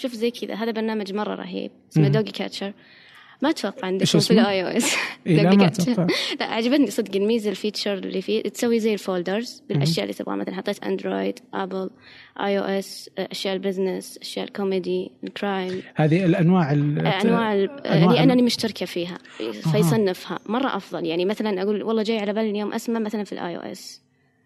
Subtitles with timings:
[0.00, 2.08] شوف زي كذا هذا برنامج مرة رهيب اسمه.
[2.08, 2.72] DoggCatcher
[3.42, 4.94] ما أتوقع عندكم إيش في؟ ال iOS
[5.26, 6.06] لا ما أتوقع.
[6.40, 8.42] لا عجبتني صدق الميزة ال feature اللي فيه.
[8.42, 10.36] تسوي زي ال folders بالأشياء اللي تبغاها.
[10.36, 11.90] مثلا حطيت Android Apple
[12.40, 18.10] iOS أشياء ال business أشياء ال comedy ال crime هذه الأنواع ال- أنواع ال- أنواع
[18.10, 19.18] اللي أنا اللي مشتركة فيها
[19.72, 20.38] فيصنفها.
[20.46, 21.06] مرة أفضل.
[21.06, 24.02] يعني مثلا أقول والله جاي على بالي اليوم اسمه مثلا في ال iOS.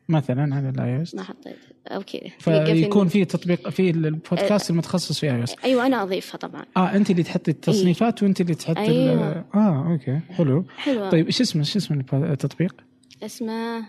[0.08, 1.56] مثلا على ال iOS ما حطيت.
[1.88, 2.32] Okay.
[2.38, 6.64] فيكون في تطبيق في البودكاست المتخصص في iOS أيوه أنا أضيفها طبعا.
[6.76, 9.44] آه أنت اللي تحطي التصنيفات وأنت اللي تحطي أيوة.
[9.54, 10.20] آه okay.
[10.30, 10.64] حلو.
[10.76, 12.84] حلوة طيب إيش اسمه إيش اسمه التطبيق؟
[13.22, 13.84] اسمه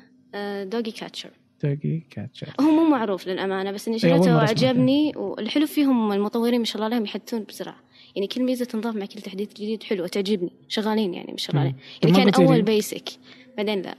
[0.64, 1.30] دوجي كاتشر
[1.64, 6.66] دوجي كاتشر هو مو معروف للأمانة بس إني إيه، شريته وعجبني والحلو فيهم المطورين ما
[6.66, 7.76] شاء الله عليهم يحدثون بسرعة.
[8.16, 10.52] يعني كل ميزة تنضاف مع كل تحديث جديد حلوة تعجبني.
[10.68, 11.62] شغالين يعني ما شاء الله.
[11.62, 11.76] عليهم.
[12.02, 13.10] طب يعني كان أول basic
[13.58, 13.96] بعدين لا.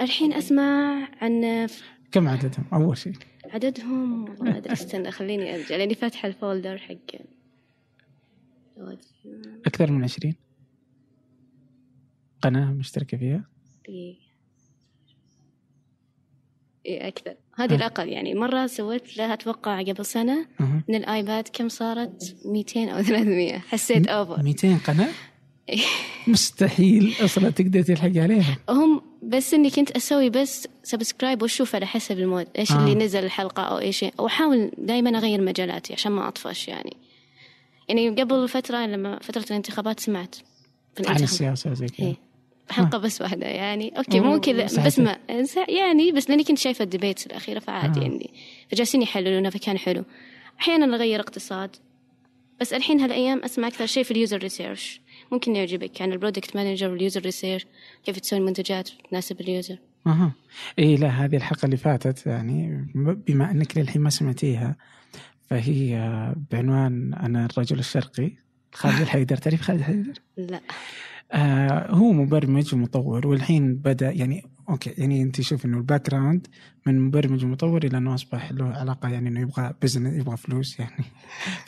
[0.00, 1.68] الحين أسمع عن
[2.12, 3.12] كم عددهم؟ أول شيء؟
[3.50, 4.72] عددهم؟ ما أدري.
[4.72, 7.20] استنى خليني أرجع لأني فاتحة الفولدر حق
[9.66, 10.34] أكثر من 20
[12.42, 13.44] قناة مشتركة فيها.
[13.88, 14.16] إيه.
[16.86, 17.34] إيه أكثر.
[17.56, 17.76] هذه آه.
[17.76, 18.34] الأقل يعني.
[18.34, 20.82] مرة سويت لها أتوقع قبل سنة أها.
[20.88, 24.42] من الآيباد كم صارت؟ 200 أو 300 حسيت أوفر.
[24.42, 25.08] 200 قناة؟
[26.26, 32.18] مستحيل أصلا تقدر تلحق عليها هم بس إني كنت أسوي بس subscribe وأشوف على حسب
[32.18, 32.78] ال mood إيش آه.
[32.78, 36.96] اللي نزل الحلقة أو إيش وأحاول دائما أغير مجالاتي عشان ما أطفش يعني
[37.88, 40.34] يعني قبل فترة لما فترة الانتخابات سمعت
[40.96, 41.22] في عن.
[41.22, 42.16] السياسة زي كذا إيه.
[42.70, 44.64] حلقة بس واحدة يعني okay مو كذا.
[44.64, 45.18] بس ما
[45.68, 48.02] يعني بس لأني كنت شايفة ال debates الأخيرة فعادي آه.
[48.02, 48.30] يعني
[48.70, 50.04] فجالسين يحللونها فكان حلو
[50.60, 51.76] أحيانا أغير اقتصاد
[52.60, 54.99] بس الحين هالأيام أسمع أكثر شيء في ال user research
[55.32, 56.02] ممكن يعجبك.
[56.02, 57.66] عن ال product manager وال user research
[58.04, 59.78] كيف تسوي المنتجات تناسب ال user.
[60.06, 60.32] أها.
[60.78, 64.76] اي لا هذه الحلقة اللي فاتت يعني بما أنك للحين ما سمعتيها
[65.50, 65.94] فهي
[66.50, 68.32] بعنوان أنا الرجل الشرقي.
[68.72, 70.60] خالد الحيدر تعرف خالد الحيدر؟ لا.
[71.32, 76.46] آه هو مبرمج ومطور والحين بدأ يعني okay يعني أنت شوف إنه ال background
[76.86, 81.04] من مبرمج ومطور إلى إنه أصبح له علاقة يعني إنه يبغى business يبغى فلوس يعني.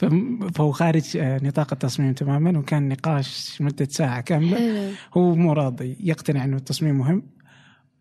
[0.54, 4.92] فهو خارج آه، نطاق التصميم تماما وكان نقاش مدة ساعة كاملة.
[5.14, 7.22] هو مو راضي يقتنع إنه التصميم مهم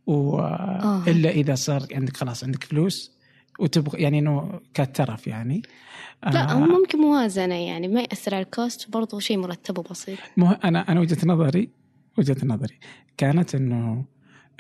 [0.07, 1.03] و آه.
[1.07, 3.11] إلا إذا صار عندك خلاص عندك فلوس
[3.59, 5.61] وتبغى يعني إنه كترف يعني.
[6.23, 10.17] لا آه، هو ممكن موازنة يعني ما يأثر على ال cost برضو شيء مرتب وبسيط.
[10.63, 11.69] أنا أنا وجهة نظري
[12.17, 12.79] وجهة نظري
[13.17, 14.05] كانت إنه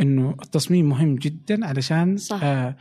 [0.01, 2.39] إنه التصميم مهم جدا علشان صح.
[2.43, 2.75] آه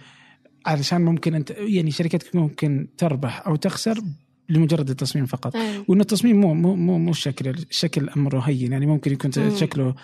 [0.66, 4.00] علشان ممكن أنت يعني شركتك ممكن تربح أو تخسر
[4.48, 5.84] لمجرد التصميم فقط أيوة.
[5.88, 9.56] وان التصميم مو مو مو, مو الشكل الشكل أمره هين يعني ممكن يكون مم.
[9.56, 9.94] شكله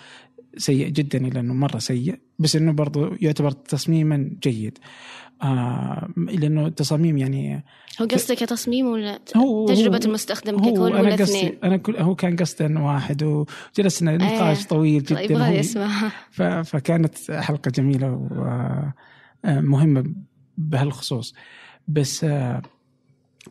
[0.57, 4.77] سيء جدا إلى إنه مرة سيء بس إنه برضو يعتبر تصميما جيد
[5.43, 7.65] آه لأنه التصاميم يعني
[8.01, 12.35] هو قصدك كتصميم ولا هو- تجربة هو- المستخدم ككل ولا اثنين؟ أنا كل هو كان
[12.35, 15.63] قصده إنه واحد وجلسنا نقاش طويل جدا يبغى
[16.31, 18.27] ف- فكانت حلقة جميلة
[19.43, 20.03] ومهمه
[20.57, 21.33] بهالخصوص.
[21.87, 22.61] بس آه،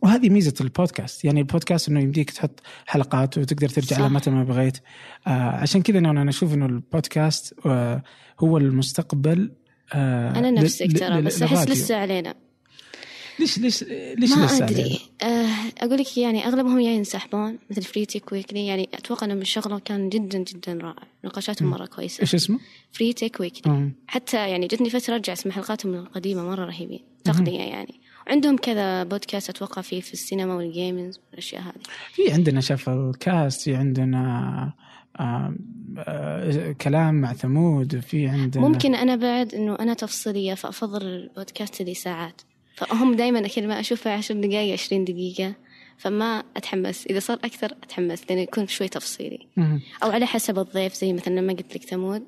[0.03, 1.25] وهذه ميزة البودكاست.
[1.25, 3.99] يعني البودكاست إنه يمديك تحط حلقات وتقدر ترجع.
[3.99, 4.79] لها متى ما بغيت.
[5.27, 8.03] آه، عشان كذا أنا أشوف إنه البودكاست آه،
[8.41, 9.53] هو المستقبل
[9.93, 11.69] آه، أنا نفسك ترى بس أحس.
[11.69, 12.35] لسه علينا.
[13.39, 13.83] ليش ليش
[14.19, 15.49] ليش ما لسه أدري؟ آه
[15.79, 20.09] أقول لك يعني أغلبهم يا ينسحبون مثل Free Tech Weekly يعني أتوقع انهم شغله كان
[20.09, 21.03] جدا جدا رائع.
[21.25, 22.21] نقاشاتهم مرة كويسة.
[22.23, 22.59] إيش اسمه؟
[22.93, 23.91] Free Tech Weekly.
[24.07, 27.01] حتى يعني جتني فترة أرجع أسمع حلقاتهم القديمة مرة رهيبين.
[27.25, 28.01] تقنية يعني.
[28.27, 31.73] وعندهم كذا بودكاست أتوقع فيه في السينما وال games والأشياء هذه.
[32.13, 34.73] في عندنا شفل كاست في عندنا
[36.81, 42.43] كلام مع ثمود في عندنا ممكن أنا بعد إنه أنا تفصيلية فأفضل البودكاست اللي ساعات.
[42.75, 45.54] فهم دائما كل ما أشوفه 10 دقائق 20 دقيقة.
[45.99, 47.06] فما أتحمس.
[47.06, 49.47] إذا صار أكثر أتحمس لأنه يكون شوي تفصيلي.
[50.03, 52.22] أو على حسب الضيف زي مثلا لما قلت لك ثمود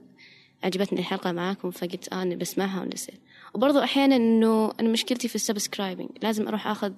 [0.64, 3.20] عجبتني الحلقة معاكم فقلت آه اني بسمعها ونسيت
[3.58, 6.92] وبرضو أحيانا إنه أنا مشكلتي في ال subscribing لازم أروح آخذ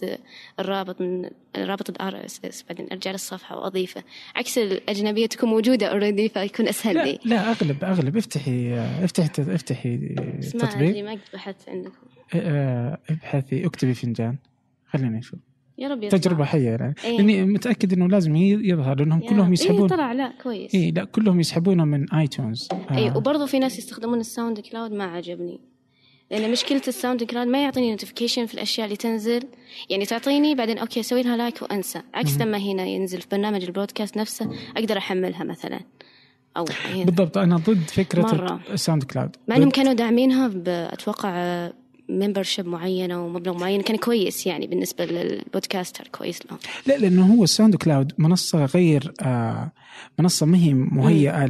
[0.58, 4.02] الرابط من رابط ال RSS بعدين أرجع للصفحة وأضيفه.
[4.36, 7.18] عكس الأجنبية تكون موجودة already فيكون أسهل لا لي.
[7.24, 8.16] لا أغلب أغلب.
[8.16, 8.74] افتحي
[9.04, 9.96] افتحي افتحي
[10.38, 11.94] بس ما ادري تطبيق ما قد بحثت عندكم.
[12.34, 14.36] آه، ابحثي اكتبي فنجان.
[14.86, 15.38] خلينا نشوف
[15.78, 16.18] يا رب يطلع.
[16.18, 16.94] تجربة حية يعني.
[17.04, 17.16] إيه.
[17.16, 19.52] لأني متأكد إنه لازم يظهر لأنهم كلهم رب.
[19.52, 19.80] يسحبون.
[19.80, 20.74] إيه طلع لا كويس.
[20.74, 22.96] اي لا كلهم يسحبونه من iTunes آه.
[22.96, 25.69] اي وبرضه في ناس يستخدمون ال SoundCloud ما عجبني.
[26.30, 29.42] لأن مشكلة ال SoundCloud ما يعطيني notification في الأشياء اللي تنزل.
[29.90, 32.02] يعني تعطيني بعدين okay أسوي لها like وأنسى.
[32.14, 35.80] عكس لما هنا ينزل في برنامج البرودكاست نفسه أقدر أحملها مثلا.
[36.56, 38.60] أو هنا بالضبط أنا ضد فكرة مرة.
[38.70, 39.36] ال SoundCloud.
[39.48, 41.70] مع إنهم ضد- كانوا داعمينها ب- أتوقع
[42.08, 43.80] membership معينة ومبلغ معين.
[43.82, 46.58] كان كويس يعني بالنسبة لل podcaster كويس لهم.
[46.86, 49.72] لا لأنه هو ال SoundCloud منصة غير آه
[50.18, 51.46] منصة ما هي مهيئة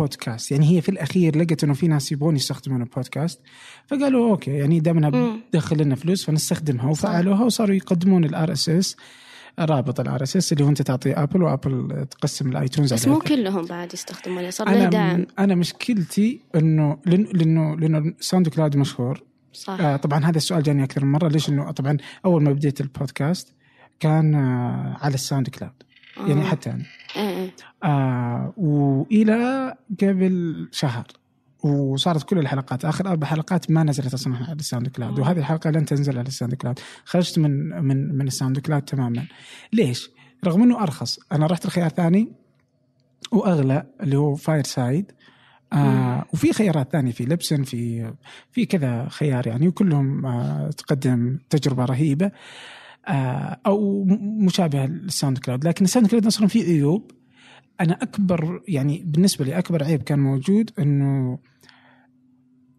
[0.00, 3.40] للبودكاست يعني هي في الأخير لقت إنه في ناس يبغون يستخدمون البودكاست.
[3.86, 5.38] فقالوا okay يعني دامنا.
[5.48, 6.90] بتدخل لنا فلوس فنستخدمها.
[6.90, 8.96] وفعلوها وصاروا يقدمون ال RSS
[9.58, 13.08] رابط ال RSS اللي هو أنت تعطي Apple و Apple تقسم ال iTunes بس.
[13.08, 15.26] مو كلهم بعد يستخدمونه صار له دعم.
[15.38, 19.22] أنا مشكلتي إنه لأنه لأنه لأنه SoundCloud مشهور.
[19.52, 19.80] صح.
[19.80, 23.54] آه طبعا هذا السؤال جاني أكثر من مرة ليش انه طبعا أول ما بديت البودكاست
[24.00, 25.74] كان آه على ال SoundCloud.
[26.16, 26.44] يعني.
[26.44, 26.84] حتى أنا
[27.16, 27.50] آه.
[27.84, 31.06] آه وإلى قبل شهر
[31.62, 35.22] وصارت كل الحلقات آخر أربع حلقات ما نزلت أصلا على ال SoundCloud آه.
[35.22, 39.26] وهذه الحلقة لن تنزل على ال SoundCloud خرجت من من من ال SoundCloud تماما
[39.72, 40.10] ليش؟
[40.44, 42.32] رغم إنه أرخص أنا رحت الخيار ثاني
[43.32, 45.12] وأغلى اللي هو Fireside
[45.72, 48.12] آه وفي خيارات ثانية في Libsyn في
[48.52, 52.32] في كذا خيار يعني وكلهم آه تقدم تجربة رهيبة آه
[53.66, 57.10] أو م- مشابهه لل SoundCloud لكن ال SoundCloud أصلا فيه عيوب
[57.80, 61.38] أنا أكبر يعني بالنسبة لي أكبر عيب كان موجود إنه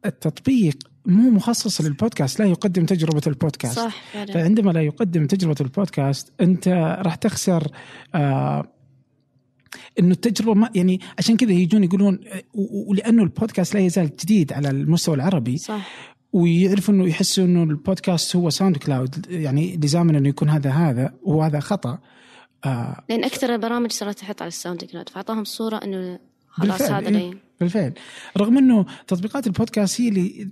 [0.05, 3.79] التطبيق مو مخصص للبودكاست لا يقدم تجربة البودكاست.
[3.79, 4.33] صح فعلا.
[4.33, 6.67] فعندما لا يقدم تجربة البودكاست أنت
[7.01, 7.67] راح تخسر
[8.15, 8.71] آه
[9.99, 12.43] إنه التجربة ما يعني عشان كذا يجون يقولون آه،
[12.87, 15.57] ولأنه البودكاست لا يزال جديد على المستوى العربي.
[15.57, 16.14] صح.
[16.35, 21.99] ويعرفوا إنه يحسوا إنه البودكاست هو SoundCloud يعني لزاما إنه يكون هذا هذا وهذا خطأ
[22.65, 27.17] آه لأن أكثر البرامج صارت تحط على ال SoundCloud فأعطاهم صورة إنه خلاص بالفعل، هذا
[27.17, 27.23] إيه.
[27.23, 27.93] لين بالفعل
[28.37, 30.49] رغم إنه تطبيقات البودكاست هي اللي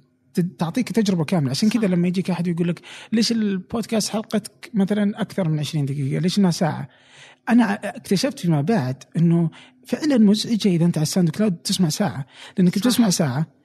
[0.59, 1.87] تعطيك تجربة كاملة عشان كذا.
[1.87, 2.81] لما يجيك أحد يقول لك
[3.11, 6.89] ليش البودكاست حلقتك مثلا أكثر من 20 دقيقة ليش إنها ساعة
[7.49, 9.49] أنا اكتشفت فيما بعد إنه
[9.85, 12.25] فعلا مزعجة إذا أنت على ال SoundCloud تسمع ساعة
[12.57, 12.81] لأنك صح.
[12.81, 13.62] بتسمع ساعة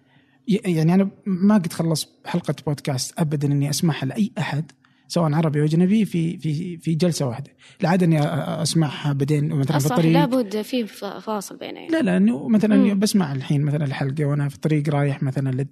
[0.49, 4.73] يعني أنا ما قد خلص حلقة بودكاست ابدا إني أسمعها لأي أحد
[5.09, 7.51] سواء عربي أو أجنبي في في في جلسة واحدة
[7.81, 8.21] العادة إني
[8.63, 10.87] أسمعها بعدين مثلا في الطريق لابد في
[11.21, 11.93] فاصل بينه يعني.
[11.93, 12.99] لا لا إنه مثلا مم.
[12.99, 15.67] بسمع الحين مثلا الحلقة وأنا في الطريق رايح مثلا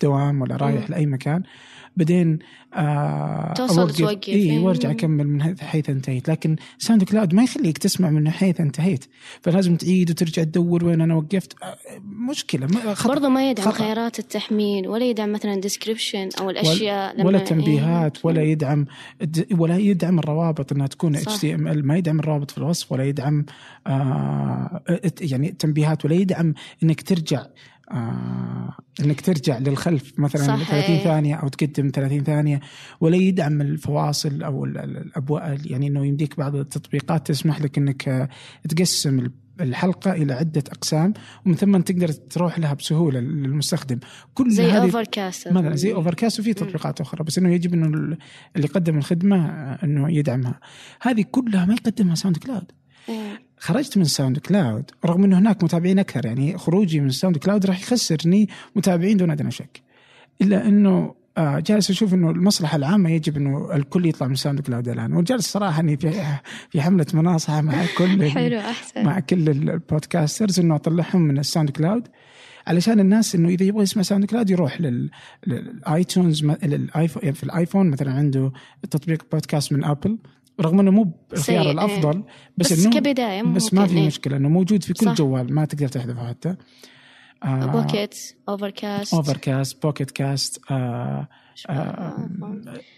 [0.00, 0.94] للدوام ولا رايح مم.
[0.94, 1.42] لأي مكان
[1.98, 2.38] بعدين
[2.74, 4.28] آه توصل توقف.
[4.28, 4.94] اي وأرجع مم.
[4.94, 9.04] أكمل من حيث- انتهيت لكن SoundCloud ما يخليك تسمع من حيث انتهيت
[9.42, 11.76] فلازم تعيد وترجع تدور وين أنا وقفت آه
[12.30, 13.08] مشكلة ما- خطأ.
[13.14, 13.78] برضه ما يدعم خطأ.
[13.78, 17.44] خيارات التحميل ولا يدعم مثلا description أو الأشياء ولا إيه.
[17.44, 18.86] تنبيهات ولا يدعم
[19.58, 21.16] ولا يدعم الروابط إنها تكون.
[21.16, 23.44] HTML ما يدعم الروابط في الوصف ولا يدعم
[23.86, 24.82] آه
[25.20, 27.42] يعني تنبيهات ولا يدعم إنك ترجع
[27.90, 31.04] آه إنك ترجع للخلف مثلا صح، 30 إيه.
[31.04, 32.60] ثانية أو تقدم 30 ثانية
[33.00, 38.08] ولا يدعم الفواصل أو ال- ال- الابواب يعني إنه يمديك بعض التطبيقات تسمح لك إنك
[38.08, 38.28] آه،
[38.68, 41.12] تقسم ال- الحلقة إلى عدة أقسام
[41.46, 43.98] ومن ثم تقدر تروح لها بسهولة للمستخدم.
[44.34, 47.86] كل زي اوفر كاست مثلا زي اوفر كاست وفي تطبيقات أخرى بس إنه يجب إنه
[47.86, 48.18] ال-
[48.56, 50.60] اللي يقدم الخدمة آه، إنه يدعمها.
[51.02, 52.72] هذه كلها ما يقدمها SoundCloud
[53.60, 59.16] خرجت من SoundCloud رغم إنه هناك متابعين أكثر يعني خروجي من SoundCloud راح يخسرني متابعين
[59.16, 59.80] دون أدنى شك.
[60.42, 65.12] إلا إنه آه، جالس أشوف إنه المصلحة العامة يجب إنه الكل يطلع من SoundCloud الآن.
[65.12, 66.22] وجالس صراحة إني في
[66.70, 69.04] في حملة مناصحة مع كل حلو أحسن.
[69.04, 72.08] مع كل ال podcasters إنه أطلعهم من ال SoundCloud
[72.66, 75.10] علشان الناس إنه إذا يبغى يسمع SoundCloud يروح لل-
[75.46, 78.52] لل iTunes للايفون في الآيفون مثلا عنده
[78.90, 80.18] تطبيق بودكاست من Apple
[80.60, 82.22] رغم إنه مو الخيار سيء، الأفضل
[82.56, 84.06] بس, بس إنه كبداية بس ما في إيه.
[84.06, 85.14] مشكلة إنه موجود في كل صح.
[85.14, 86.56] جوال ما تقدر تحذفه حتى.
[87.44, 88.14] آه Pocket
[88.48, 91.28] Overcast Overcast Pocket Casts آه
[91.70, 92.28] آه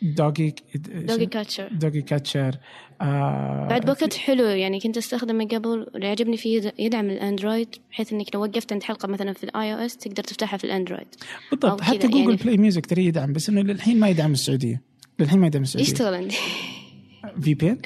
[0.02, 0.54] Doggy
[0.94, 2.56] DoggCatcher DoggCatcher
[3.02, 8.12] آه بعد Pocket حلو يعني كنت أستخدمه قبل اللي عجبني فيه يد- يدعم الأندرويد بحيث
[8.12, 11.06] إنك لو وقفت عند حلقة مثلا في ال iOS تقدر تفتحها في الأندرويد.
[11.50, 12.36] بالضبط حتى جوجل يعني.
[12.36, 14.82] بلاي ميوزك ترى يدعم بس إنه للحين ما يدعم السعودية.
[15.18, 15.90] للحين ما يدعم السعودية.
[15.92, 16.36] يشتغل عندي
[17.40, 17.78] في VPN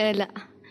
[0.00, 0.28] آه، لا.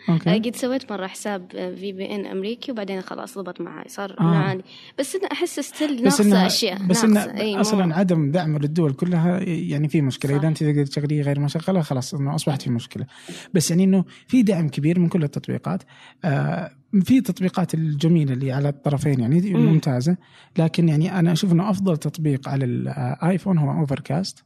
[0.09, 0.39] okay.
[0.39, 4.23] قد سويت مرة حساب في VPN أمريكي وبعدين خلاص ضبط معي صار آه.
[4.23, 4.63] عادي
[4.99, 6.83] بس أنا أحس still ناقصة أشياء.
[6.87, 7.37] بس ناقصة.
[7.37, 10.31] أي مو- أصلا عدم دعمه للدول كلها يعني في مشكلة.
[10.31, 10.37] صح.
[10.39, 13.05] اذا أنت تقدر تشغليه غير مشغلة خلاص إنه أصبحت في مشكلة.
[13.53, 15.83] بس يعني إنه في دعم كبير من كل التطبيقات.
[16.25, 16.71] آه
[17.03, 19.65] في تطبيقات الجميلة اللي على الطرفين يعني مم.
[19.65, 20.17] ممتازة.
[20.57, 24.43] لكن يعني أنا أشوف إنه أفضل تطبيق على الايفون هو Overcast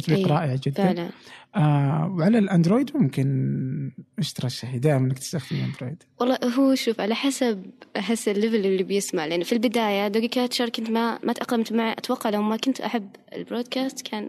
[0.00, 0.84] تطبيق أي، رائع جدا.
[0.84, 1.10] فعلا.
[1.56, 7.62] آه وعلى الأندرويد ممكن إيش ترشحي دائما انك تستخدمي اندرويد والله هو شوف على حسب
[7.96, 9.26] أحس ال level اللي بيسمع.
[9.26, 11.92] لأن في البداية DoggCatcher كنت ما ما تأقلمت معه.
[11.92, 14.28] أتوقع لو ما كنت أحب البرودكاست كان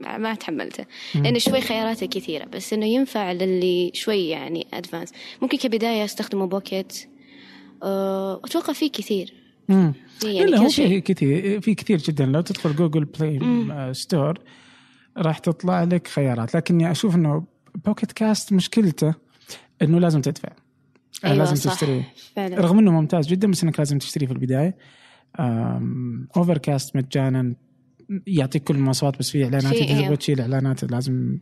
[0.00, 0.84] ما تحملته.
[1.14, 2.44] لأن شوي خياراته كثيرة.
[2.44, 7.08] بس إنه ينفع للي شوي يعني advanced ممكن كبداية استخدموا Pocket.
[7.82, 9.34] أه، أتوقع فيه كثير.
[9.68, 9.92] مم.
[10.20, 10.68] في يعني لا هو.
[10.68, 12.26] في كثير في كثير جدا.
[12.26, 13.70] لو تدخل جوجل بلاي مم.
[13.70, 14.38] آه، store
[15.16, 16.56] راح تطلع لك خيارات.
[16.56, 17.44] لكني أشوف إنه
[17.84, 19.14] Pocket Casts مشكلته
[19.82, 20.48] إنه لازم تدفع.
[20.48, 21.74] آه، أيوة لازم صح.
[21.74, 22.02] تشتريه
[22.36, 22.60] فعلا.
[22.60, 24.76] رغم إنه ممتاز جدا بس إنك لازم تشتريه في البداية.
[26.36, 27.54] Overcast مجانا
[28.26, 30.02] يعطيك كل المواصفات بس في إعلانات أيوة.
[30.02, 31.38] تبغى تشيل اعلانات لازم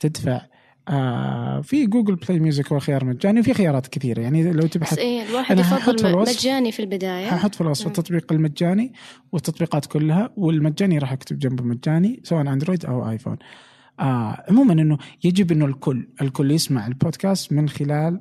[0.00, 0.40] تدفع.
[0.88, 4.20] آه في Google Play Music هو خيار مجاني وفي خيارات كثيرة.
[4.20, 6.20] يعني لو بس تبحث الواحد أنا هحط في يفضل.
[6.20, 7.26] مجاني في البداية.
[7.30, 7.88] ححط في الوصف مم.
[7.88, 8.92] التطبيق المجاني
[9.32, 13.36] والتطبيقات كلها والمجاني راح أكتب جنبه مجاني سواء اندرويد أو ايفون
[14.00, 18.20] آه عموما إنه يجب إنه الكل الكل يسمع البودكاست من خلال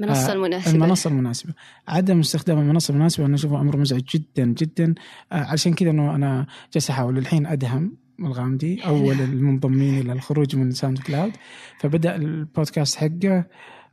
[0.00, 0.72] المنصه آه، المناسبة.
[0.74, 1.52] المنصة المناسبة.
[1.88, 4.94] عدم استخدام المنصة المناسبة أنا أشوفه أمر مزعج جدا جدا.
[5.32, 10.70] آه عشان كذا إنه أنا جالس أحاول الحين أدهم الغامدي أول المنضمين إلى الخروج من
[10.70, 11.32] SoundCloud.
[11.80, 13.44] فبدأ البودكاست حقه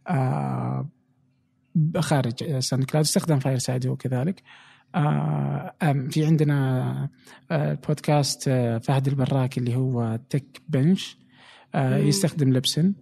[0.08, 0.90] آه
[1.98, 4.44] خارج SoundCloud استخدم Fireside هو كذلك
[4.96, 5.74] آه
[6.10, 7.10] في عندنا
[7.52, 8.50] آه بودكاست
[8.84, 11.18] فهد البراكي اللي هو Tech Bench
[11.76, 11.98] آه.
[11.98, 12.94] يستخدم Libsyn.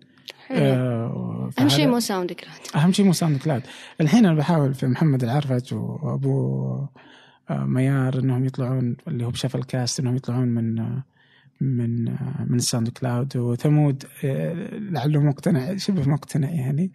[0.52, 2.60] آه أهم شيء مو ساوند كلاود.
[2.76, 3.62] أهم شيء مو SoundCloud.
[4.02, 6.88] الحين أنا بحاول في محمد العرفج وأبو
[7.50, 11.04] آه، ميار إنهم يطلعون اللي هو بشفل كاست إنهم يطلعون من آه،
[11.62, 12.06] من
[12.50, 14.04] من ال SoundCloud وثمود
[14.74, 16.92] لعله مقتنع شبه مقتنع يعني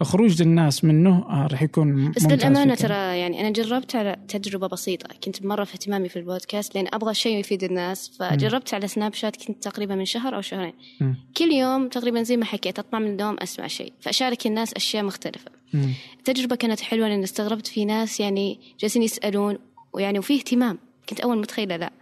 [0.00, 2.74] فخروج الناس منه آه، راح يكون بس جداً.
[2.74, 7.14] ترى يعني أنا جربت على تجربة بسيطة كنت مرة في اهتمامي في البودكاست لأن أبغى
[7.14, 11.16] شيء يفيد الناس فجربت على Snapchat كنت تقريبا من شهر أو شهرين مم.
[11.36, 15.50] كل يوم تقريبا زي ما حكيت أطلع من الدوام أسمع شيء فأشارك الناس أشياء مختلفة
[15.74, 15.92] مم.
[16.18, 19.58] التجربة كانت حلوة لأن استغربت في ناس يعني جالسين يسألون
[19.92, 21.92] ويعني وفي اهتمام كنت أول متخيلة لا.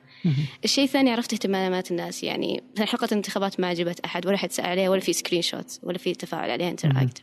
[0.64, 4.66] الشيء الثاني عرفت اهتمامات الناس يعني مثلا حلقة الانتخابات ما عجبت أحد ولا حد سأل
[4.66, 7.22] عليها ولا في screenshot ولا في تفاعل عليها interact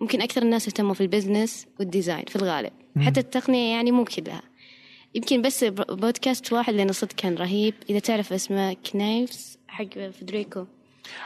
[0.00, 2.72] ممكن أكثر الناس اهتموا في ال business وال design في الغالب.
[2.98, 4.42] حتى التقنية يعني مو كلها.
[5.14, 7.74] يمكن بس بودكاست واحد لأنه صدق كان رهيب.
[7.90, 10.64] إذا تعرف اسمه كنايفز حق فيديريكو.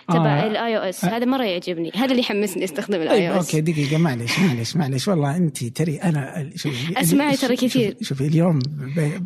[0.08, 0.46] تبع آه.
[0.46, 4.76] ال iOS هذا مرة يعجبني هذا اللي يحمسني أستخدم ال iOS أوكي دقيقة معلش معلش
[4.76, 7.96] معلش والله أنت ترى أنا شوفي أسمعي ترى كثير.
[8.02, 8.58] شوفي اليوم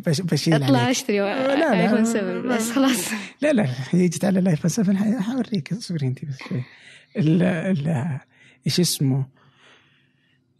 [0.05, 0.89] بشيل أطلع عليك.
[0.89, 1.83] أشتري لا، لا.
[1.83, 3.09] ايفون 7 بس خلاص
[3.41, 6.63] لا لا هي جت على لايف 7 حوريك اصبري أنت بس شوي
[7.17, 8.07] ال ال
[8.67, 9.25] إيش اسمه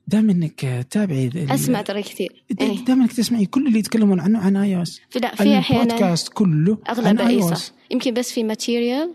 [0.07, 2.85] دام إنك تابعي ال- أسمع ترى كثير إيه.
[2.85, 5.83] دام إنك تسمعي كل اللي يتكلمون عنه عن اي أو اس في لا في أحيانا
[5.83, 7.53] البودكاست كله أغلب عن iOS.
[7.53, 9.13] صح يمكن بس في ماتيريال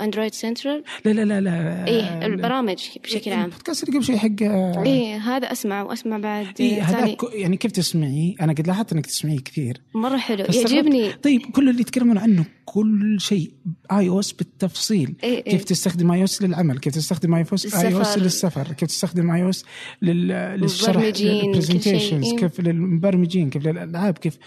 [0.00, 4.42] Android Central لا لا لا لا إيه البرامج بشكل عام البودكاست اللي قبل شوي حق
[4.86, 9.38] إيه هذا اسمع وأسمع بعد ثاني هذاك يعني كيف تسمعيه أنا قد لاحظت إنك تسمعيه
[9.38, 10.44] كثير مرة حلو.
[10.44, 13.52] يعجبني طيب كل اللي يتكلمون عنه كل شيء
[13.92, 15.42] iOS بالتفصيل إيه إيه.
[15.42, 18.20] كيف تستخدم iOS للعمل كيف تستخدم iOS للسفر.
[18.20, 19.64] للسفر كيف تستخدم iOS
[20.02, 21.02] للشرح.
[21.20, 22.36] لل presentations إيه.
[22.36, 24.38] كيف للمبرمجين كيف للألعاب كيف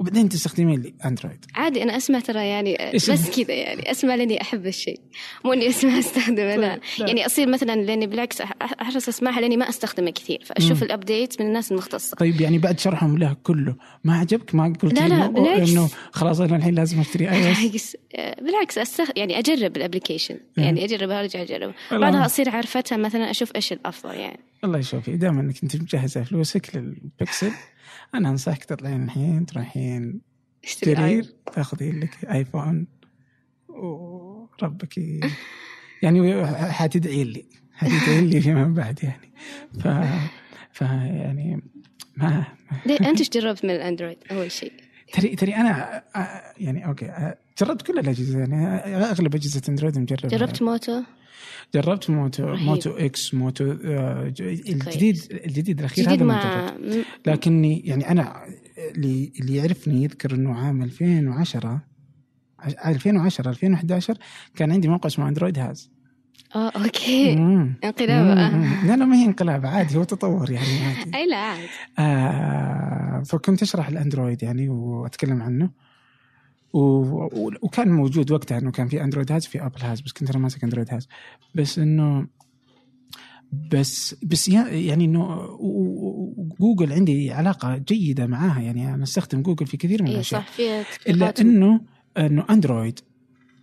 [0.00, 4.66] وبعدين تستخدمين لي اندرويد عادي أنا أسمع ترى يعني بس كذا يعني أسمع لأني أحب
[4.66, 5.00] الشيء
[5.44, 7.06] مو إني أسمع استخدمه لا طيب، لا.
[7.06, 8.40] يعني أصير مثلا لأني بالعكس
[8.80, 12.16] أحرص أسمعها لأني ما استخدمه كثير فأشوف ال update من الناس المختصة.
[12.16, 15.70] طيب يعني بعد شرحهم له كله ما عجبك؟ ما قلت لا، لا، بالعكس.
[15.70, 19.08] إنه خلاص أنا الحين لازم أشتري اي بالعكس آه، بالعكس أستخ...
[19.16, 21.74] يعني أجرب ال application يعني أجربها ارجع اجرب.
[21.90, 24.40] بعدها أصير عارفتها مثلا أشوف إيش الأفضل يعني.
[24.64, 25.10] الله يشوفك.
[25.10, 27.52] دائما إنك أنت مجهزة فلوسك للبكسل
[28.14, 30.20] أنا أنصحك تطلعين الحين تروحين
[30.84, 32.86] جرير آي- تاخذين لك آيفون.
[33.68, 34.98] وربك
[36.02, 37.44] يعني حتدعي لي.
[37.72, 39.32] حتدعي لي فيما بعد يعني.
[39.80, 39.88] ف
[40.72, 41.62] ف يعني
[42.16, 42.44] ما
[42.86, 44.72] ليه أنت إيش جربت من الأندرويد أول شيء؟
[45.12, 46.04] ترى ترى أنا
[46.58, 51.02] يعني okay جربت كل الأجهزة يعني أغلب أجهزة أندرويد مجربها جربت موتو؟
[51.74, 52.66] جربت موتو رهيب.
[52.66, 57.06] Moto X موتو آه، الجديد الجديد الأخير هذا ما جربت.
[57.26, 58.42] لكني يعني أنا
[58.94, 61.80] اللي اللي يعرفني يذكر إنه عام 2010
[62.58, 64.16] عش- 2010 2011
[64.56, 65.90] كان عندي موقع اسمه Android Has.
[66.54, 67.32] آه okay.
[67.32, 68.36] انقلاب.
[68.86, 71.16] لا لا ما هي انقلاب عادي هو تطور يعني عادي.
[71.16, 75.70] أي لا عاد آه فكنت أشرح الأندرويد يعني وأتكلم عنه.
[76.72, 76.80] و...
[77.62, 80.64] وكان موجود وقتها إنه كان في Android Has في Apple Has بس كنت أنا ماسك
[80.64, 81.08] Android Has.
[81.54, 82.26] بس إنه
[83.72, 85.48] بس بس يعني إنه
[86.60, 88.60] جوجل عندي علاقة جيدة معاها.
[88.60, 90.40] يعني أنا أستخدم جوجل في كثير من اي الأشياء.
[90.40, 91.80] صح في إلا انه
[92.18, 93.00] إنه اندرويد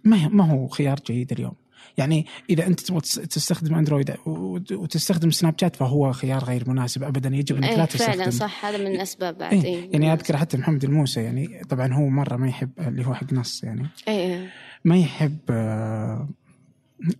[0.04, 1.54] ما ما هو خيار جيد اليوم.
[1.98, 7.04] يعني إذا أنت تبغى تس- تستخدم أندرويد وت- وتستخدم سناب شات فهو خيار غير مناسب
[7.04, 8.14] ابدا يجب انك لا اي تستخدم.
[8.18, 9.54] فعلا صح هذا من الأسباب بعد.
[9.54, 9.92] إيه إيه.
[9.92, 13.64] يعني أذكر حتى محمد الموسى يعني طبعا هو مرة ما يحب اللي هو حق نص
[13.64, 14.48] يعني اي
[14.86, 16.30] ما يحب آه،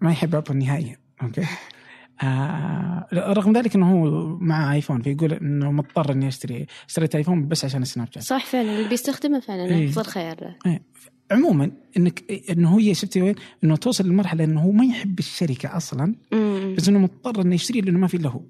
[0.02, 1.46] ما يحب ابل نهائيا okay.
[2.24, 7.66] آه رغم ذلك إنه هو مع آيفون فيقول إنه مضطر إني أشتري أشتريت آيفون بس
[7.66, 8.24] عشان السناب شات.
[8.24, 9.90] صح فعلا اللي بيستخدمه فعلا إيه.
[9.90, 10.82] افضل خيار له إيه.
[11.32, 16.16] عموما انك إنه هي شفتي وين؟ إنه توصل لمرحلة إنه هو ما يحب الشركة أصلا
[16.34, 16.76] أمم.
[16.78, 18.42] بس إنه مضطر إنه يشتري لأنه ما في إلا هو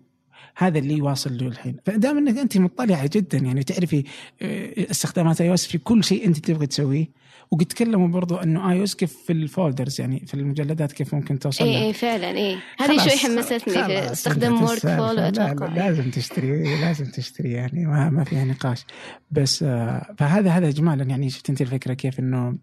[0.57, 4.03] هذا اللي واصل له الحين فدام إنك أنت مطلعة جدا يعني تعرفي
[4.41, 7.07] آه، استخدامات اي في كل شيء أنت تبغي تسويه
[7.51, 11.85] وقد تكلموا برضو إنه اي كيف في الفولدرز يعني في المجلدات كيف ممكن توصل اي.
[11.85, 14.97] اي فعلا اي هذه شوي حمستني في استخدام ورك السالفة.
[14.97, 18.85] فولو لا لا لازم تشتري لازم تشتري يعني ما, ما فيها نقاش
[19.31, 22.57] بس آه فهذا هذا اجمالا يعني شفت أنت الفكرة كيف إنه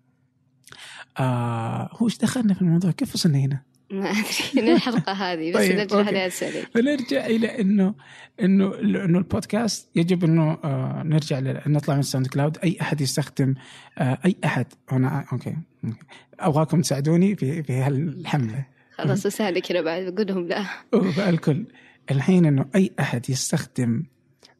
[1.18, 4.72] آه هو إيش دخلنا في الموضوع؟ كيف وصلنا هنا؟ ما أدري.
[4.74, 7.94] الحلقة هذه بس طيب، نرجع السؤال فنرجع إلى إنه
[8.40, 12.58] إنه إنه البودكاست يجب إنه آه نرجع نطلع من ال SoundCloud.
[12.58, 13.54] أي أحد يستخدم
[13.98, 14.66] آه أي أحد.
[14.90, 15.56] هنا okay.
[15.84, 15.96] okay.
[16.40, 18.66] أبغاكم تساعدوني في في هالحملة.
[18.92, 20.02] خلاص اساعدك كذا بعد.
[20.14, 21.66] بقول لهم لا الكل.
[22.10, 24.04] الحين إنه أي أحد يستخدم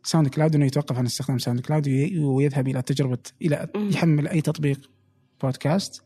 [0.03, 3.69] SoundCloud إنه يتوقف عن استخدام SoundCloud وي- ويذهب إلى تجربة إلى.
[3.77, 4.91] يحمل أي تطبيق
[5.43, 6.03] بودكاست.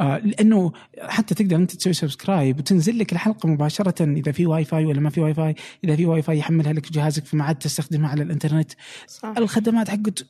[0.00, 4.84] آه لأنه حتى تقدر أنت تسوي subscribe وتنزل لك الحلقة مباشرة إذا في واي فاي
[4.84, 8.10] ولا ما في واي فاي إذا في واي فاي يحملها لك جهازك فما عاد تستخدمها
[8.10, 8.72] على الإنترنت.
[9.08, 9.34] صح.
[9.38, 10.26] الخدمات حقت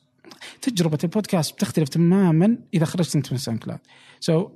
[0.61, 3.79] تجربة البودكاست بتختلف تماما إذا خرجت أنت من SoundCloud
[4.19, 4.49] so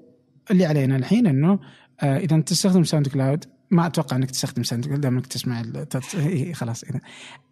[0.51, 1.60] اللي علينا الحين إنه
[2.01, 6.53] آه إذا أنت تستخدم SoundCloud ما أتوقع إنك تستخدم SoundCloud دام إنك تسمع تت- إيه،
[6.53, 7.00] خلاص إذا.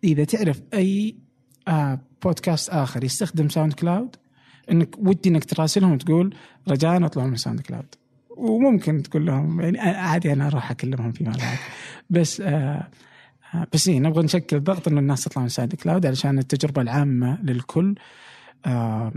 [0.04, 1.16] إذا تعرف أي
[1.68, 4.15] آه بودكاست آخر يستخدم SoundCloud
[4.72, 6.36] إنك ودي إنك تراسلهم وتقول
[6.68, 7.96] رجاء اطلعوا من SoundCloud
[8.30, 11.58] وممكن تقول لهم يعني عادي أنا أروح أكلمهم فيما بعد
[12.10, 12.88] بس آه
[13.56, 17.96] آه، بس إيه نبغى نشكل ضغط إنه الناس تطلع من SoundCloud علشان التجربة العامة للكل
[18.66, 19.14] آه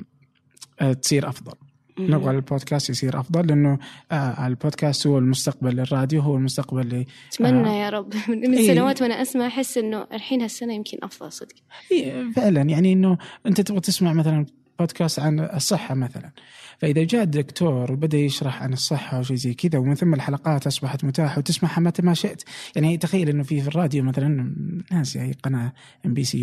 [0.81, 1.53] آه تصير أفضل.
[1.99, 3.79] نبغى البودكاست يصير أفضل لأنه
[4.13, 7.85] آه البودكاست هو المستقبل الراديو هو المستقبل ل أتمنى آه.
[7.85, 8.67] يا رب من إيه.
[8.67, 11.55] سنوات وأنا أسمع أحس إنه الحين هالسنة يمكن أفضل صدق
[11.93, 14.47] إيه، فعلا يعني إنه أنت تبغى تسمع مثلا
[14.83, 16.31] بودكاست عن الصحة مثلا
[16.79, 21.39] فإذا جاء دكتور وبدأ يشرح عن الصحة وشيء زي كذا ومن ثم الحلقات أصبحت متاحة
[21.39, 22.43] وتسمعها متى ما شئت
[22.77, 24.55] يعني تخيل إنه في في الراديو مثلا
[24.93, 25.73] ناس اي قناة
[26.07, 26.43] MBC.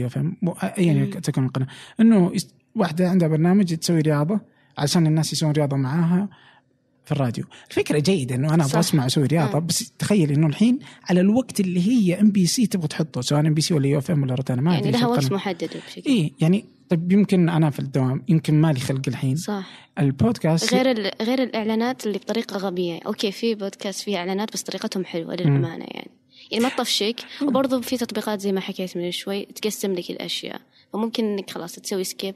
[0.78, 1.68] يكن تكون القناه
[2.00, 4.40] إنه يس- واحدة عندها برنامج تسوي رياضة
[4.78, 6.30] علشان الناس يسوون رياضة معاها
[7.06, 7.46] في الراديو
[8.36, 8.70] إنه أنا صح.
[8.70, 9.60] أبغى أسمع أسوي رياضة آه.
[9.60, 14.24] بس تخيل إنه الحين على الوقت اللي هي MBC تبغى تحطه سواء MBC ولا UFM
[14.24, 15.36] ولا روتانا ما يعني لها وقت القناة.
[15.38, 19.36] محدد بشكل إيه يعني طيب يمكن أنا في الدوام يمكن مالي خلق الحين.
[19.36, 19.90] صح.
[20.00, 23.00] البودكاست غير ال- غير الإعلانات اللي بطريقة غبية.
[23.06, 26.10] okay في بودكاست فيه إعلانات بس طريقتهم حلوة للأمانة يعني.
[26.52, 27.16] يعني ما تطفشك.
[27.42, 30.62] وبرضه في تطبيقات زي ما حكيت من شوي تقسم لك الأشياء.
[30.94, 32.36] فممكن إنك خلاص تسوي skip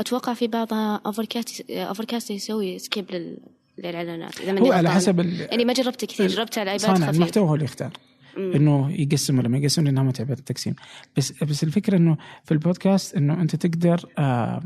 [0.00, 3.36] أتوقع في بعضها Overcast Overcast يسوي skip لل...
[3.78, 4.40] للإعلانات.
[4.40, 4.90] إذا هو على.
[4.90, 7.16] حسب ال- يعني ما جربت كثير جربت على ال iPad صانع خفيف.
[7.16, 7.90] المحتوى هو اللي يختار.
[8.36, 10.74] إنه يقسم ولا ما يقسم لأنها متعبه التقسيم.
[11.16, 14.62] بس بس الفكرة إنه في البودكاست إنه أنت تقدر آه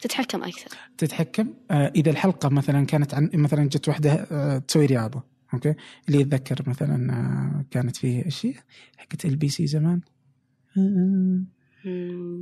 [0.00, 0.76] تتحكم أكثر.
[0.98, 5.22] تتحكم آه إذا الحلقة مثلا كانت عن مثلا جت واحدة آه تسوي رياضة
[5.54, 5.74] okay؟
[6.08, 8.54] اللي يتذكر مثلا آه كانت فيه هي؟
[8.96, 10.00] حقت LBC زمان.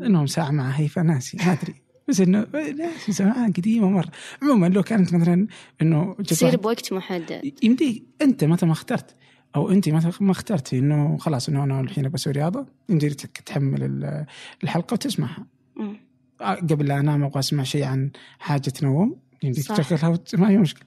[0.04, 1.74] إنهم ساعة مع هيفا ناسي ما أدري.
[2.08, 2.46] بس إنه
[2.78, 4.10] ناسي زمان قديمة مرة.
[4.42, 5.46] عموما لو كانت مثلا
[5.82, 7.52] إنه تصير بوقت محدد.
[7.62, 9.16] يمديك أنت متى ما اخترت.
[9.56, 13.14] أو انت متى ما اخترتي إنه خلاص إنه أنا الحين بسوي رياضة يمديك
[13.46, 14.26] تحمل ال-
[14.64, 15.96] الحلقة وتسمعها مم.
[16.40, 19.66] آه، قبل لا أنام أبغى أسمع شيء عن حاجة تنوم يمديك.
[19.66, 20.86] تشغلها وت- ما هي مشكلة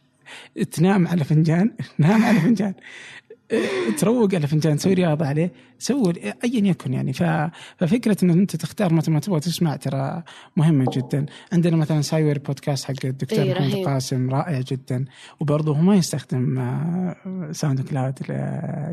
[0.72, 2.74] تنام على فنجان نام على فنجان
[3.98, 7.14] تروق على فنجان تسوي رياضة عليه سوي ايا يكن يعني.
[7.14, 10.24] ففكرة إنه أنت تختار متى ما تبغى تسمع ترى
[10.58, 11.26] مهمه جدا.
[11.54, 13.86] عندنا مثلا Sciware بودكاست حق الدكتور إيه، محمد.
[13.86, 15.06] قاسم رائع جدا.
[15.40, 18.32] وبرضه هو ما يستخدم آه، SoundCloud ل-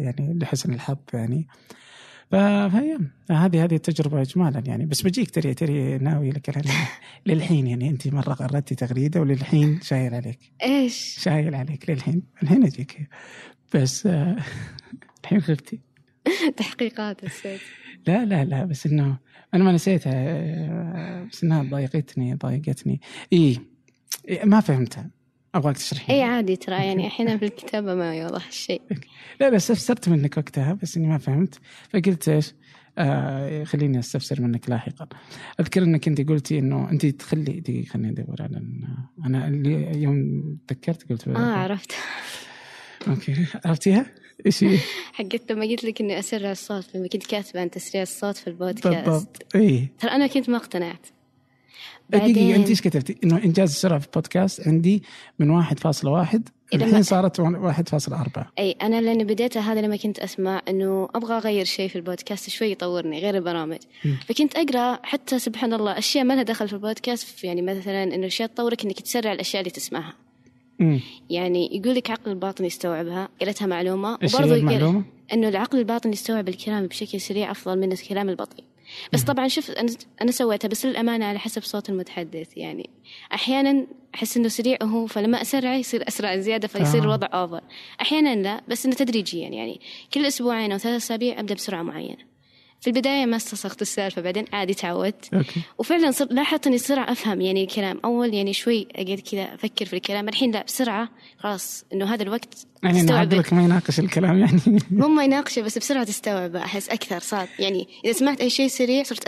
[0.04, 1.46] يعني لحسن الحظ يعني.
[2.30, 2.98] فهي
[3.30, 4.86] هذه هذه التجربة اجمالا يعني.
[4.86, 6.62] بس بجيك ترى ترى ناوي لك
[7.26, 7.90] للحين يعني.
[7.90, 10.38] أنت مرة غردتي تغريدة وللحين شايل عليك.
[10.62, 12.22] إيش؟ شايل عليك للحين.
[12.42, 13.08] الحين أجيك.
[13.74, 14.36] بس آه،
[15.24, 15.80] الحين خفتي.
[16.56, 17.60] تحقيقات السيد
[18.06, 19.18] لا لا لا بس إنه
[19.54, 23.00] أنا ما نسيتها آه، بس إنها ضايقتني ضايقتني.
[23.32, 23.58] إي
[24.44, 25.10] ما فهمتها.
[25.54, 28.82] أبغاك تشرحي إي عادي ترى يعني أحيانا في الكتابة ما يوضح الشيء.
[29.40, 31.58] لا لا استفسرت منك وقتها بس إني ما فهمت.
[31.90, 32.54] فقلت إيش؟
[32.98, 35.08] آه خليني أستفسر منك لاحقا.
[35.60, 38.62] أذكر إنك أنت قلتي إنه أنت تخلي دقيقة خليني أدور على
[39.26, 41.92] أنا اللي يوم تذكرت قلت آه عرفت.
[43.08, 44.06] okay عرفتيها؟
[44.46, 44.78] إيش هي؟
[45.12, 49.08] حقت لما قلت لك إني أسرع الصوت لما كنت كاتبة عن تسريع الصوت في البودكاست
[49.08, 51.06] بالضبط اي ترى أنا كنت ما اقتنعت
[52.10, 55.02] دقيقة أنت إيش كتبتي؟ إنه إنجاز السرعة في البودكاست عندي
[55.38, 56.40] من 1.1
[56.74, 57.44] إذا الحين صارت 1.4
[58.58, 62.70] أي أنا لأني بديتها هذا لما كنت أسمع إنه أبغى أغير شيء في البودكاست شوي
[62.70, 64.16] يطورني غير البرامج مم.
[64.28, 68.48] فكنت أقرأ حتى سبحان الله أشياء ما لها دخل في البودكاست يعني مثلا إنه اشياء
[68.48, 70.14] تطورك إنك تسرع الأشياء اللي تسمعها
[71.30, 76.86] يعني يقول لك عقل الباطن يستوعبها قريتها معلومة وبرضه يقول؟ إنه العقل الباطن يستوعب الكلام
[76.86, 78.64] بشكل سريع أفضل من الكلام البطيء.
[79.12, 82.56] بس طبعا شوف أنا أنا سويتها بس للأمانة على حسب صوت المتحدث.
[82.56, 82.90] يعني
[83.34, 87.04] أحيانا أحس إنه سريع هو فلما أسرعه يصير أسرع زيادة فيصير آه.
[87.04, 87.60] الوضع أوفر.
[88.00, 89.80] أحيانا لا بس انه تدريجيا يعني
[90.14, 92.29] كل أسبوعين أو ثلاث أسابيع أبدأ بسرعة معينة.
[92.80, 95.34] في البداية ما استصغت السالفة بعدين عادي تعودت.
[95.34, 95.60] أوكي.
[95.78, 99.92] وفعلا صرت لاحظت إني بسرعة أفهم يعني الكلام أول يعني شوي أقعد كذا أفكر في
[99.96, 104.60] الكلام الحين لا بسرعة خلاص إنه هذا الوقت يعني عقلك ما يناقش الكلام يعني.
[104.90, 107.48] مو ما يناقشه بس بسرعة تستوعب أحس أكثر صار.
[107.58, 109.26] يعني إذا سمعت أي شيء سريع صرت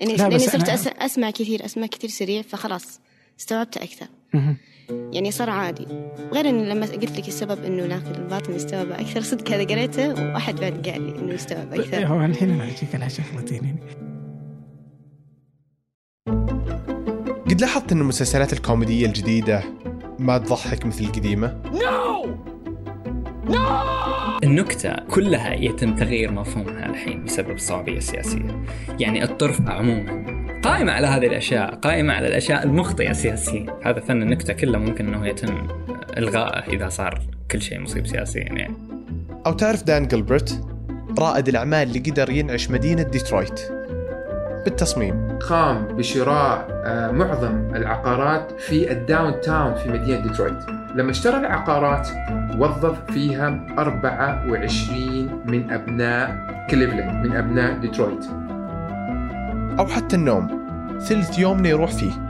[0.00, 0.86] لاني لا، لأني بس صرت أنا- أس...
[0.86, 3.00] أسمع كثير أسمع كثير سريع فخلاص
[3.40, 4.06] استوعبت أكثر.
[4.34, 4.56] مهم.
[4.90, 5.86] يعني صار عادي.
[6.32, 10.56] غير إنه لما قلت لك السبب إنه العقل الباطن يستوعب أكثر صدق هذا قريته واحد
[10.60, 12.06] بعد قال لي إنه يستوعب أكثر.
[12.06, 13.80] هو الحين أنا اجيك على شغلتين يعني.
[17.50, 19.62] قد لاحظت أن المسلسلات الكوميدية الجديدة
[20.18, 21.62] ما تضحك مثل القديمة؟
[24.44, 28.64] النكتة كلها يتم تغيير مفهومها الحين بسبب الصعوبية السياسية
[29.00, 34.52] يعني الطرف عموما قائمة على هذه الأشياء قائمة على الأشياء المخطئة سياسيا هذا فن النكتة
[34.52, 35.68] كله ممكن أنه يتم
[36.18, 38.74] إلغائه إذا صار كل شيء مصيب سياسيا يعني.
[39.46, 40.64] أو تعرف دان جلبرت؟
[41.18, 43.60] رائد الأعمال اللي قدر ينعش مدينة ديترويت.
[44.64, 45.38] بالتصميم.
[45.38, 50.58] قام بشراء آه، معظم العقارات في ال downtown في مدينة ديترويت.
[50.94, 52.08] لما اشترى العقارات
[52.58, 56.36] وظف فيها 24 من أبناء
[56.70, 58.24] كليفلاند من أبناء ديترويت.
[59.78, 60.55] أو حتى النوم.
[61.00, 62.26] ثلث يومنا يروح فيه.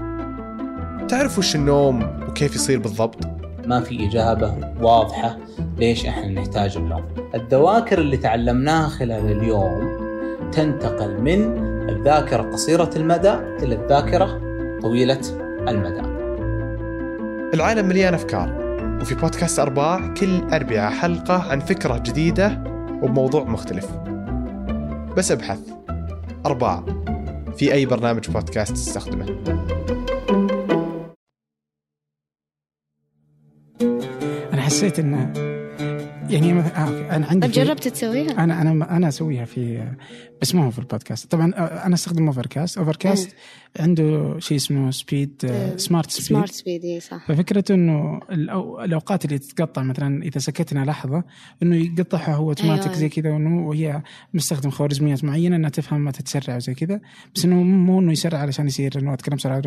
[1.09, 3.17] تعرف وش النوم وكيف يصير بالضبط؟
[3.67, 5.37] ما في إجابة واضحة
[5.79, 7.05] ليش إحنا نحتاج النوم.
[7.35, 9.97] الذواكر اللي تعلمناها خلال اليوم
[10.53, 11.57] تنتقل من
[11.89, 14.41] الذاكرة قصيرة المدى إلى الذاكرة
[14.83, 15.21] طويلة
[15.69, 16.17] المدى.
[17.55, 18.67] العالم مليان أفكار
[19.01, 22.65] وفي بودكاست أرباع كل أربعة حلقة عن فكرة جديدة
[23.03, 23.89] وبموضوع مختلف.
[25.17, 25.61] بس ابحث.
[26.47, 26.85] أرباع
[27.59, 29.27] في أي برنامج بودكاست تستخدمه.
[34.53, 35.56] أنا حسيت إنه
[36.31, 39.93] يعني آه أنا عندي طب جربت تسويها؟ أنا أنا أنا أسويها في
[40.43, 43.37] بس ما هو في البودكاست طبعا آه، أنا أستخدم Overcast Overcast
[43.81, 48.21] عنده شيء اسمه speed smart speed smart speed إي صح ففكرته إنه
[48.85, 51.25] الأوقات اللي تتقطع مثلا إذا سكتنا لحظة
[51.63, 52.99] إنه يقطعها هو أوتوماتيك أيوة.
[52.99, 54.03] زي كذا وإنه وهي
[54.35, 57.01] مستخدم خوارزميات معينة إنها تفهم متى تسرع وزي كذا
[57.35, 59.63] بس إنه مو إنه يسرع علشان يصير إنه أتكلم بسرعة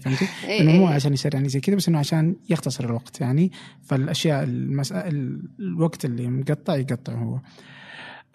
[0.00, 0.28] فهمتي؟
[0.60, 0.86] إنه مو.
[0.86, 5.08] عشان يسرع يعني زي كذا بس إنه عشان يختصر الوقت يعني فالأشياء المسألة
[5.62, 7.40] الوقت اللي مقطع يقطع هو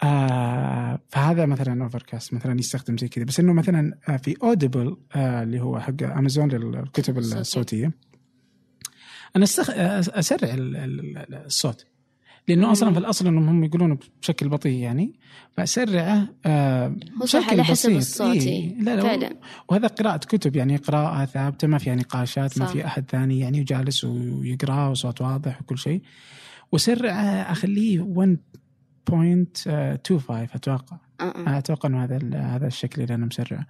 [0.02, 5.42] آه فهذا مثلا Overcast مثلا يستخدم زي كذا بس إنه مثلا آه في Audible آه
[5.42, 7.18] اللي هو حق امازون للكتب.
[7.18, 7.92] الصوتية
[9.36, 9.44] أنا.
[9.44, 11.84] أسرع ال- ال- ال- الصوت
[12.48, 15.12] لأنه أصلا في الأصل انهم هم يقولون بشكل بطيء يعني
[15.56, 17.96] فأسرعه آه بشكل على حسب بسيط.
[17.96, 18.48] الصوت إيه.
[18.48, 18.82] إيه.
[18.82, 19.36] لا لا فعلا
[19.68, 22.72] وهذا قراءة كتب يعني قراءة ثابتة ما فيها نقاشات ما صح.
[22.72, 26.02] في أحد ثاني يعني وجالس ويقرأ وصوت واضح وكل شيء
[26.72, 29.66] وسرعة أخليه 1.25
[30.54, 30.96] أتوقع.
[31.20, 31.58] آه، آه.
[31.58, 33.66] أتوقع أنه هذا هذا الشكل اللي أنا مسرع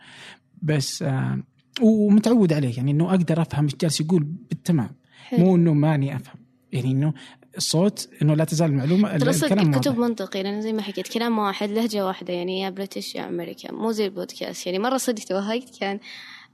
[0.63, 1.43] بس آه
[1.81, 4.23] ومتعود عليه يعني أنه أقدر أفهم إيش جالس يقول.
[4.23, 4.91] بالتمام.
[5.25, 5.45] حلو.
[5.45, 6.37] مو أنه ماني أفهم.
[6.73, 7.13] يعني أنه
[7.57, 8.89] الصوت أنه لا تزال
[9.21, 10.09] ترى صدق الكلام الكتب واضح.
[10.09, 13.93] منطقي لأن زي ما حكيت كلام واحد لهجة واحدة يعني يا British يا أمريكان مو
[13.93, 14.67] زي البودكاست.
[14.67, 15.99] يعني مرة صدق توهقت كان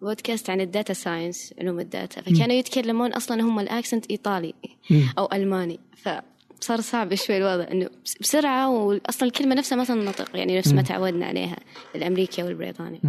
[0.02, 2.22] بودكاست عن ال data science علوم ال data.
[2.22, 4.54] فكانوا يتكلمون أصلا هم ال accent إيطالي
[4.90, 5.08] مم.
[5.18, 5.80] أو ألماني.
[6.60, 10.82] فصار صعب شوي الوضع إنه بس- بسرعة وأصلا الكلمة نفسها ما تنطق يعني نفس ما.
[10.82, 11.56] تعودنا عليها
[11.94, 13.00] الأمريكي والبريطاني.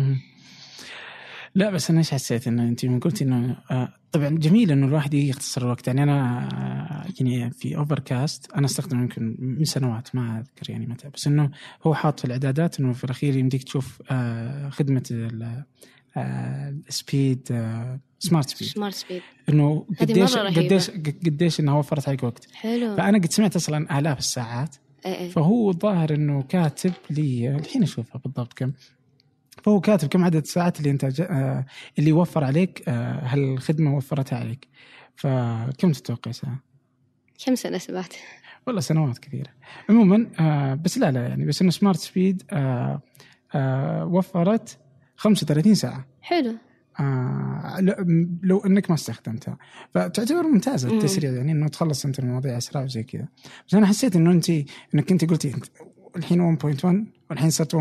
[1.56, 5.14] لا بس أنا إيش حسيت إنه أنت من قلتي إنه آه طبعا جميل إنه الواحد
[5.14, 10.70] يختصر الوقت يعني أنا آه يعني في Overcast أنا استخدمه يمكن من سنوات ما أذكر
[10.72, 11.52] يعني متى بس إنه
[11.84, 15.04] هو حاط في الإعدادات إنه في الأخير يمديك تشوف آه خدمة
[16.18, 16.76] آه
[18.20, 20.38] smart speed smart speed إنه قديش.
[20.38, 20.90] قديش
[21.26, 22.96] قديش إنها وفرت عليك وقت حلو.
[22.96, 24.76] فأنا قد سمعت أصلا آلاف الساعات.
[25.06, 25.30] إيه إيه.
[25.30, 28.72] فهو الظاهر إنه كاتب لي الحين أشوفها بالضبط كم.
[29.64, 31.66] فهو كاتب كم عدد الساعات اللي أنت آه،
[32.00, 34.68] اللي وفر عليك آه، هالخدمة وفرتها عليك.
[35.16, 36.60] فكم تتوقع ساعة؟
[37.46, 38.14] كم سنة سمعت؟
[38.68, 39.50] والله سنوات كثيرة.
[39.90, 42.44] عموما آه، بس لا لا يعني بس إنه سمارت سبيد
[44.06, 44.78] وفرت
[45.18, 46.06] 35 ساعة.
[46.22, 46.54] حلو.
[47.00, 47.78] آه
[48.44, 49.58] لو إنك ما استخدمتها.
[49.94, 50.98] فتعتبر ممتازة مم.
[50.98, 53.28] التسريع يعني إنه تخلص أنت المواضيع اسرع وزي كذا.
[53.68, 54.50] بس أنا حسيت إنه أنت
[54.96, 55.66] إنك أنت قلتي أنت
[56.16, 56.86] الحين 1.1
[57.30, 57.80] والحين صرت 1.4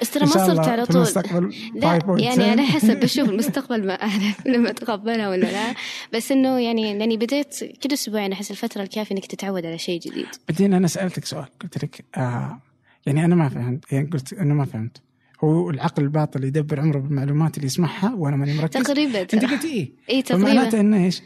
[0.00, 0.96] بس ترى ما صرت على طول.
[0.96, 2.20] المستقبل لا 5.10.
[2.20, 5.74] يعني على حسب بشوف المستقبل ما أعرف لما اتقبلها ولا لا.
[6.14, 10.26] بس إنه يعني لاني بديت كل أسبوعين أحس الفترة الكافية إنك تتعود على شيء جديد.
[10.48, 12.60] بعدين أنا سألتك سؤال قلت لك آه
[13.06, 15.02] يعني أنا ما فهمت يعني قلت انه ما فهمت.
[15.44, 18.82] هو العقل الباطل يدبر عمره بالمعلومات اللي يسمعها وأنا ماني مركز.
[18.82, 19.20] تقريبا.
[19.20, 20.80] أنت قلت إيه؟ اي تقريبا.
[20.80, 21.22] إنه إيش؟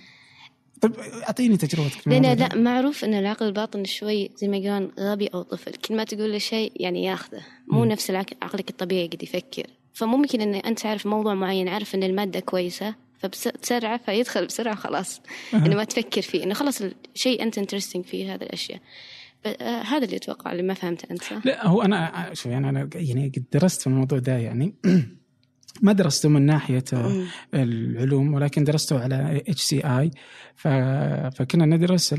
[0.81, 0.93] طيب
[1.27, 2.49] أعطيني تجربتك لا ده.
[2.55, 5.73] معروف إن العقل الباطن شوي زي ما يقولون غبي أو طفل.
[5.73, 7.41] كل ما تقول له شيء يعني ياخذه.
[7.69, 7.91] مو مم.
[7.91, 9.67] نفس العقل عقلك الطبيعي قد يفكر.
[9.95, 15.21] فممكن إن أنت تعرف موضوع معين عارف إن المادة كويسة فبسرعة فيدخل بسرعة خلاص.
[15.55, 16.83] إنه ما تفكر فيه إنه خلاص
[17.15, 18.81] الشيء أنت انترستنج فيه هذه الأشياء.
[19.85, 23.33] هذا اللي أتوقع اللي ما فهمته أنت صح؟ لا هو أنا شوف يعني أنا يعني
[23.37, 24.75] قد درست في الموضوع ده يعني
[25.83, 27.25] ما درسته من ناحية آه،.
[27.55, 30.11] العلوم ولكن درسته على HCI
[31.35, 32.15] فكنا ندرس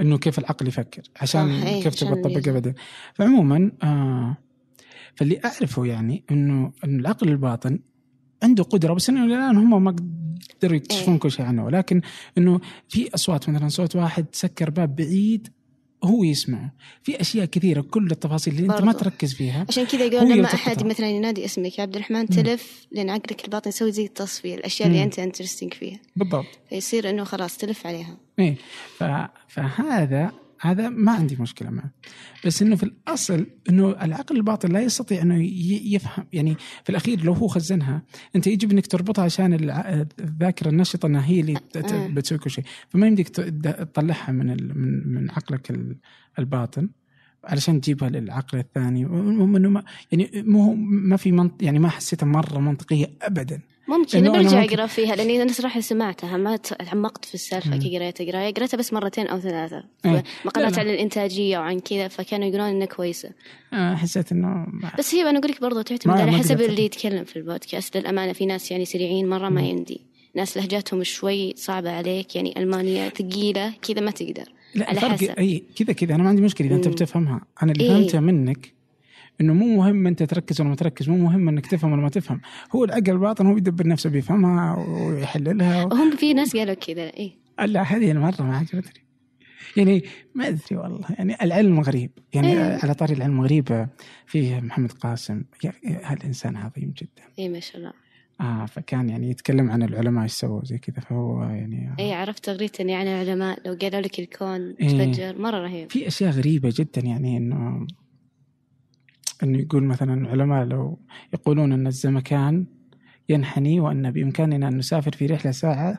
[0.00, 2.52] إنه كيف العقل يفكر عشان كيف تبغى تطبقه.
[2.52, 2.74] بعدين
[3.14, 4.36] فعموما آه
[5.14, 7.78] فاللي أعرفه يعني إنه إن العقل الباطن
[8.42, 9.96] عنده قدرة بس إنه الآن هم ما
[10.56, 11.20] قدروا يكتشفون إيه.
[11.20, 12.00] كل شيء عنه ولكن
[12.38, 15.48] إنه في أصوات مثلا صوت واحد سكر باب بعيد
[16.04, 18.92] هو يسمعه في أشياء كثيرة كل التفاصيل اللي أنت ما.
[18.92, 20.54] تركز فيها عشان كذا هو يقولون لما.
[20.54, 24.88] أحد مثلا ينادي اسمك يا عبد الرحمن تلف لأن عقلك الباطن يسوي زي التصفية الأشياء
[24.88, 24.94] مم.
[24.94, 28.56] اللي أنت انترستنج فيها بالضبط فيصير إنه خلاص تلف عليها إيه.
[29.48, 30.32] فهذا
[30.64, 31.90] هذا ما عندي مشكلة معه
[32.46, 35.44] بس إنه في الأصل إنه العقل الباطن لا يستطيع إنه
[35.94, 38.02] يفهم يعني في الأخير لو هو خزنها
[38.36, 39.52] أنت يجب إنك تربطها عشان
[40.20, 41.56] الذاكرة النشطة إنها هي اللي.
[42.14, 44.46] بتسوي كل شيء فما يمديك تطلعها من.
[44.46, 45.96] من من عقلك ال-
[46.38, 46.88] الباطن
[47.44, 52.26] علشان تجيبها للعقل الثاني المهم انه ما يعني مو ما في منط يعني ما حسيتها
[52.26, 57.76] مرة منطقية ابدا ممكن برجع أقرأ فيها لأني أنا صراحة سمعتها ما تعمقت في السالفة.
[57.76, 60.24] كي قريتها قراية قريتها بس مرتين أو ثلاثة إيه.
[60.44, 60.80] مقالات لا، لا.
[60.88, 63.30] عن الانتاجيه وعن كذا فكانوا يقولون إنها كويسة
[63.72, 64.66] آه، حسيت إنه
[64.98, 66.60] بس هي أنا أقول لك برضو تعتمد على حسب.
[66.60, 69.62] اللي يتكلم في البودكاست للأمانة في ناس يعني سريعين مرة ما.
[69.62, 70.00] يمدي
[70.34, 75.30] ناس لهجاتهم شوي صعبة عليك يعني ألمانية ثقيلة كذا ما تقدر لا على حسب.
[75.30, 76.88] أي كذا كذا أنا ما عندي مشكلة إذا أنت.
[76.88, 77.90] بتفهمها أنا اللي إيه.
[77.90, 78.72] فهمته منك
[79.40, 82.40] إنه مو مهم أنت تركز ولا ما تركز مو مهم إنك تفهم ولا ما تفهم.
[82.74, 85.84] هو العقل الباطن هو يدبر نفسه بيفهمها ويحللها.
[85.84, 87.32] هم في ناس قالوا كذا إيه.
[87.66, 89.02] لا هذه أنا مره ما عجبتني
[89.76, 90.02] يعني
[90.34, 92.10] ما أدري والله يعني العلم غريب.
[92.34, 92.78] يعني إيه.
[92.82, 93.88] على طاري العلم غريب
[94.26, 95.42] فيه محمد قاسم.
[95.84, 97.22] هالانسان عظيم جدا.
[97.38, 97.92] إيه ما شاء الله.
[98.40, 102.72] آه فكان يعني يتكلم عن العلماء إيش سووا زي كذا فهو يعني إيه عرفت تغريدة
[102.80, 104.88] عن العلماء لو قالوا لك الكون إيه.
[104.88, 105.90] تفجر مرة رهيب.
[105.90, 107.86] في أشياء غريبة جدا يعني إنه
[109.42, 110.98] أنه يقول مثلا العلماء لو
[111.32, 112.66] يقولون أن الزمكان
[113.28, 115.98] ينحني وأن بإمكاننا أن نسافر في رحلة ساعة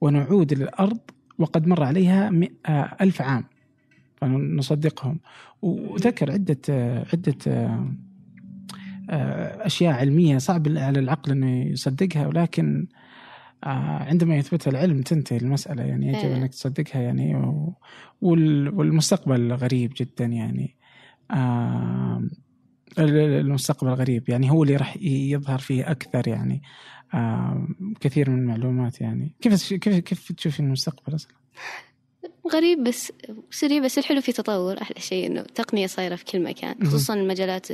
[0.00, 1.00] ونعود للأرض
[1.38, 2.30] وقد مر عليها
[3.00, 3.44] ألف عام.
[4.16, 5.20] فنصدقهم.
[5.62, 6.60] وذكر عدة
[7.12, 7.78] عدة
[9.66, 12.86] أشياء علمية صعب على العقل أنه يصدقها ولكن
[13.64, 15.82] آه، عندما يثبتها العلم تنتهي المسألة.
[15.82, 16.36] يعني يجب إيه.
[16.36, 17.54] أنك تصدقها يعني
[18.22, 20.76] والمستقبل غريب جدا يعني.
[21.30, 22.22] آه،
[22.98, 26.62] المستقبل غريب يعني هو اللي راح يظهر فيه أكثر يعني
[27.14, 27.68] آه،
[28.00, 31.32] كثير من المعلومات يعني كيف كيف كيف تشوفي المستقبل أصلا؟
[32.52, 33.12] غريب بس
[33.50, 36.86] سريع بس الحلو في تطور أحلى شيء إنه تقنية صايرة في كل مكان.
[36.86, 37.66] خصوصا مجالات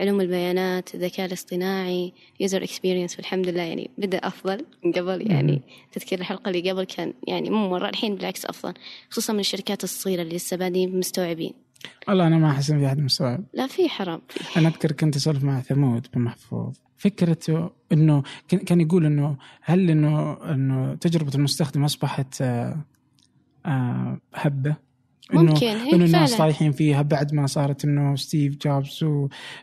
[0.00, 5.62] علوم البيانات الذكاء الاصطناعي user experience والحمد لله يعني بدأ أفضل من قبل يعني.
[5.92, 8.74] تذكر الحلقة اللي قبل كان يعني مو مرة الحين بالعكس أفضل
[9.10, 11.65] خصوصا من الشركات الصغيرة اللي لسه بادين مستوعبين
[12.08, 14.20] والله أنا ما إن في أحد مستوعب لا في حرام
[14.56, 20.32] أنا أذكر كنت أسولف مع ثمود بن محفوظ فكرته إنه كان- يقول إنه هل إنه
[20.52, 22.84] إنه تجربة المستخدم أصبحت آه،
[23.66, 24.76] آه، هبة
[25.34, 26.38] إنه ممكن إنه هي الناس فعلا.
[26.38, 29.04] طايحين فيها بعد ما صارت إنه ستيف جوبز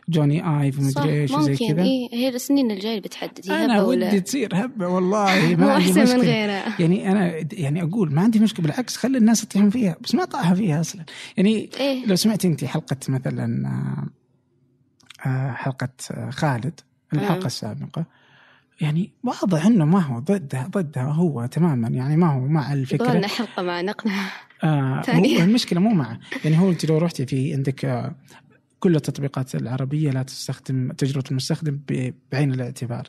[0.08, 1.72] وجوني آيف ومدري إيش وزي ممكن.
[1.74, 1.82] كذا.
[1.82, 5.86] إيه هي السنين الجاية بتحدد هي أنا هبة ولا؟ ودي تصير هبة والله ما عندي
[5.90, 6.22] أحسن من مشكلة.
[6.22, 6.80] غيرها.
[6.80, 10.54] يعني أنا يعني أقول ما عندي مشكلة بالعكس خلي الناس يطيحون فيها بس ما طاحوا
[10.54, 11.04] فيها أصلا.
[11.36, 12.06] يعني إيه.
[12.06, 13.68] لو سمعتي انت حلقة مثلا
[15.26, 15.88] آه، آه، حلقة
[16.30, 16.80] خالد
[17.12, 17.46] الحلقة آه.
[17.46, 18.04] السابقة
[18.80, 23.12] يعني واضح إنه ما هو ضدها ضدها هو تماما يعني ما هو مع يبغى الفكرة
[23.12, 24.12] لنا حلقة مع نقنع
[24.64, 25.44] آه ثانية.
[25.44, 28.14] المشكلة مو معه يعني هو انت لو رحتي في عندك آه،
[28.80, 31.80] كل التطبيقات العربية لا تستخدم تجربة المستخدم
[32.32, 33.08] بعين الاعتبار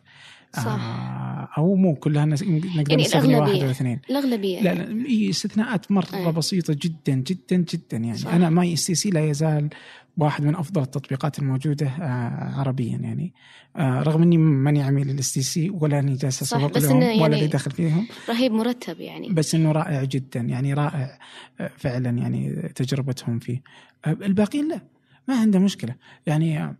[0.55, 0.67] صح.
[0.67, 2.45] آه أو مو كلها نقدر
[2.91, 3.63] يعني نستغني واحد.
[3.63, 6.31] أو اثنين الأغلبية لا لا هي استثناءات مرة أي.
[6.31, 8.33] بسيطة جدا جدا جدا يعني صح.
[8.33, 9.69] أنا MySTC لا يزال
[10.17, 13.33] واحد من أفضل التطبيقات الموجودة آه، عربيا يعني.
[13.75, 17.47] آه، رغم إني ماني عميل ال STC ولا أني جالس أسوق لهم ولا يعني- لي
[17.47, 18.07] دخل فيهم.
[18.29, 19.29] رهيب مرتب يعني.
[19.29, 21.19] بس إنه رائع جدا يعني رائع
[21.59, 23.61] آه، فعلا يعني تجربتهم فيه.
[24.07, 24.81] الباقيين لا
[25.27, 25.95] ما عنده مشكلة.
[26.25, 26.75] يعني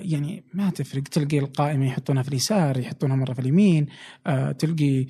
[0.00, 1.02] يعني ما تفرق.
[1.02, 3.86] تلقي القائمة يحطونها في اليسار يحطونها مرة في اليمين
[4.58, 5.06] تلقي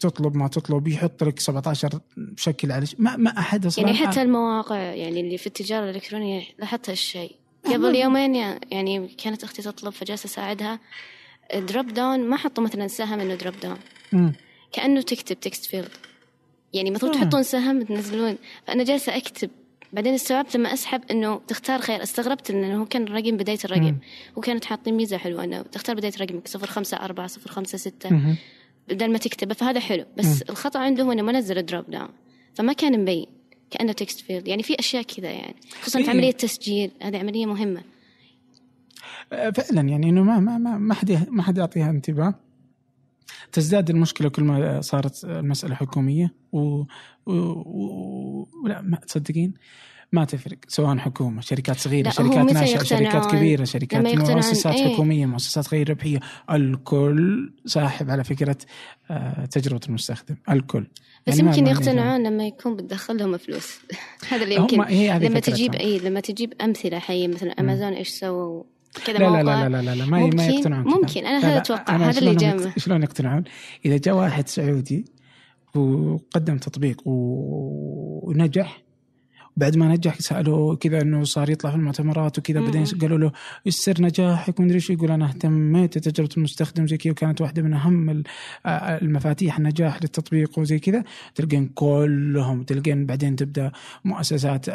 [0.00, 2.00] تطلب ما تطلب يحط لك 17
[2.36, 6.90] شكل على ما ما أحد أصلا يعني حتى المواقع يعني اللي في التجارة الإلكترونية لاحظت
[6.90, 8.34] هالشيء قبل يومين
[8.70, 10.80] يعني كانت أختي تطلب فجالسة أساعدها.
[11.54, 13.78] drop down ما حطوا مثلا سهم إنه drop down
[14.72, 15.88] كأنه تكتب text field
[16.72, 19.50] يعني المفروض تحطون سهم تنزلون فأنا جالسة أكتب.
[19.92, 22.02] بعدين استوعبت لما أسحب إنه تختار خير.
[22.02, 23.96] استغربت انه هو كان الرقم بداية الرقم.
[24.36, 26.48] وكانت حاطين ميزة حلوة إنه تختار بداية رقمك.
[26.56, 28.36] 054 6
[28.90, 30.04] بدل ما تكتبه فهذا حلو.
[30.18, 32.08] بس الخطأ عنده هو إنه ما نزل drop down
[32.54, 33.26] فما كان مبين
[33.70, 35.56] كأنه text field يعني في أشياء كذا يعني.
[35.82, 36.10] خصوصا في إيه.
[36.10, 36.90] عملية تسجيل.
[37.02, 37.82] هذه عملية مهمة.
[39.32, 42.34] آه، فعلا يعني إنه ما ما ما ما حد ما حد يعطيها انتباه.
[43.52, 46.34] تزداد المشكلة كل ما صارت المسألة حكومية.
[46.52, 46.58] و,
[47.26, 47.32] و...
[47.32, 48.48] و...
[48.64, 49.54] ولا ما تصدقين؟
[50.12, 54.94] ما تفرق سواء حكومة شركات صغيرة لا، شركات ناشئة شركات؟ كبيرة شركات مؤسسات إيه.
[54.94, 56.20] حكومية مؤسسات غير ربحية
[56.50, 58.56] الكل ساحب على فكرة
[59.10, 60.86] آه، تجربة المستخدم الكل
[61.26, 63.78] بس يعني يمكن يقتنعون لما يكون بتدخل لهم فلوس
[64.30, 65.40] هذا اللي يمكن هي هذه لما.
[65.40, 68.62] تجيب اي لما تجيب أمثلة حية مثلا امازون إيش سووا
[69.06, 70.84] كذا لا لا لا لا لا, لا ما ممكن- ما يقتنعون.
[70.84, 72.72] ممكن، أنا لا هذا أنا هذا اللي جامع.
[72.76, 73.44] شلون يقتنعون؟
[73.84, 75.04] إذا جاء واحد سعودي
[75.74, 78.82] وقدم تطبيق ونجح
[79.56, 82.60] بعد ما نجح سالوه كذا إنه صار يطلع في المؤتمرات وكذا.
[82.60, 83.32] بعدين قالوا له
[83.66, 87.72] إيش سر نجاحك ومدري إيش يقول أنا اهتميت بتجربه المستخدم زي كذا وكانت واحدة من
[87.74, 88.22] أهم ال-
[88.66, 93.72] المفاتيح النجاح للتطبيق وزي كذا تلقين كلهم تلقين بعدين تبدأ
[94.04, 94.66] مؤسسات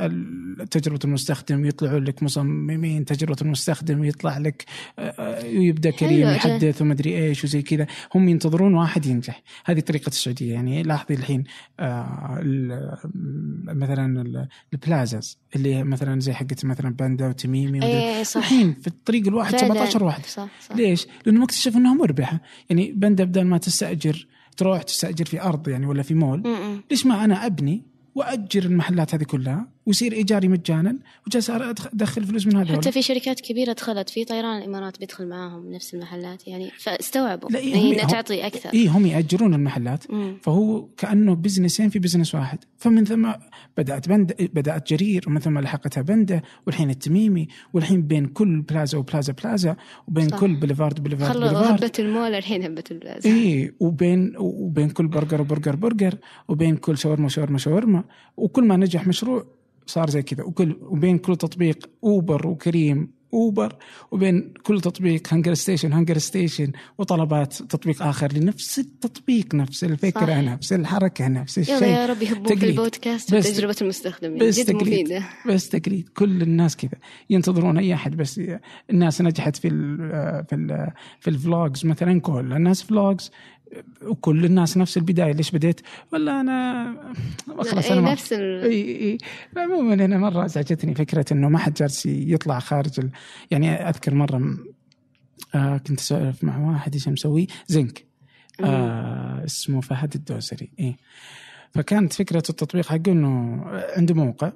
[0.72, 4.66] تجربة المستخدم يطلعوا لك مصممين تجربة المستخدم يطلع لك
[5.46, 6.28] ويبدا كريم.
[6.30, 11.44] يحدث ومدري إيش وزي كذا هم ينتظرون واحد ينجح هذه طريقة السعودية يعني لاحظي الحين
[11.80, 12.98] ال-
[13.64, 17.84] مثلا البلازاز اللي مثلا زي حقت مثلا باندا وتميمي.
[17.84, 19.74] اي صح الحين في الطريق الواحد فعلاً.
[19.74, 24.82] 17 واحد صح صح ليش؟ لأنه اكتشف إنها مربحة يعني بندا بدل ما تستأجر تروح
[24.82, 26.82] تستأجر في أرض يعني ولا في مول م-م.
[26.92, 27.84] ليش ما أنا أبني
[28.16, 32.78] وأجر المحلات هذه كلها ويصير إيجاري مجانا وجالس أدخل فلوس من هذول.
[32.78, 37.50] حتى في شركات كبيرة دخلت في طيران الإمارات بيدخل معاهم نفس المحلات يعني فاستوعبوا.
[37.50, 38.70] لا، إيه، يعني هم- تعطي أكثر.
[38.74, 40.12] اي هم يأجرون المحلات.
[40.12, 40.38] مم.
[40.42, 42.60] فهو كأنه business ين في business واحد.
[42.78, 43.32] فمن ثم
[43.78, 49.34] بدأت بند بدأت جرير ومن ثم لحقتها بندا والحين التميمي والحين بين كل بلازا وبلازا
[49.34, 49.76] بلازا
[50.08, 50.40] وبين صح.
[50.40, 51.84] كل boulevard boulevard خلوا بليفارد.
[51.84, 56.16] هبة المول الحين هبة البلازا اي وبين وبين كل برجر وبرجر برجر
[56.48, 58.04] وبين كل شاورما شاورما شاورما
[58.38, 59.46] وكل ما نجح مشروع
[59.86, 60.44] صار زي كذا.
[60.44, 63.76] وكل وبين كل تطبيق اوبر وكريم اوبر
[64.12, 70.38] وبين كل تطبيق هنجر ستيشن هنجر ستيشن وطلبات تطبيق آخر لنفس التطبيق نفس الفكرة صح.
[70.38, 71.84] نفس الحركة نفس الشيء.
[71.84, 72.64] يا رب يهبوك في تقليد.
[72.80, 74.94] البودكاست بس- وتجربة المستخدم بس جد تقليد.
[75.06, 75.24] مفيدة.
[75.48, 76.10] بس تقليد.
[76.10, 76.92] كل الناس كذا.
[77.30, 78.16] ينتظرون أي أحد.
[78.18, 78.42] بس
[78.90, 79.98] الناس نجحت في ال
[80.50, 83.32] في ال في ال vlogs مثلا كل الناس vlogs.
[84.02, 85.82] وكل الناس نفس البداية ليش بديت؟
[86.14, 87.14] ولا أنا
[87.48, 88.64] خلاص اي أنا نفس ال...
[88.64, 89.18] إي إي.
[89.58, 93.10] عموما أنا مرة أزعجتني فكرة إنه ما حد جالس يطلع خارج ال...
[93.52, 94.58] يعني أذكر مرة م-
[95.56, 98.06] آه كنت أسولف مع واحد إيش مسوي؟ زنك.
[98.64, 100.96] آه اسمه فهد الدوسري إي.
[101.74, 103.62] فكانت فكرة التطبيق حقه إنه
[103.98, 104.52] عنده موقع.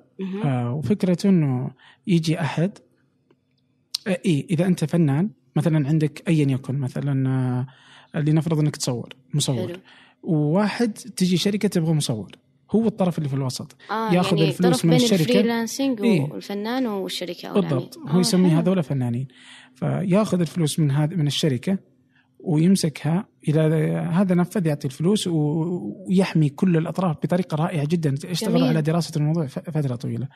[0.46, 1.72] آه وفكرته إنه
[2.08, 2.72] يجي أحد
[4.08, 7.68] آه إي إذا أنت فنان مثلا عندك ايا يكن مثلا آه
[8.16, 9.80] لنفرض إنك تصور مصور حلو
[10.24, 12.32] وواحد تجي شركة تبغى مصور
[12.72, 15.22] هو الطرف اللي في الوسط آه ياخذ يعني الفلوس من بين الشركة.
[15.22, 16.22] الفريلانسنج إيه.
[16.22, 16.88] والفنان
[17.46, 17.70] العميل.
[17.70, 18.60] بالضبط هو آه، يسميه.
[18.60, 19.28] هذول فنانين
[19.76, 21.78] فياخذ الفلوس من هذه من الشركة
[22.40, 23.60] ويمسكها إلى
[24.12, 28.68] هذا نفذ يعطي الفلوس ويحمي كل الأطراف بطريقة رائعة جدا اشتغلوا.
[28.68, 30.28] على دراسة الموضوع فترة طويلة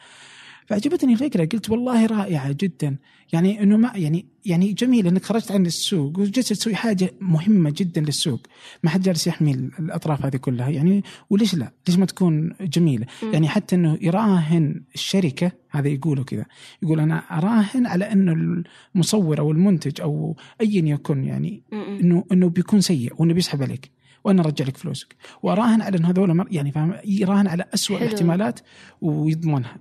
[0.67, 1.45] فعجبتني الفكرة.
[1.45, 2.95] قلت والله رائعة جدا.
[3.33, 8.01] يعني إنه ما يعني يعني جميل إنك خرجت عن السوق وجلست تسوي حاجة مهمة جدا
[8.01, 8.41] للسوق.
[8.83, 10.69] ما حد جالس يحمي ال- الأطراف هذه كلها.
[10.69, 16.45] يعني وليش لا؟ ليش ما تكون جميلة؟ يعني حتى إنه يراهن الشركة هذا يقولوا كذا.
[16.83, 18.63] يقول أنا أراهن على إنه
[18.95, 21.63] المصور أو المنتج أو ايا يكن يعني.
[21.73, 23.91] انه إنه بيكون سيء وإنه بيسحب عليك
[24.23, 25.15] وأنا أرجع لك فلوسك.
[25.43, 28.07] وأراهن على إن هذول يعني فاهم؟ يراهن على أسوأ حلو.
[28.07, 28.59] الاحتمالات
[29.01, 29.77] ويضمنها.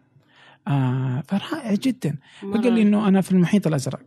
[0.69, 2.17] آه فرائع جدا.
[2.41, 4.03] فقال لي إنه أنا في المحيط الأزرق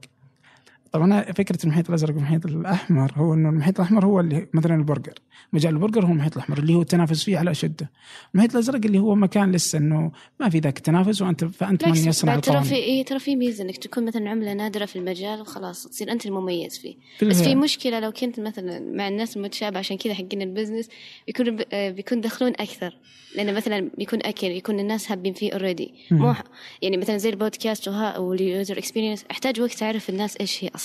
[0.95, 5.13] طبعا فكرة المحيط الأزرق والمحيط الأحمر هو إنه المحيط الأحمر هو اللي مثلا البرجر.
[5.53, 7.91] مجال البرجر هو المحيط الأحمر اللي هو التنافس فيه على أشده.
[8.33, 12.39] المحيط الأزرق اللي هو مكان لسه إنه ما في ذاك التنافس وانت فأنت من يصنع
[12.39, 16.11] ترى في إيه ترى في ميزة إنك تكون مثلا عملة نادرة في المجال وخلاص تصير
[16.11, 16.95] أنت المميز فيه.
[17.17, 17.55] في بس في.
[17.55, 20.89] مشكلة لو كنت مثلا مع الناس المتشابهة عشان كذا حقين ال business
[21.27, 22.97] بيكون بيكون دخلهم أكثر.
[23.35, 26.33] لأنه مثلا بيكون أكل يكون الناس هابين فيه already مو
[26.81, 27.87] يعني مثلا زي البودكاست
[28.17, 30.84] وال user experience أحتاج وقت أعرف الناس إيش هي أصلا.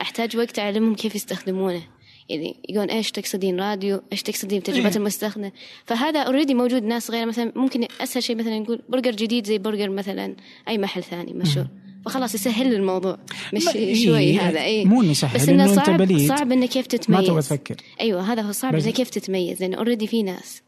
[0.00, 1.82] أحتاج وقت أعلمهم كيف يستخدمونه.
[2.28, 4.96] يعني يقولون إيش تقصدين راديو إيش تقصدين بتجربة إيه.
[4.96, 5.50] المستخدم.
[5.86, 9.90] فهذا already موجود ناس غير مثلا ممكن أسهل شيء مثلا نقول برجر جديد زي برجر
[9.90, 10.36] مثلا
[10.68, 11.66] أي محل ثاني مشهور.
[12.04, 13.18] فخلاص يسهل الموضوع.
[13.54, 16.28] مش ما- إيه، شوي هذا اي مو إنه يسهل، بس إنه صعب بليد.
[16.28, 17.76] صعب إنه كيف ما تتميز تبغى تفكر.
[18.00, 20.62] أيوه هذا هو صعب إنه كيف تتميز لأنه already في ناس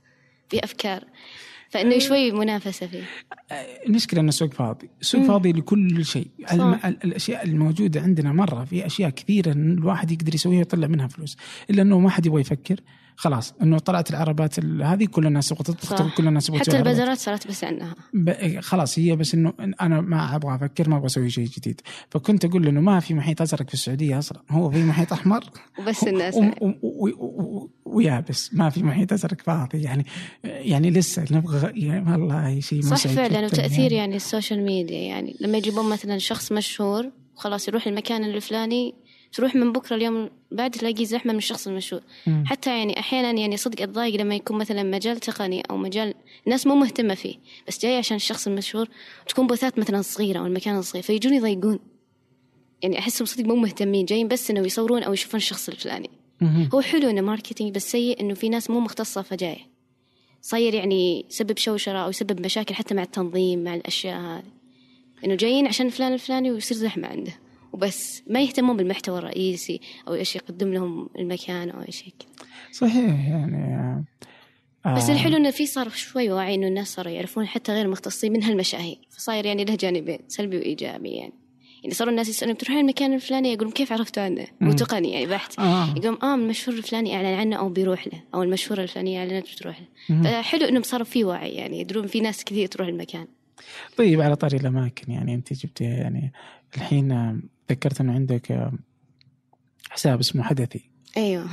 [0.49, 1.05] في أفكار.
[1.75, 3.03] فإنه شوي منافسة فيه.
[3.87, 5.29] المشكلة انه سوق فاضي، سوق مم.
[5.29, 6.81] فاضي لكل شيء، الم...
[6.85, 11.37] الأشياء الموجودة عندنا مرة في أشياء كثيرة الواحد يقدر يسويها ويطلع منها فلوس،
[11.71, 12.81] إلا أنه ما حد يبغى يفكر،
[13.17, 16.15] خلاص إنه طلعت العربات ال- هذه كل الناس تبغى تطبخ.
[16.17, 16.79] كل الناس تبغى حتى.
[16.79, 18.61] البازارات صارت بس عنها ب...
[18.61, 22.69] خلاص هي بس إنه أنا ما أبغى أفكر ما أبغى أسوي شيء جديد، فكنت أقول
[22.69, 25.45] إنه ما في محيط أزرق في السعودية أصلا، هو في محيط أحمر
[25.79, 26.39] وبس الناس
[27.85, 29.83] وبس ما في محيط أزرق فاضي.
[29.83, 30.07] يعني
[30.45, 33.47] يعني لسه نبغى يعني والله شيء صح فعلا جداً.
[33.47, 34.99] وتأثير يعني السوشيال ميديا.
[34.99, 38.95] يعني لما يجيبون مثلا شخص مشهور خلاص يروح المكان الفلاني
[39.35, 42.03] تروح من بكرة اليوم بعد تلاقي زحمة من الشخص المشهور.
[42.47, 46.15] حتى يعني أحيانا يعني صدق أتضايق لما يكون مثلا مجال تقني أو مجال
[46.47, 47.35] الناس مو مهتمة فيه
[47.69, 48.89] بس جاي عشان الشخص المشهور
[49.29, 51.79] تكون بوثات مثلا صغيرة أو المكان صغير فيجون يضايقون.
[52.83, 56.11] يعني أحسهم صدق مو مهتمين جايين بس إنه يصورون أو يشوفون الشخص الفلاني.
[56.75, 59.75] هو حلو إنه ماركتينج بس سيء إنه في ناس مو مختصة فجايه
[60.41, 64.53] صاير يعني يسبب شوشرة أو يسبب مشاكل حتى مع التنظيم مع الأشياء هذه.
[65.25, 67.33] إنه جايين عشان فلان الفلاني ويصير زحمة عنده.
[67.75, 72.47] وبس ما يهتمون بالمحتوى الرئيسي أو إيش يقدم لهم المكان أو أي شيء كذا.
[72.73, 73.57] صحيح يعني
[74.87, 78.33] آه بس الحلو إنه في صار شوي وعي إنه الناس صاروا يعرفون حتى غير مختصين
[78.33, 81.33] من هالمشاهير فصاير يعني له جانبين سلبي وإيجابي يعني.
[81.83, 85.59] يعني صاروا الناس يسألون بتروحين المكان الفلاني؟ يقولون كيف عرفتوا عنه؟ مو تقني يعني بحت.
[85.59, 85.89] آه.
[85.97, 89.87] يقولون آه المشهور الفلاني أعلن عنه أو بيروح له أو المشهورة الفلانية أعلنت بتروح له.
[90.09, 90.23] مهم.
[90.23, 93.27] فحلو إنهم صاروا في وعي يعني يدرون في ناس كثير تروح المكان.
[93.97, 96.33] طيب على طاري الأماكن يعني أنت جبت يعني
[96.77, 97.39] الحين آه،
[97.71, 98.73] ذكرت إنه عندك آه،
[99.91, 101.49] حساب اسمه حدثي أيوه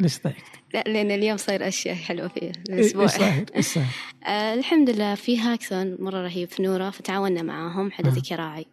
[0.00, 3.86] ليش ضحكت؟ لا لأن اليوم صاير أشياء حلوة فيه إيش الأسبوع صاير؟ إيش صاير؟
[4.26, 8.66] آه الحمد لله في هاكثون مرة رهيب في نوره فتعاوننا معاهم حدثي كراعي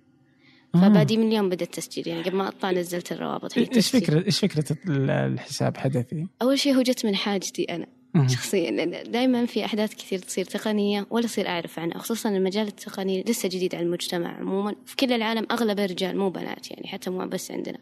[0.76, 0.82] آه.
[0.82, 4.40] فبادي من اليوم بدا التسجيل يعني قبل ما أطلع نزلت الروابط حق إيش فكرة إيش
[4.40, 7.88] فكرة ال- الحساب حدثي؟ أول شيء هو جت من حاجتي أنا.
[8.28, 13.50] شخصيا دائما في أحداث كثير تصير تقنية ولا أصير أعرف عنها خصوصا المجال التقني لسه
[13.50, 14.76] جديد على المجتمع عموما.
[14.86, 17.78] في كل العالم اغلبه رجال مو بنات يعني حتى مو بس عندنا.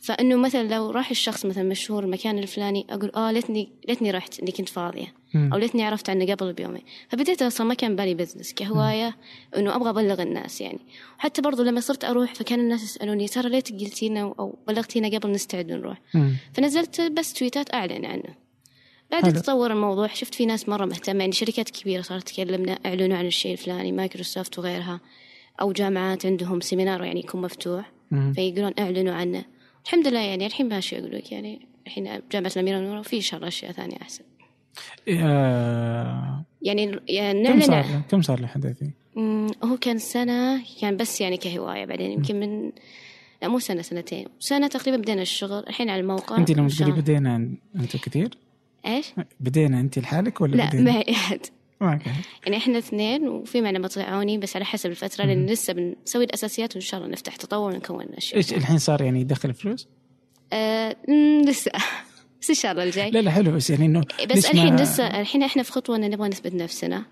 [0.00, 4.52] فإنه مثلا لو راح الشخص مثلا مشهور المكان الفلاني أقول آه ليتني ليتني رحت اني
[4.52, 5.14] كنت فاضية.
[5.52, 6.82] أو ليتني عرفت عنه قبل بيومين.
[7.08, 9.16] فبديت أصلا ما كان بالي business كهواية
[9.56, 10.80] إنه أبغى أبلغ الناس يعني.
[11.18, 15.72] وحتى برضو لما صرت أروح فكان الناس يسألوني ترى ليه قلتينا أو بلغتينا قبل نستعد
[15.72, 16.00] نروح.
[16.54, 18.45] فنزلت بس tweets أعلن عنه.
[19.10, 19.32] بعد حلو.
[19.32, 20.06] تطور الموضوع.
[20.06, 21.20] شفت في ناس مرة مهتمة.
[21.20, 25.00] يعني شركات كبيرة صارت تكلمنا أعلنوا عن الشيء الفلاني مايكروسوفت وغيرها.
[25.60, 27.92] أو جامعات عندهم seminar يعني يكون مفتوح.
[28.34, 29.44] فيقولون أعلنوا عنه.
[29.84, 31.68] الحمد لله يعني الحين ماشي أقول لك يعني.
[31.86, 34.24] الحين جامعة الأميرة نورة وفي إن شاء الله أشياء ثانية أحسن.
[35.08, 38.90] آه، يعني يعني كم صار له؟ كم صار له حدثي؟
[39.64, 42.10] هو كان سنة كان بس يعني كهواية بعدين.
[42.10, 42.72] يمكن من
[43.42, 44.26] لا مو سنة سنتين.
[44.38, 45.64] سنة تقريبا بدينا الشغل.
[45.68, 46.36] الحين على الموقع.
[46.36, 46.92] أنت لما تقولي.
[46.92, 47.36] بدينا
[47.76, 48.38] أنتم كثير؟
[48.86, 49.06] إيش؟
[49.40, 51.40] بدينا انت لحالك ولا لا بدينا؟ معي أحد
[51.80, 52.14] ما كان.
[52.44, 56.80] يعني إحنا اثنين وفي معنا مطيعوني بس على حسب الفترة لأن لسه بنسوي الأساسيات وإن
[56.80, 59.88] شاء الله نفتح تطور ونكون أشياء إيش الحين صار يعني يدخل فلوس؟
[60.52, 60.96] آه
[61.46, 61.70] لسه
[62.42, 65.20] بس إن شاء الله الجاي لا لا حلو بس يعني إنه بس الحين ما- لسه
[65.20, 67.04] الحين إحنا في خطوة إن نبغى نثبت نفسنا.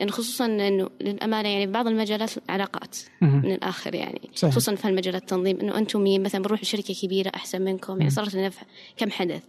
[0.00, 2.96] لأن خصوصا إنه للأمانة يعني بعض المجالات علاقات.
[3.20, 4.50] من الآخر يعني صحيح.
[4.54, 8.34] خصوصا في المجالات التنظيم إنه أنتم مين مثلا بنروح لشركه كبيرة أحسن منكم يعني صارت
[8.34, 8.50] لنا
[8.96, 9.42] كم حدث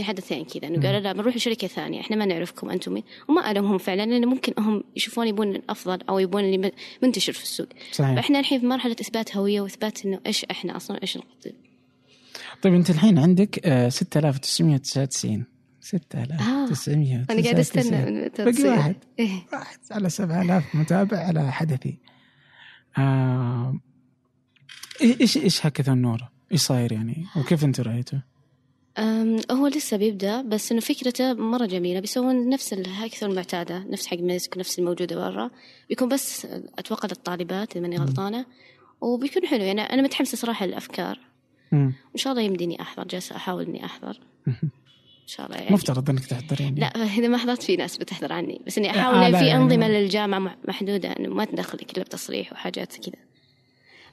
[0.00, 0.66] حدثين كذا.
[0.68, 2.00] انه قالوا لا بنروح لشركة ثانية.
[2.00, 2.92] إحنا ما نعرفكم أنتم.
[2.92, 6.72] مين وما ألومهم فعلا لأنه ممكن هم يشوفون يبون الأفضل أو يبون اللي
[7.02, 7.68] منتشر في السوق.
[7.92, 8.14] صحيح.
[8.14, 11.52] فإحنا الحين في مرحلة إثبات هوية وإثبات إنه إيش إحنا أصلا إيش نقدم
[12.62, 15.44] طيب أنت الحين عندك آه 6999
[15.80, 18.68] 6999 أنا قاعد أستنى من باقي.
[18.68, 18.96] واحد.
[19.18, 19.30] إيه.
[19.52, 21.98] واحد على 7000 متابع على حدثي.
[22.98, 23.80] آه
[25.02, 26.20] إيش إيش هاكاثون نور؟
[26.52, 28.22] إيش صاير يعني؟ وكيف أنت رأيته؟
[29.50, 32.00] هو لسه بيبدأ بس إنه فكرته مرة جميلة.
[32.00, 35.50] بيسوون نفس الهاكثون المعتاده نفس حق ميسك نفس الموجودة برا.
[35.88, 36.46] بيكون بس
[36.78, 38.46] أتوقع للطالبات إذا ماني غلطانة.
[39.00, 41.18] وبيكون حلو يعني أنا متحمسة صراحة للأفكار.
[41.72, 41.92] مم.
[42.14, 44.20] إن شاء الله يمديني أحضر جالسة أحاول إني أحضر.
[44.48, 44.58] إن
[45.26, 45.74] شاء الله يعني.
[45.74, 46.74] مفترض إنك تحضرين.
[46.74, 48.60] لا إذا ما حضرت في ناس بتحضر عني.
[48.66, 51.92] بس إني آه، أحاول آه في يعني أنظمة ما- للجامعة مح- محدودة إنه ما تدخلك
[51.96, 53.25] الا بتصريح وحاجات كذا.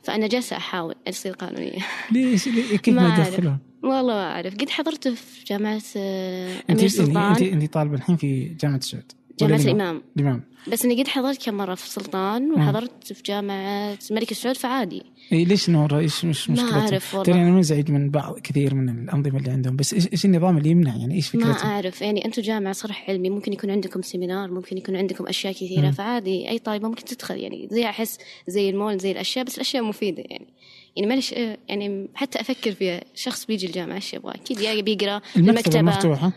[0.03, 1.79] فأنا جالسة أحاول اصير قانونية
[2.11, 2.49] ليش
[2.83, 3.27] كيف ما أعرف.
[3.27, 8.45] يدخلون؟ والله ما أعرف قد حضرت في جامعة آه، أنت سلطان أنت طالبة الحين في
[8.45, 10.01] جامعة السعود جامعة ولا الإمام.
[10.17, 10.43] الإمام.
[10.71, 15.45] بس اني قد حضرت كم مرة في سلطان وحضرت في جامعة الملك سعود فعادي إيه
[15.45, 17.33] ليش نور إيش مش ما مشكلتهم؟ أعرف والله.
[17.33, 20.69] ترى أنا منزعج من بعض كثير من الأنظمة اللي عندهم بس إيش إيش النظام اللي
[20.69, 22.01] يمنع؟ يعني إيش ما فكرته؟ أعرف.
[22.01, 25.91] يعني أنتم جامعة صرح علمي ممكن يكون عندكم سيمينار ممكن يكون عندكم أشياء كثيرة مم.
[25.91, 26.49] فعادي.
[26.49, 28.17] أي طالبة ممكن تدخل يعني زي أحس
[28.47, 30.47] زي المول زي الأشياء بس الأشياء مفيدة يعني.
[30.95, 31.31] يعني معلش
[31.69, 36.33] يعني حتى أفكر فيها شخص بيجي الجامعة إيش يبغى؟ أكيد يا بيقرا المكتبة المكتبة.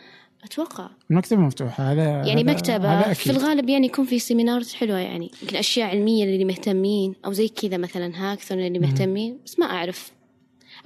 [0.47, 0.89] أتوقع.
[1.11, 2.89] المكتبه مفتوحة هذا يعني هذا- مكتبة.
[3.01, 3.37] هذا في أكيد.
[3.43, 7.49] الغالب يعني يكون في seminar ات حلوة يعني يمكن أشياء علمية اللي مهتمين أو زي
[7.49, 10.13] كذا مثلا هاكثون اللي مهتمين بس ما أعرف.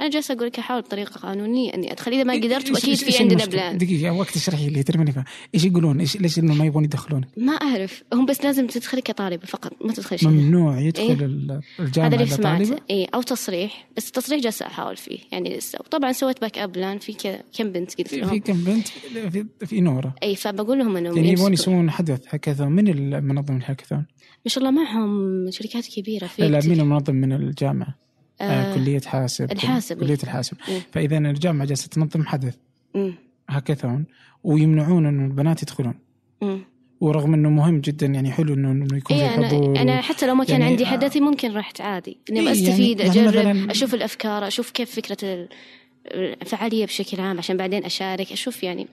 [0.01, 3.44] أنا جالسة أقول لك أحاول بطريقة قانونية إني أدخل إذا ما قدرت وأكيد في عندنا؟
[3.44, 5.24] بلان دقيقة وقت تشرحي لي فاهم
[5.55, 9.46] إيش يقولون إيش ليش إنه ما يبغون يدخلون ما أعرف هم بس لازم تدخلي كطالبة
[9.46, 11.12] فقط ما تدخلي شيء ممنوع يدخل إيه.
[11.12, 15.78] ال- الجامعة هذا اللي سمعته؟ اي أو تصريح بس التصريح جالسة أحاول فيه يعني لسه
[15.80, 19.80] وطبعا سويت backup plan في كم بنت قلت في لهم في كم بنت في, في
[19.80, 21.53] نورة اي فبقول لهم إنهم يعني يبغون.
[21.53, 24.07] يسوون حدث هاكاثون من المنظم الهاكاثون؟
[24.44, 26.61] ما شاء الله معهم شركات كبيرة في لا.
[26.66, 28.09] مين المنظم من الجامعة؟
[28.41, 30.18] آه آه كلية حاسب الحاسب، كلية.
[30.22, 30.80] الحاسب مم.
[30.93, 32.57] فإذا الجامعة جالسه تنظم حدث
[32.95, 33.14] مم.
[33.51, 34.05] هاكاثون
[34.45, 35.95] ويمنعون إنه البنات يدخلون
[36.43, 36.59] مم.
[37.01, 40.26] ورغم إنه مهم جدا يعني حلو انه إنه يكون في إيه حضور أنا, أنا حتى
[40.26, 40.86] لو ما كان يعني عندي آه.
[40.86, 45.16] حدثي ممكن رحت عادي إني إيه، يعني- يعني أجرب مثلاً- أشوف الأفكار أشوف كيف فكرة
[45.22, 45.49] ال-
[46.43, 48.86] الفعالية بشكل عام عشان بعدين أشارك أشوف يعني.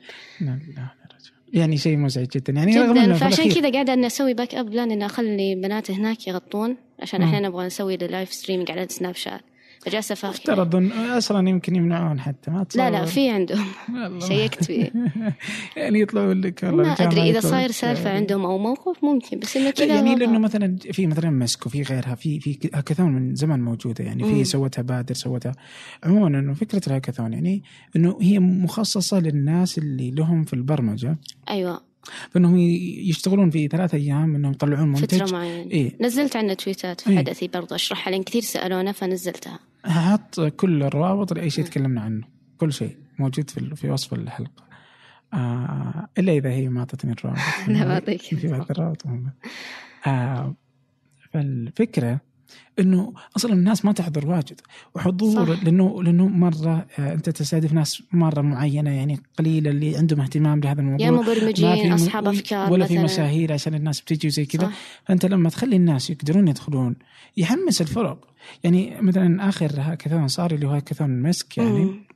[1.53, 4.91] يعني شيء مزعج جدا يعني رغم جدا في فعشان كذا قاعدة أنا أسوي backup plan
[4.91, 7.27] إن أخلي بنات هناك يغطون عشان مم.
[7.27, 9.41] إحنا نبغى نسوي live streaming على سناب شات
[9.85, 10.35] فجالسة فاخر.
[10.35, 13.65] افترض انه أصلا يمكن يمنعون حتى ما تصور لا لا في عندهم.
[14.19, 14.91] شيكت فيه.
[15.77, 19.71] يعني يطلعوا لك والله ما إذا يطلعوا صاير سالفة عندهم أو موقف ممكن بس لا
[19.71, 20.15] كذا يعني.
[20.15, 24.43] لأنه مثلا في مثلا مسك وفي غيرها في في هاكاثون من زمان موجودة يعني في.
[24.43, 25.51] سوتها بادر سوتها.
[26.03, 27.63] عموما إنه فكرة الهاكاثون يعني
[27.95, 31.17] إنه هي مخصصة للناس اللي لهم في البرمجة.
[31.49, 31.81] أيوة.
[32.31, 35.97] فانهم يشتغلون في ثلاث أيام انهم يطلعون منتج فترة معينة إيه.
[36.01, 37.17] نزلت عنه تويتات في إيه.
[37.17, 42.23] حدثي برضو أشرحها لأن كثير سألونا فنزلتها حط كل الروابط لأي شيء تكلمنا عنه
[42.57, 44.67] كل شيء موجود في في وصف الحلقة
[45.33, 48.21] آه إلا إذا هي ما أعطتني الروابط لا، بعطيك.
[48.41, 49.03] في بعض الروابط.
[50.07, 50.55] آه
[51.33, 52.21] فالفكرة
[52.79, 54.61] إنه أصلا الناس ما تحضر واجد
[54.95, 55.63] وحضور صح.
[55.63, 60.81] لأنه لأنه مرة آه أنت تستهدف ناس مرة معينة يعني قليلة اللي عندهم اهتمام بهذا
[60.81, 64.71] الموضوع يا مبرمجين أصحاب أفكار ولا في مشاهير عشان الناس بتجي وزي كذا.
[65.05, 66.95] فأنت لما تخلي الناس يقدرون يدخلون
[67.37, 68.27] يحمس الفرق
[68.63, 72.06] يعني مثلا آخر هاكاثون صار اللي هو هاكاثون مسك يعني مم.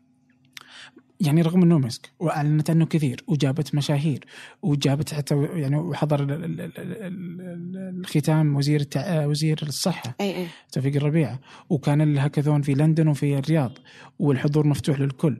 [1.25, 4.25] يعني رغم إنه مسك وأعلنت عنه كثير وجابت مشاهير
[4.61, 7.01] وجابت حتى يعني وحضر ال- ال- ال- ال-
[7.41, 9.25] ال- الختام وزير التع...
[9.25, 10.47] وزير الصحة أي.
[10.71, 11.37] توفيق الربيع.
[11.69, 13.77] وكان الهاكاثون في لندن وفي الرياض
[14.19, 15.37] والحضور مفتوح للكل.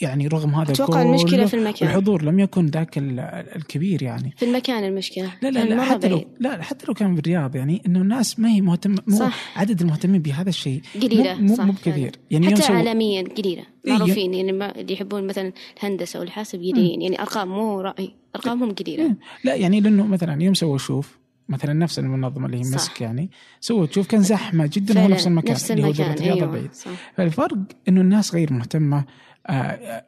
[0.00, 3.20] يعني رغم هذا أتوقع كله المشكلة في المكان الحضور لم يكن ذاك ال-
[3.56, 6.24] الكبير يعني في المكان المشكلة لا لا, لا مرة حتى لو.
[6.40, 9.58] لا حتى لو كان بالرياض يعني إنه الناس ما هي مهتمه مو صح.
[9.58, 11.96] عدد المهتمين بهذا الشيء قليلة مو مو, صح مو فعلا.
[11.96, 13.92] بكثير يعني حتى سووا- عالميا قليلة إيه.
[13.92, 19.02] معروفين يعني ما اللي يحبون مثلا الهندسة والحاسب قليلين يعني أرقام مو رأي أرقامهم قليلة
[19.04, 19.16] إيه.
[19.44, 22.74] لا يعني لأنه مثلا يوم سووا شوف مثلا نفس المنظمة اللي هي صح.
[22.74, 23.30] مسك يعني
[23.60, 26.72] سووا تشوف كان زحمة جدا هو نفس المكان نفس اللي هو المكان الرياض أيوة البعيد
[26.72, 29.04] صح فالفرق إنه الناس غير مهتمة
[29.46, 30.04] آه،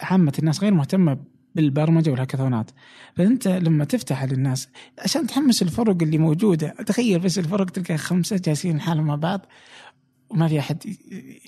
[0.00, 1.18] عامة الناس غير مهتمة
[1.54, 2.70] بالبرمجة والهاكاثونات
[3.16, 4.68] فأنت لما تفتح للناس
[4.98, 9.46] عشان تحمس الفرق اللي موجودة تخيل بس الفرق تلقى خمسة جالسين حالهم مع بعض
[10.30, 10.78] وما في أحد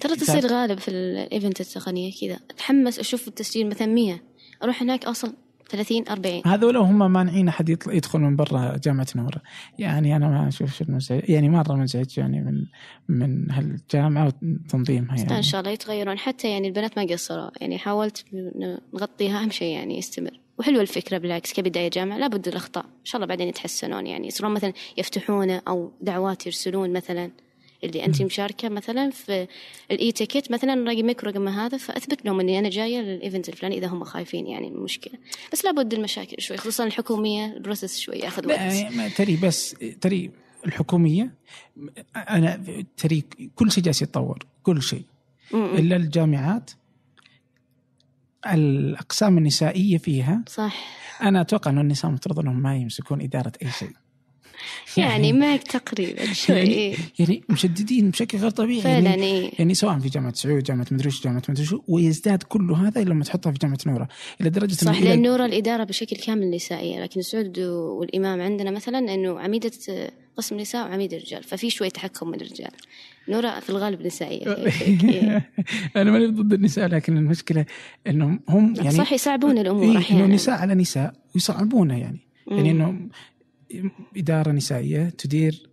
[0.01, 0.17] ترى.
[0.17, 4.21] تصير غالب في الايفنت التقنية كذا أتحمس أشوف التسجيل مثلا 100
[4.63, 5.35] أروح هناك أوصل
[5.77, 9.43] 30 40 هذول هم مانعين أحد يدخل من برا جامعة نورة.
[9.79, 12.67] يعني أنا ما أشوف شو المزعج يعني مرة مزعج يعني من
[13.09, 15.37] من هالجامعة وتنظيمها يعني.
[15.37, 16.19] إن شاء الله يتغيرون.
[16.19, 17.51] حتى يعني البنات ما قصروا.
[17.61, 18.25] يعني حاولت
[18.95, 20.41] نغطيها أهم شيء يعني يستمر.
[20.59, 22.85] وحلوة الفكرة بالعكس كبداية جامعة لابد الأخطاء.
[22.85, 24.07] إن شاء الله بعدين يتحسنون.
[24.07, 27.31] يعني يصيرون مثلا يفتحونه أو دعوات يرسلون مثلا.
[27.85, 29.47] اللي انت مشاركة مثلا في
[29.91, 33.87] ال e-ticket مثلا رقمك ورقم هذا فأثبت لهم إني أنا جاية لل event الفلاني إذا
[33.87, 35.15] هم خايفين يعني من المشكلة
[35.53, 39.17] بس لابد المشاكل شوي خصوصا الحكومية ال process شوي ياخذ وقت.
[39.17, 40.31] تري بس تري
[40.67, 41.35] الحكومية
[42.17, 42.65] أنا
[42.97, 43.25] تري
[43.55, 45.03] كل شيء جالس يتطور كل شيء.
[45.55, 46.71] إلا الجامعات
[48.53, 50.43] الأقسام النسائية فيها.
[50.49, 50.77] صح.
[51.23, 53.93] أنا أتوقع ان النساء مفترض إنهم ما يمسكون إدارة أي شيء.
[54.97, 56.95] يعني معك تقريبا شوي يعني, إيه.
[57.19, 58.81] يعني مشددين بشكل غير طبيعي.
[58.81, 59.51] فعلا يعني إيه.
[59.59, 63.25] يعني سواء في جامعة سعود جامعة مدري وش جامعة مدري شو ويزداد كل هذا لما
[63.25, 64.09] تحطها في جامعة نوره
[64.41, 67.03] إلى درجة صح إنه لأن نورا الإدارة بشكل كامل نسائية.
[67.03, 69.71] لكن سعود والإمام عندنا مثلا أنه عميدة
[70.37, 71.43] قسم نساء وعميد رجال.
[71.43, 72.71] ففي شوي تحكم من الرجال.
[73.29, 74.55] نورا في الغالب نسائية.
[74.69, 75.51] هيك- إيه.
[75.97, 77.65] أنا ماني ضد النساء لكن المشكلة
[78.07, 80.27] إنهم هم يعني صح يصعبون الأمور إيه إنه أحيانا.
[80.35, 82.19] نساء على نساء ويصعبونه يعني.
[82.47, 83.09] يعني انه
[84.17, 85.71] إدارة نسائية تدير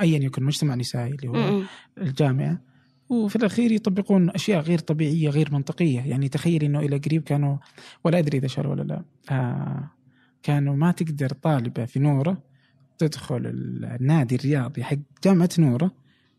[0.00, 1.62] ايا يكن مجتمع نسائي اللي هو.
[1.98, 2.60] الجامعة
[3.08, 6.00] وفي الأخير يطبقون أشياء غير طبيعية غير منطقية.
[6.00, 7.56] يعني تخيل إنه إلى قريب كانوا
[8.04, 9.90] ولا أدري إذا شر ولا لا آه
[10.42, 12.42] كانوا ما تقدر طالبة في نورة
[12.98, 13.46] تدخل
[14.00, 15.90] النادي الرياضي حق جامعة نورة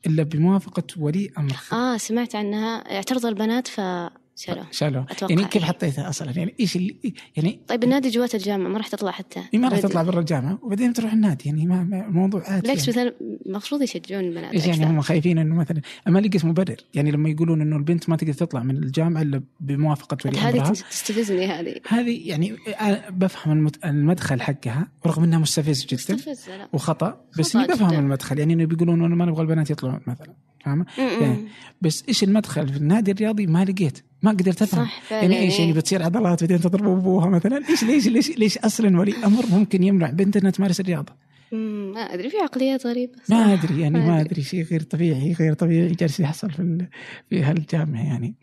[0.07, 1.73] إلا بموافقة ولي أمرها.
[1.73, 2.95] آه سمعت عنها.
[2.95, 5.67] اعترض البنات فشالوه شالوه أتوقع يعني كيف إيه.
[5.67, 6.95] حطيتها أصلا؟ يعني إيش اللي
[7.37, 9.43] يعني طيب النادي جوات الجامعة ما راح تطلع حتى.
[9.53, 9.79] إيه ما راح.
[9.79, 10.59] تطلع برا الجامعة.
[10.63, 13.09] وبعدين تروح النادي يعني ما الموضوع عادي بالعكس يعني.
[13.09, 13.15] مثلا
[13.45, 14.85] المفروض يشجعون البنات إيش يعني.
[14.85, 16.75] هم خايفين إنه مثلا ما لقيت مبرر.
[16.93, 21.45] يعني لما يقولون إنه البنت ما تقدر تطلع من الجامعة إلا بموافقة ولي هذه تستفزني
[21.47, 21.75] هذه.
[21.87, 25.95] هذه يعني أنا بفهم المت- المدخل حقها رغم إنها مستفز جدا.
[25.95, 26.67] تستفز لا.
[26.73, 27.21] وخطأ.
[27.39, 27.99] بس إني بفهم جداً.
[27.99, 28.39] المدخل.
[28.39, 30.33] يعني إنه بيقولون إنه ما نبغى البنات يطلعون مثلا.
[30.65, 31.47] فاهمة؟ م-م.
[31.81, 33.99] بس إيش المدخل؟ في النادي الرياضي ما لقيت.
[34.25, 35.59] ما قدرت أفهم صح يعني إيش إيه.
[35.59, 39.83] يعني بتصير عضلات بعدين تضرب أبوها مثلا ليش ليش ليش ليش أصلا ولي أمر ممكن
[39.83, 41.13] يمنع بنت إنها تمارس الرياضة؟
[41.51, 43.53] ما أدري في عقليات غريبة ما.
[43.53, 44.21] أدري يعني ما.
[44.21, 46.87] أدري شيء غير طبيعي غير طبيعي جالس يحصل في ال-
[47.29, 48.35] في هالجامعة يعني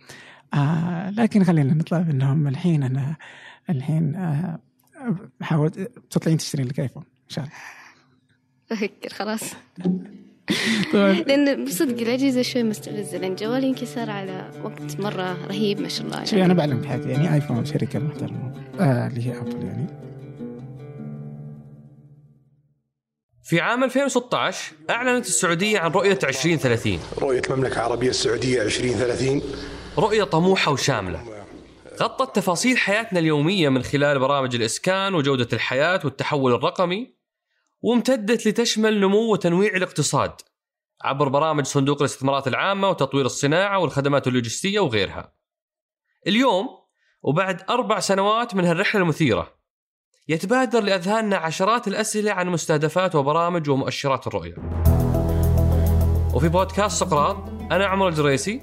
[0.54, 3.16] آه لكن خلينا نطلع منهم الحين أنا
[3.70, 4.60] الحين آه
[5.40, 5.70] حاول
[6.10, 7.54] تطلعين تشترين لك ايفون إن شاء الله
[8.72, 9.54] أفكر خلاص
[10.92, 16.06] طبعا لأن بصدق الاجهزه شوي مستفزه لأن جوالي انكسر على وقت مرة رهيب ما شاء
[16.06, 16.24] الله.
[16.24, 18.54] شوي أنا بعلمك حاجة يعني ايفون شركة محترمة.
[18.80, 19.86] آه اللي هي ابل يعني.
[23.44, 29.42] في عام 2016 أعلنت السعودية عن رؤية 2030 رؤية المملكة العربية السعودية 2030
[29.98, 31.22] رؤية طموحة وشاملة.
[32.00, 37.21] غطت تفاصيل حياتنا اليومية من خلال برامج الإسكان وجودة الحياة والتحول الرقمي.
[37.82, 40.32] وامتدت لتشمل نمو وتنويع الاقتصاد
[41.02, 45.32] عبر برامج صندوق الاستثمارات العامة وتطوير الصناعة والخدمات اللوجستية وغيرها.
[46.26, 46.68] اليوم
[47.22, 49.54] وبعد أربع سنوات من هالرحلة المثيرة
[50.28, 54.54] يتبادر لأذهاننا عشرات الأسئلة عن مستهدفات وبرامج ومؤشرات الرؤية.
[56.34, 57.36] وفي بودكاست سقراط
[57.72, 58.62] أنا عمر الجريسي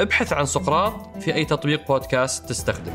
[0.00, 2.92] ابحث عن سقراط في أي تطبيق بودكاست تستخدم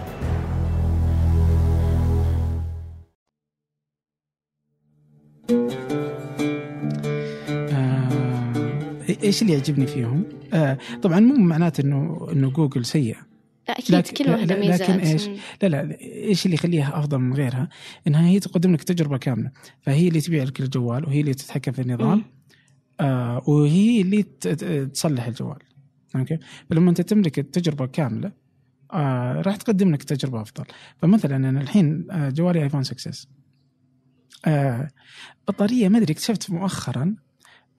[7.50, 13.16] آه إيش اللي يعجبني فيهم؟ آه طبعا مو معناته انه إنه جوجل سيء
[13.70, 15.36] لا أكيد لكن- كل واحدة لا- ميزات لكن إيش؟ مم.
[15.64, 17.70] لا لا إيش اللي يخليها أفضل من غيرها؟
[18.08, 19.52] إنها هي تقدم لك تجربة كاملة،
[19.82, 22.24] فهي اللي تبيع لك الجوال وهي اللي تتحكم في النظام.
[23.00, 24.24] آه وهي اللي
[24.94, 25.58] تصلح الجوال.
[26.20, 26.38] okay؟
[26.70, 28.32] فلما أنت تملك التجربة كاملة
[28.94, 30.66] آه راح تقدم لك تجربة أفضل.
[30.98, 33.28] فمثلا أنا الحين آه جوالي ايفون 6 اس.
[34.46, 34.90] آه
[35.48, 37.16] بطارية ما أدري اكتشفت مؤخرا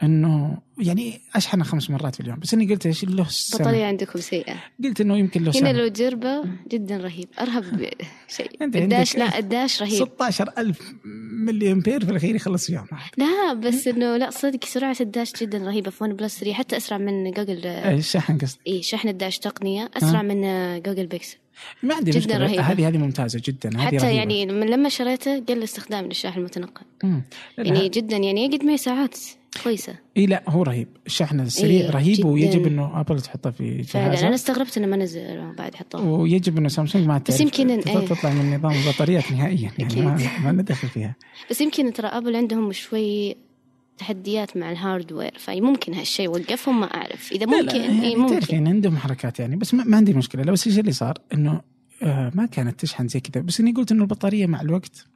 [0.02, 2.38] إنه يعني اشحنها خمس مرات في اليوم.
[2.38, 3.26] بس إني قلت إيش له.
[3.54, 4.54] البطاريه عندكم سيئة.
[4.84, 5.72] قلت إنه يمكن له هنا.
[5.72, 7.28] لو تجربه جدا رهيب.
[7.40, 7.88] أرهب
[8.28, 8.50] شيء.
[8.64, 9.94] الداش لا الداش رهيب.
[9.94, 10.94] 16000
[11.44, 12.86] ملي امبير في الأخير يخلص في يوم.
[13.16, 16.98] لا بس إنه لا صدق سرعة الداش جدا رهيبة في ون بلس 3 حتى أسرع
[16.98, 19.90] من جوجل الشحن قصدي اي شحن الداش تقنية.
[19.96, 20.42] أسرع من
[20.82, 21.36] جوجل بيكسل
[21.82, 22.38] ما عندي جداً مشكلة.
[22.38, 22.62] رهيبة.
[22.62, 23.70] هذه هذه ممتازة جدا.
[23.70, 24.10] هذه حتى رهيبة.
[24.10, 26.86] يعني من لما شريته قل استخدامي للشاحن المتنقل.
[27.58, 29.16] يعني جدا يعني يقعد معي ساعات.
[29.64, 29.94] كويسة.
[30.16, 30.88] إي لا هو رهيب.
[31.06, 32.26] الشحن السريع إيه، رهيب جداً.
[32.26, 36.04] ويجب إنه ابل تحطه في فعلا أنا جهازها استغربت إنه ما نزل بعد حطوه.
[36.08, 38.06] ويجب إنه سامسونج ما بس تعرف يمكن إن- تطلع- إيه.
[38.06, 40.38] تطلع من نظام البطاريات نهائيا يعني ما.
[40.44, 41.16] ما ندخل فيها.
[41.50, 43.36] بس يمكن ترى ابل عندهم شوي
[43.98, 47.32] تحديات مع ال hardware فممكن هالشيء وقفهم ما أعرف.
[47.32, 50.12] إذا لا، ممكن لا إي يعني ممكن تعرفين عندهم حركات يعني بس ما, ما عندي
[50.14, 50.42] مشكلة.
[50.42, 51.60] لو بس إيش اللي صار؟ إنه
[52.02, 53.42] آه ما كانت تشحن زي كذا.
[53.42, 55.06] بس إني قلت إنه البطارية مع الوقت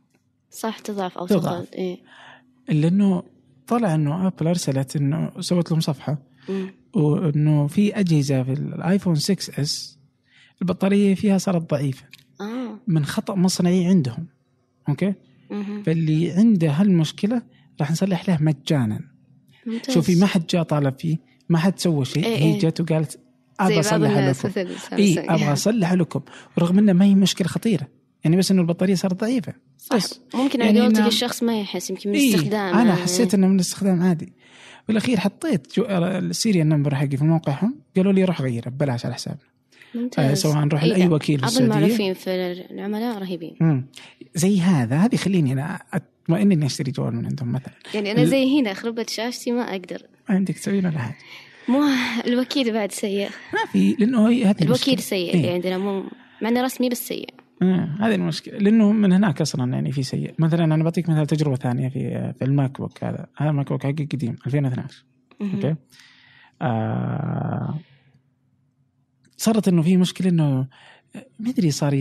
[0.50, 1.64] صح تضعف أو تضعف.
[1.68, 1.98] تقل إيه
[2.70, 3.22] إلا إنه
[3.70, 6.18] طلع إنه آبل أرسلت إنه سوت لهم صفحة.
[6.94, 9.98] وإنه في أجهزة في الآيفون 6 إس
[10.62, 12.04] البطارية فيها صارت ضعيفة
[12.40, 14.26] آه من خطأ مصنعي عندهم
[14.88, 15.14] okay.
[15.86, 17.42] فاللي عنده هالمشكلة
[17.80, 19.00] راح نصلح له مجانا
[19.66, 19.94] ممتاز.
[19.94, 21.16] شوفي ما حد جاء طالب فيه
[21.48, 22.58] ما حد سوى شيء إيه هي إيه.
[22.58, 23.18] جت وقالت
[23.60, 24.50] أبغى اصلح لكم
[24.92, 25.18] اي.
[25.18, 26.20] أبغى اصلح لكم
[26.58, 27.88] رغم إنه ما هي مشكلة خطيرة
[28.24, 29.52] يعني بس إنه البطارية صارت ضعيفة.
[29.94, 30.20] بس.
[30.34, 33.46] ممكن يعني على قولتك إنه- الشخص ما يحس يمكن من إيه استخدام أنا حسيت إنه
[33.46, 34.32] من الاستخدام عادي.
[34.88, 39.14] بالأخير حطيت جو- ال serial number حقي في موقعهم قالوا لي روح غيره ببلاش على
[39.14, 39.40] حسابنا.
[40.18, 42.30] آه، سواء نروح إيه لاي لا، وكيل في اظن السعوديه معروفين في
[42.70, 43.56] العملاء رهيبين.
[43.60, 43.86] مم.
[44.34, 47.72] زي هذا هذه يخليني أنا أطمئن إني أشتري جوال من عندهم مثلا.
[47.94, 50.02] يعني أنا زي هنا خربت شاشتي ما أقدر.
[50.28, 51.16] ما عندك تسوي ولا حاجة؟
[51.68, 51.82] مو
[52.26, 53.28] الوكيل بعد سيء.
[53.52, 54.98] ما في لأنه هي هذه الوكيل.
[54.98, 55.34] سيء إيه.
[55.34, 56.04] اللي عندنا مو
[56.42, 57.28] مع إنه رسمي بس سيء.
[57.30, 58.58] آه، هذه المشكلة.
[58.58, 60.34] لأنه من هناك أصلا يعني في سيء.
[60.38, 63.26] مثلا أنا بعطيك مثلا تجربة ثانية في في الماك بوك هذا.
[63.36, 65.04] هذا الماك بوك حقي قديم 2012
[65.40, 65.54] مهم.
[65.54, 65.74] okay؟
[66.62, 67.78] آه
[69.36, 70.66] صارت إنه في مشكلة إنه
[71.38, 71.94] ما أدري صار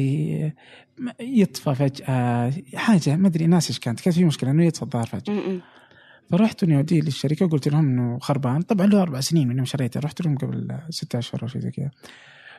[1.19, 2.53] يطفى فجأة.
[2.75, 3.99] حاجة ما أدري ناس إيش كانت.
[3.99, 5.59] كانت في مشكلة إنه يطفى الظاهر فجأة.
[6.29, 8.61] فرحت اني اوديه للشركة وقلت لهم إنه خربان.
[8.61, 9.99] طبعا له أربع سنين من يوم شريته.
[9.99, 11.91] رحت لهم قبل ستة أشهر أو شيء زي كذا.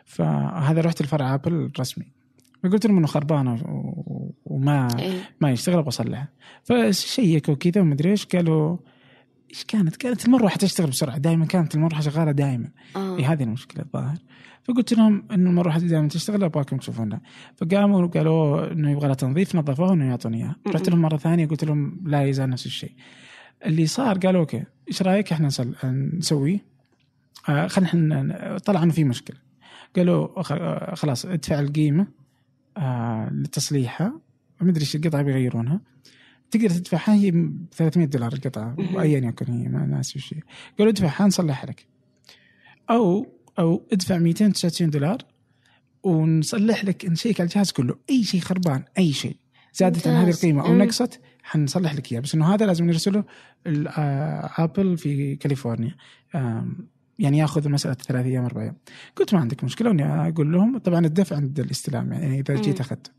[0.05, 2.20] فهذا رحت الفرع آبل الرسمي
[2.62, 5.20] فقلت لهم إنه خربان و- و- وما إيه.
[5.40, 6.32] ما يشتغل أبغى اصلحه
[6.64, 8.76] فشيكوا كذا ومدري إيش قالوا
[9.50, 13.16] إيش كانت؟ كانت المروحه تشتغل بسرعة دائما كانت المروحه شغالة دائما آه.
[13.16, 14.16] إيه هذه المشكلة الظاهر.
[14.64, 17.20] فقلت لهم إنه المروحه دائما تشتغل أبغاكم تشوفونها.
[17.56, 20.56] فقاموا وقالوا إنه يبغى لها تنظيف نظفوها انه يعطوني إياها.
[20.68, 22.92] رحت لهم مرة ثانية قلت لهم لا يزال نفس الشيء.
[23.66, 25.48] اللي صار قالوا أوكي إيش رأيك إحنا.
[26.18, 26.64] نسويه
[27.48, 29.36] آه خلينا إحنا طلع إنه في مشكلة.
[29.96, 32.20] قالوا آه، خلاص ادفع القيمة.
[32.77, 34.21] آه لتصليحها.
[34.61, 35.81] ما ادري إيش القطعة بيغيرونها.
[36.51, 38.77] تقدر تدفعها هي ب 300 دولار القطعة.
[38.79, 40.41] ايا يكن هي ما ناسي وش هي.
[40.79, 41.87] قالوا ادفعها نصلحها لك.
[42.91, 43.27] أو
[43.59, 45.18] أو ادفع 299 دولار
[46.03, 47.97] ونصلح لك نشيك على الجهاز كله.
[48.11, 49.37] أي شيء خربان أي شيء.
[49.75, 50.31] زادت عن هذه.
[50.31, 50.75] القيمة أو.
[50.75, 53.25] نقصت حنصلح لك اياه بس إنه هذا لازم نرسله
[53.66, 55.97] آه، آبل في كاليفورنيا.
[57.21, 58.77] يعني ياخذ مساله ثلاث أيام أربع أيام
[59.16, 62.81] قلت ما عندك مشكلة وأني أقول لهم طبعا الدفع عند الاستلام يعني إذا جيت.
[62.81, 63.11] اخذته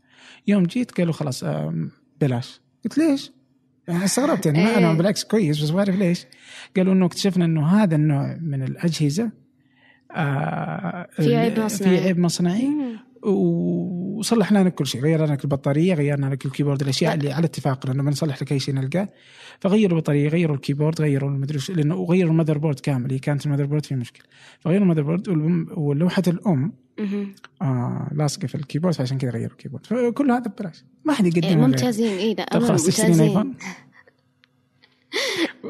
[0.46, 1.90] يوم جيت قالوا خلاص آم،
[2.20, 3.32] بلاش قلت ليش؟
[3.88, 4.96] يعني استغربت يعني ما أنا إيه.
[4.96, 6.26] بالعكس كويس بس ما أعرف ليش
[6.76, 9.30] قالوا إنه اكتشفنا إنه هذا النوع من الأجهزة
[10.16, 11.96] آه في عيب مصنعي.
[11.98, 12.96] في عيب مصنعي مم.
[13.22, 15.00] وصلحنا لك كل شيء.
[15.00, 18.74] غيرنا لك البطارية غيرنا لك الكيبورد الأشياء اللي على اتفاق لأنه بنصلح لك أي شيء
[18.74, 19.08] نلقاه.
[19.60, 23.10] فغيروا البطارية غيروا الكيبورد غيروا المدري لأنه وغيروا الـ motherboard كامل.
[23.10, 24.24] هي كانت الـ motherboard في مشكلة.
[24.60, 25.28] فغيروا الـ motherboard
[25.76, 26.72] لوحة الأم.
[27.62, 29.86] آه لاصقة في الكيبورد فعشان كذا غيروا الكيبورد.
[29.86, 30.84] فكل هذا ببلاش.
[31.04, 31.56] ما حد يقدم إيه،.
[31.56, 32.18] ممتازين.
[32.18, 33.54] اي لا أمر خلاص تشترين آيفون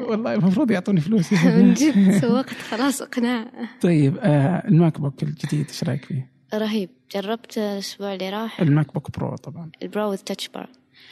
[0.09, 1.33] والله المفروض يعطوني فلوس.
[1.57, 3.51] من جد سوقت خلاص اقناع
[3.81, 6.89] طيب آه الماك بوك الجديد إيش رأيك فيه؟ رهيب.
[7.15, 9.71] جربت الأسبوع اللي راح؟ الماك بوك برو طبعا.
[9.83, 10.69] البرو touch bar.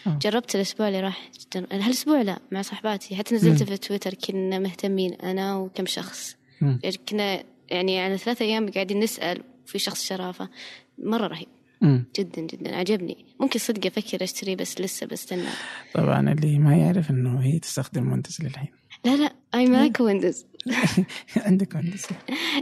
[0.07, 1.67] جربت الأسبوع اللي راح؟ جدا.
[1.71, 3.15] هالأسبوع لا مع صاحباتي.
[3.15, 3.69] حتى نزلت مم.
[3.69, 6.35] في تويتر كنا مهتمين أنا وكم شخص.
[6.61, 6.79] مم.
[7.09, 10.49] كنا يعني على ثلاثة أيام قاعدين نسأل في شخص شرافه
[10.97, 11.47] مرة رهيب.
[11.81, 12.05] مم.
[12.15, 12.75] جدا جدا.
[12.75, 13.25] عجبني.
[13.39, 15.49] ممكن صدق أفكر اشتري بس لسه بستنى.
[15.93, 18.69] طبعا اللي ما يعرف إنه هي تستخدم ويندوز للحين.
[19.05, 19.33] لا لا.
[19.55, 20.45] اي ماك ويندوز
[21.45, 22.01] عندك ويندوز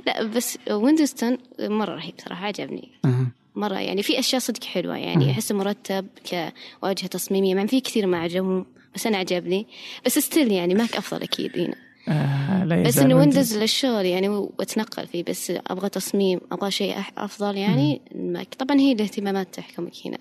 [0.08, 3.28] لا بس ويندوز 10 مرة رهيب صراحة عجبني أها.
[3.56, 5.32] مرة يعني في أشياء صدق حلوة يعني مم.
[5.32, 9.68] أحسه مرتب كواجهة تصميمية مع في كثير ما عجبهم بس أنا عجبني
[10.06, 11.76] بس still يعني ماك أفضل أكيد هنا
[12.08, 13.58] آه لا بس إنه ويندوز.
[13.58, 19.56] للشغل يعني وأتنقل فيه بس أبغى تصميم أبغى شيء أفضل يعني الماك طبعا هي الاهتمامات
[19.56, 20.18] تحكمك هنا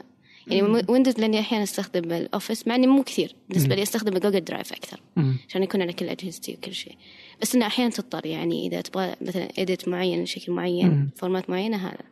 [0.47, 0.83] يعني.
[0.89, 3.75] ويندوز لأني أحيانا أستخدم الأوفيس مع إني مو كثير بالنسبة.
[3.75, 5.01] لي أستخدم جوجل درايف أكثر.
[5.49, 6.97] عشان يكون على كل أجهزتي وكل شيء
[7.43, 11.11] بس إنه أحيانا تضطر يعني إذا تبغى مثلا edit معين شكل معين مم.
[11.17, 12.05] فورمات معينه هذا.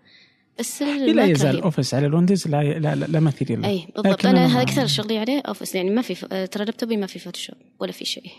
[0.58, 1.60] بس لا يزال.
[1.60, 4.26] اوفيس على الويندوز لا لا لا, لا مثيل له أي بالضبط.
[4.26, 6.24] أنا هذا أكثر شغلي عليه اوفيس يعني ما في ف...
[6.24, 8.30] ترى لابتوبي ما في فوتوشوب ولا في شيء.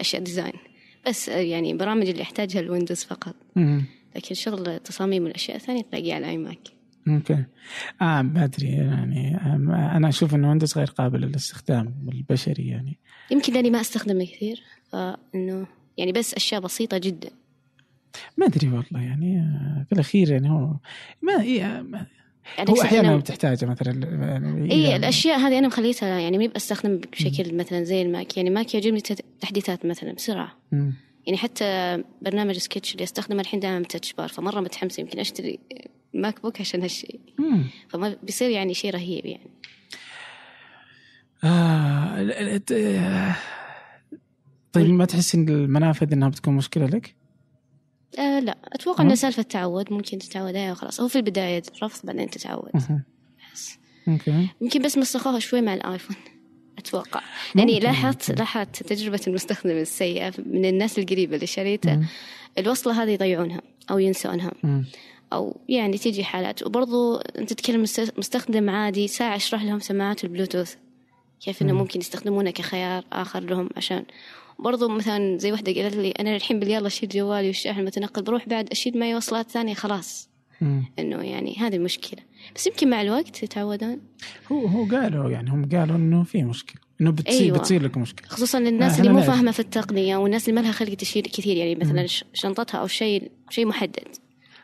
[0.00, 0.52] أشياء design
[1.08, 3.34] بس آه، يعني برامج اللي أحتاجها الويندوز فقط.
[3.56, 3.84] مم.
[4.16, 6.58] لكن شغل التصاميم والاشياء الثانية تلاقيها على اي ماك
[7.08, 7.44] أوكي.
[8.02, 12.98] آه ما أدري يعني آه أنا أشوف انه ويندوز غير قابل للاستخدام البشري يعني.
[13.30, 14.62] يمكن لأني ما أستخدمه كثير
[14.92, 15.66] فإنه
[15.96, 17.30] يعني بس أشياء بسيطة جدا.
[18.36, 20.74] ما أدري والله يعني آه في الأخير يعني هو
[21.22, 22.06] ما إيه ما
[22.58, 27.54] يعني هو أحيانا بتحتاجه مثلا يعني اي الأشياء هذه أنا مخليتها يعني مي بستخدم بشكل
[27.54, 29.00] مثلا زي الماك يعني ماك يعجبني
[29.40, 30.56] تحديثات مثلا بسرعة.
[30.72, 30.94] مم.
[31.26, 35.58] يعني حتى برنامج سكتش اللي أستخدمه الحين دائما touch bar فمرة متحمسه يمكن أشتري
[36.14, 37.20] ماك بوك عشان هالشيء.
[37.88, 39.50] فما بيصير يعني شيء رهيب يعني.
[41.44, 42.20] آه
[42.72, 43.36] آه،
[44.72, 47.14] طيب ما تحس ان المنافذ إنها بتكون مشكلة لك؟
[48.18, 49.04] آه لا أتوقع.
[49.04, 50.56] انه سالفة تعود ممكن تتعود.
[50.56, 52.70] عليها وخلاص هو في البداية رفض بعدين تتعود.
[52.74, 53.04] أها.
[54.08, 54.48] أوكي.
[54.60, 56.16] يمكن بس مسخوها شوي مع الآيفون
[56.78, 57.20] أتوقع.
[57.54, 62.00] يعني لاحظت لاحظت تجربة المستخدم السيئة من الناس القريبة اللي شريته.
[62.58, 63.60] الوصلة هذه يضيعونها
[63.90, 64.52] أو ينسونها.
[64.62, 64.84] مم.
[65.32, 66.62] أو يعني تيجي حالات.
[66.66, 70.74] وبرضو أنت تتكلم مست- مستخدم عادي ساعة اشرح لهم سماعات البلوتوث.
[71.40, 71.78] كيف إنه مم.
[71.78, 74.04] ممكن يستخدمونه كخيار آخر لهم عشان
[74.62, 78.70] برضو مثلا زي وحدة قالت لي أنا الحين باليلا اشيل جوالي والشاحن المتنقل بروح بعد
[78.70, 80.32] أشيل معي وصلات ثانية خلاص.
[80.98, 82.20] إنه يعني هذه المشكلة.
[82.56, 84.00] بس يمكن مع الوقت يتعودون.
[84.52, 87.58] هو هو قالوا يعني هم قالوا إنه في مشكلة إنه بتصير أيوة.
[87.58, 88.28] بتصير لك مشكلة.
[88.28, 89.22] خصوصا للناس اللي مو.
[89.22, 93.30] فاهمة في التقنية والناس اللي ما لها خلق تشيل كثير يعني مثلا شنطتها أو شيء
[93.50, 94.08] شيء محدد.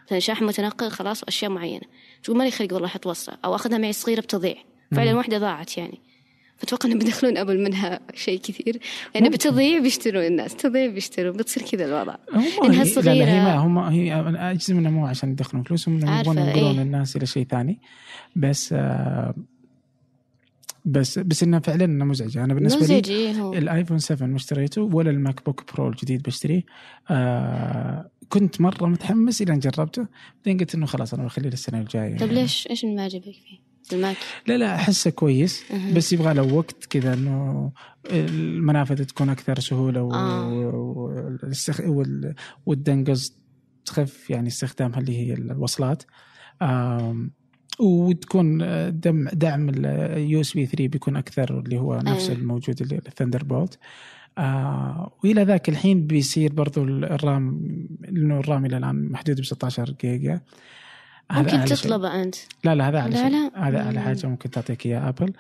[0.07, 1.85] مثلا شاحن متنقل خلاص واشياء معينة.
[2.23, 4.57] تقول مالي خلق والله أحط وصله أو أخذها معي صغيرة بتضيع.
[4.93, 5.15] فعلا.
[5.15, 6.01] واحدة ضاعت يعني.
[6.59, 8.79] فأتوقع انه بيدخلون أبل منها شيء كثير
[9.15, 9.29] يعني.
[9.29, 13.45] بتضيع بيشترون الناس تضيع بيشترون بتصير كذا الوضع هم إنها هي- لا لا هي ما
[13.45, 13.57] صغيرة.
[13.59, 16.83] هم هي أنا أجزم انه مو عشان يدخلون فلوسهم إنهم عارفة، يبغون ينقلون إيه.
[16.83, 17.79] الناس إلى شيء ثاني
[18.37, 19.35] بس آه
[20.85, 23.55] بس بس إنها فعلا إنها مزعجة أنا بالنسبة لي هو.
[23.55, 26.63] الآيفون 7 ما اشتريته ولا الماك بوك برو الجديد بشتريه
[27.11, 30.07] آه كنت مرة متحمس إلى أن جربته
[30.37, 33.68] بعدين قلت إنه خلاص أنا بخليه للسنة الجاية طب ليش إيش اللي ما عجبك فيه؟
[33.93, 34.17] الماك
[34.47, 35.65] لا لا أحسه كويس.
[35.97, 37.73] بس يبغى له وقت كذا إنه
[38.11, 40.13] المنافذ تكون أكثر سهولة و...
[40.13, 40.49] آه.
[41.87, 42.35] وال...
[42.67, 43.39] والـ dongles
[43.85, 46.03] تخف يعني استخدامها اللي هي الوصلات
[46.63, 47.31] آم...
[47.81, 48.59] وتكون
[49.01, 52.37] دم دعم الـ USB 3 بيكون أكثر اللي هو نفس أيه.
[52.37, 53.79] الموجود اللي الـ Thunderbolt
[54.39, 57.61] آه وإلى ذاك الحين بيصير برضو الـ RAM
[58.01, 60.41] لأنه الـ RAM إلى الآن محدود ب 16 جيجا
[61.31, 61.77] ممكن أعلى.
[61.77, 63.69] تطلبه أنت لا لا هذا على لا، شيء لا.
[63.69, 64.05] هذا على مم.
[64.05, 65.33] حاجة ممكن تعطيك إياها آبل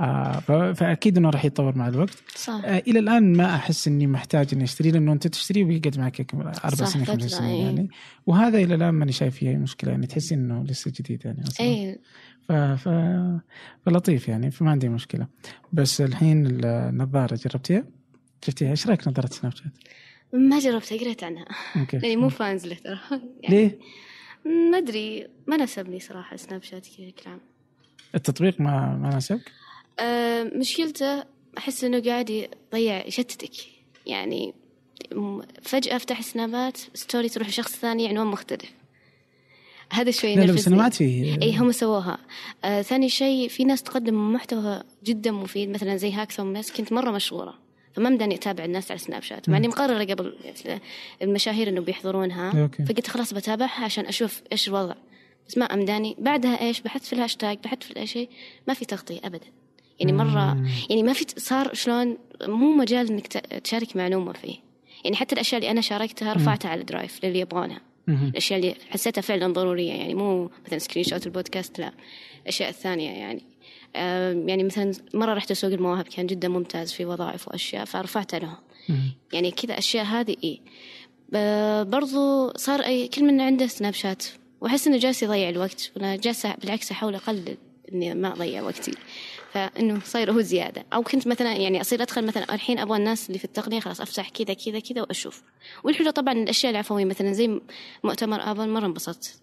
[0.00, 4.48] آه فأكيد إنه راح يتطور مع الوقت صح آه إلى الآن ما أحس إني محتاج
[4.52, 6.34] إني أشتري لأنه أنت تشتريه ويقعد معك
[6.64, 7.64] أربع سنين خمس سنين إيه.
[7.64, 7.88] يعني
[8.26, 11.66] وهذا إلى الآن ماني شايف فيه أي مشكلة يعني تحس إنه لسه جديد يعني أصلا
[11.66, 11.98] اي
[12.48, 12.52] ف...
[12.52, 12.88] ف...
[13.86, 15.26] فلطيف يعني فما عندي مشكلة
[15.72, 17.84] بس الحين النظاره جربتيها؟
[18.42, 19.72] شفتيها إيش رأيك نظارة سناب شات؟
[20.32, 21.44] ما جربتها قريت عنها
[21.76, 22.98] أوكي يعني مو fans له ترى
[23.42, 23.78] يعني ليه؟
[24.44, 27.40] ما أدري ما ناسبني صراحة سناب شات كذا كلام
[28.14, 29.52] التطبيق ما ما ناسبك؟
[30.00, 31.24] أه مشكلته
[31.58, 33.52] أحس إنه قاعد يضيع يشتتك.
[34.06, 34.54] يعني
[35.62, 38.72] فجأة أفتح سنابات story تروح لشخص ثاني عنوان مختلف.
[39.92, 42.18] هذا شوي لا عاد فيه إي هم سووها.
[42.64, 47.10] آه ثاني شيء في ناس تقدم محتوى جدا مفيد مثلا زي هاكاثون ماس كنت مرة
[47.10, 47.63] مشغوله
[47.94, 50.34] فما مداني أتابع الناس على سناب شات مع إني مقررة قبل
[51.22, 52.62] المشاهير إنه بيحضرونها.
[52.62, 52.84] أوكي.
[52.84, 54.94] فقلت خلاص بتابعها عشان أشوف إيش الوضع.
[55.48, 56.16] بس ما أمداني.
[56.18, 58.28] بعدها إيش؟ بحثت في الهاشتاج بحثت في الأشياء
[58.68, 59.46] ما في تغطية ابدا.
[60.00, 60.68] يعني مرة مم.
[60.90, 63.26] يعني ما في صار شلون مو مجال إنك
[63.64, 64.56] تشارك معلومه فيه.
[65.04, 67.80] يعني حتى الأشياء اللي أنا شاركتها رفعتها على الـ Drive للي يبغونها.
[68.08, 69.92] الأشياء اللي حسيتها فعلا ضرورية.
[69.92, 71.92] يعني مو مثلا screenshot البودكاست لا.
[72.42, 73.42] الأشياء الثانية يعني.
[74.48, 78.56] يعني مثلا مرة رحت سوق المواهب كان جدا ممتاز في وظائف وأشياء فرفعتها لهم.
[79.32, 80.58] يعني كذا أشياء هذه
[81.28, 84.24] ب- برضو صار أي كل من عنده سناب شات
[84.60, 87.56] وأحس إنه جالس يضيع الوقت وأنا جالسه بالعكس أحاول أقلل
[87.92, 88.92] إني ما أضيع وقتي.
[89.52, 90.84] فإنه صاير هو زيادة.
[90.92, 94.28] أو كنت مثلا يعني أصير أدخل مثلا الحين أبغى الناس اللي في التقنية خلاص أفتح
[94.28, 95.42] كذا كذا كذا وأشوف.
[95.84, 97.60] والحلو طبعا الأشياء العفوية مثلا زي
[98.04, 99.38] مؤتمر Apple مرة انبسطت.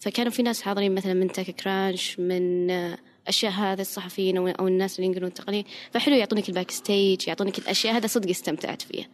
[0.00, 4.98] فكانوا في ناس حاضرين مثلا من TechCrunch من آه، اشياء هذا الصحفيين أو أو الناس
[4.98, 5.64] اللي ينقلون التقنية.
[5.90, 9.06] فحلو يعطونك ال backstage يعطونك الأشياء هذا صدق استمتعت فيها.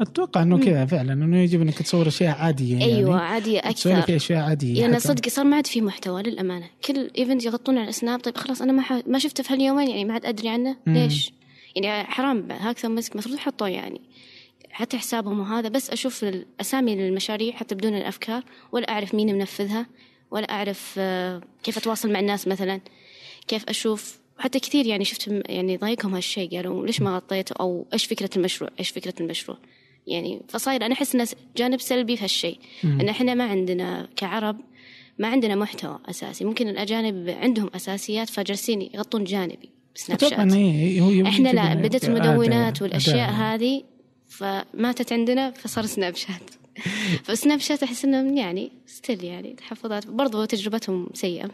[0.00, 2.84] أتوقع إنه كذا فعلا إنه يجب إنك تصور أشياء عادية يعني.
[2.96, 4.02] أيوه عادية أكثر.
[4.02, 5.08] في أشياء عادية يعني حتى.
[5.08, 6.66] صدق صار ما عاد في محتوى للأمانة.
[6.84, 8.92] كل event يغطون على السناب طيب خلاص أنا ما ح...
[9.06, 10.76] ما شفته في هاليومين يعني ما عاد أدري عنه.
[10.86, 10.94] مم.
[10.94, 11.32] ليش؟
[11.76, 14.00] يعني حرام Hack مسك المفروض يحطوه يعني.
[14.70, 18.42] حتى حسابهم وهذا بس أشوف الاسامي للمشاريع حتى بدون الأفكار
[18.72, 19.86] ولا أعرف مين منفذها
[20.30, 22.80] ولا أعرف آه، كيف أتواصل مع الناس مثلا.
[23.48, 28.04] كيف أشوف حتى كثير يعني شفت يعني ضايقهم هالشيء قالوا ليش ما غطيته أو إيش
[28.04, 29.58] فكرة المشروع؟ إيش فكرة المشروع؟
[30.06, 34.60] يعني فصاير أنا أحس انه جانب سلبي في هالشيء إن إحنا ما عندنا كعرب
[35.18, 36.44] ما عندنا محتوى أساسي.
[36.44, 39.70] ممكن الأجانب عندهم أساسيات فجالسين يغطون جانبي
[40.10, 43.54] أتوقع شات إيه، إحنا لا إنه بدت المدونات والاشياء أداة.
[43.54, 43.82] هذه
[44.28, 46.50] فماتت عندنا فصار سناب شات
[47.24, 51.50] فسناب شات أحس إنهم يعني ستيل يعني تحفظات برضو تجربتهم سيئة.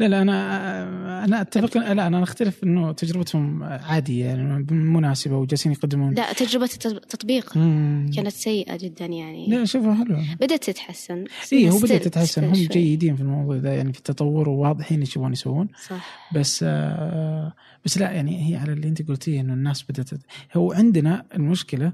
[0.00, 1.76] لا لا أنا أنا أتفق.
[1.76, 6.14] لا أنا أختلف إنه تجربتهم عادية يعني مناسبة وجالسين يقدمون.
[6.14, 8.10] لا تجربة التطبيق مم.
[8.16, 9.46] كانت سيئة جدا يعني.
[9.48, 10.24] لا شوفها حلوة.
[10.40, 11.24] بدأت تتحسن.
[11.52, 12.44] اي هو بدأت تتحسن.
[12.44, 12.66] هم شوي.
[12.66, 15.68] جيدين في الموضوع ذا يعني في التطور وواضحين إيش يبغون يسوون.
[15.88, 16.30] صح.
[16.34, 17.52] بس آه
[17.84, 20.10] بس لا يعني هي على اللي أنت قلتيه إنه الناس بدأت
[20.56, 21.92] هو عندنا المشكلة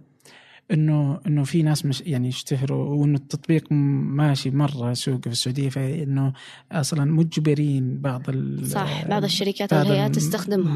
[0.72, 6.32] إنه إنه في ناس مش يعني يشتهروا وإنه التطبيق ماشي مرة سوق في السعودية فإنه
[6.72, 10.18] أصلا مجبرين بعض ال- صح بعض الشركات والهيئات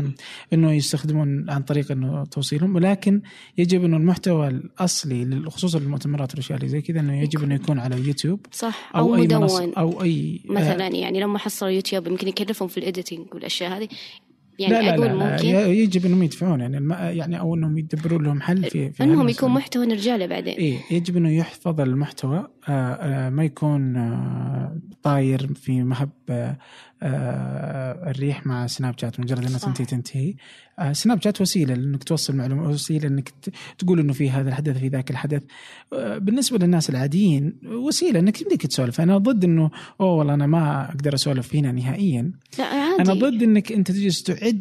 [0.02, 0.14] مم.
[0.52, 3.20] إنه يستخدمون عن طريق إنه توصيلهم ولكن
[3.58, 7.96] يجب إنه المحتوى الأصلي خصوصا المؤتمرات والأشياء اللي زي كذا إنه يجب إنه يكون على
[8.06, 12.68] يوتيوب صح أو, أو, أي مدون أو أي مثلا يعني لما حصلوا يوتيوب يمكن يكلفهم
[12.68, 13.88] في ال editing والأشياء هذه
[14.58, 16.92] يعني لا لا أقول لا, لا ممكن ي- يجب إنهم يدفعون يعني الم...
[16.92, 19.28] يعني أو إنهم يدبرون لهم حل في, في انهم.
[19.28, 22.38] يكون محتوى نرجع له بعدين إيه يجب إنه يحفظ المحتوى
[22.68, 26.08] آه، آه، ما يكون آه، طاير في مهب
[27.02, 29.20] الريح مع سناب شات.
[29.20, 29.58] مجرد أنها.
[29.58, 30.34] تنتهي تنتهي.
[30.78, 33.32] آه، سناب شات وسيلة لأنك توصل معلومة وسيلة أنك
[33.78, 35.42] تقول إنه في هذا الحدث في ذاك الحدث.
[35.92, 39.00] آه، بالنسبة للناس العاديين وسيلة أنك يمديك تسولف.
[39.00, 39.70] أنا ضد إنه
[40.00, 42.32] أوه والله أنا ما أقدر أسولف هنا نهائيا.
[42.58, 43.02] لا عادي.
[43.02, 44.60] أنا ضد إنك أنت تجلس تعد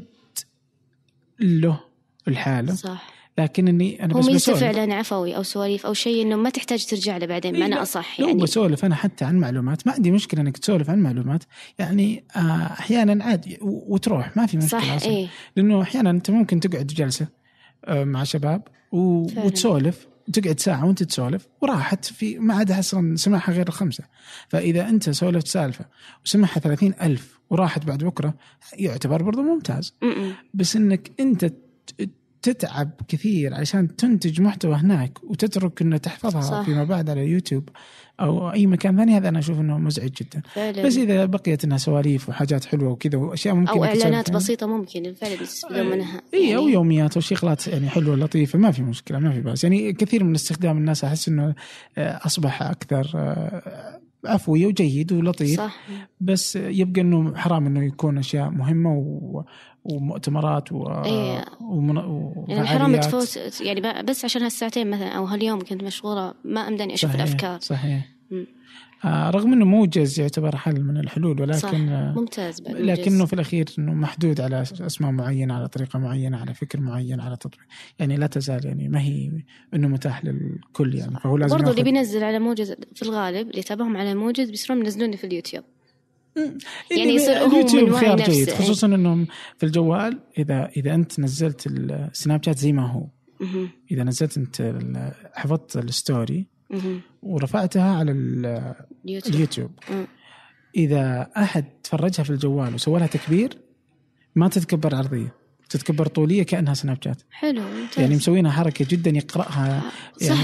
[1.39, 1.80] له
[2.28, 2.74] الحالة.
[2.74, 3.14] صح.
[3.38, 4.75] لكن إني أنا هو بس ميزته بسولف.
[4.75, 7.81] فعلا عفوي أو سواليف أو شيء إنه ما تحتاج ترجع له بعدين إيه، معنى لا،
[7.81, 8.41] أصح لو يعني.
[8.43, 11.43] بسولف أنا حتى عن معلومات ما عندي مشكلة إنك تسولف عن معلومات.
[11.79, 15.09] يعني آه، أحيانا عادي وتروح ما في مشكلة صح أصلاً.
[15.11, 15.27] إيه.
[15.55, 17.27] لأنه أحيانا أنت ممكن تقعد جلسة
[17.86, 18.61] آه، مع شباب
[18.91, 19.27] و...
[19.27, 19.45] فعلاً.
[19.45, 20.07] وتسولف.
[20.33, 24.03] تقعد ساعة وأنت تسولف وراحت في ما عاد أصلا سمعها غير الخمسة.
[24.49, 25.86] فإذا أنت سولفت سالفة
[26.25, 28.33] وسمعها ثلاثين ألف وراحت بعد بكرة
[28.77, 29.93] يعتبر برضو ممتاز.
[30.01, 30.31] م-م.
[30.53, 32.09] بس إنك أنت ت-
[32.46, 36.62] تتعب كثير عشان تنتج محتوى هناك وتترك إنه تحفظها صح.
[36.62, 37.70] فيما بعد على يوتيوب
[38.20, 39.18] أو أي مكان ثاني.
[39.18, 40.41] هذا أنا أشوف إنه مزعج جدا.
[40.54, 40.84] فعلا.
[40.84, 44.32] بس إذا بقيت إنها سواليف وحاجات حلوة وكذا وأشياء ممكن أو إعلانات.
[44.32, 48.72] بسيطة ممكن فعلا يستفيدون منها إي أو يعني يوميات أو شغلات يعني حلوة لطيفة ما
[48.72, 49.64] في مشكلة ما في بأس.
[49.64, 51.56] يعني كثير من استخدام الناس أحس إنه
[51.98, 55.58] آه، أصبح أكثر آه، عفوي وجيد ولطيف.
[55.58, 55.80] صح.
[56.22, 59.43] بس يبقى إنه حرام إنه يكون أشياء مهمة و...
[59.86, 60.88] ومؤتمرات و...
[60.88, 61.45] إيه.
[61.61, 61.95] ومن...
[62.47, 63.05] يعني حرام وفعاليات.
[63.05, 67.59] تفوت يعني بس عشان هالساعتين مثلا أو هاليوم كنت مشغولة ما امداني أشوف صحيح الأفكار
[67.59, 68.15] صحيح.
[69.05, 73.25] آه رغم إنه موجز يعتبر حل من الحلول ولكن صح آه ممتاز بعد لكنه.
[73.25, 77.59] في الأخير إنه محدود على أسماء معينة على طريقة معينة على فكر معين على تطبيق
[77.99, 79.31] يعني لا تزال يعني ما هي
[79.73, 83.97] إنه متاح للكل يعني فهو لازم برضو اللي بينزل على موجز في الغالب اللي يتابعهم
[83.97, 85.63] على موجز بيصيرون ينزلوني في اليوتيوب
[86.36, 86.57] يعني
[86.91, 88.55] يعني يصير هو اليوتيوب خيار جيد إيه.
[88.55, 89.27] خصوصا إنهم
[89.57, 93.07] في الجوال اذا إذا أنت نزلت السناب شات زي ما هو.
[93.91, 94.75] إذا نزلت أنت
[95.33, 96.47] حفظت ال story.
[97.21, 98.73] ورفعتها على ال-
[99.07, 99.71] اليوتيوب.
[100.75, 103.57] إذا أحد تفرجها في الجوال وسوى لها تكبير
[104.36, 105.36] ما تتكبر عرضية
[105.70, 107.22] تتكبر طولية كأنها سناب شات.
[107.32, 107.99] حلو ممتاز.
[107.99, 109.84] يعني مسوينها حركة جدا يقرأها يعني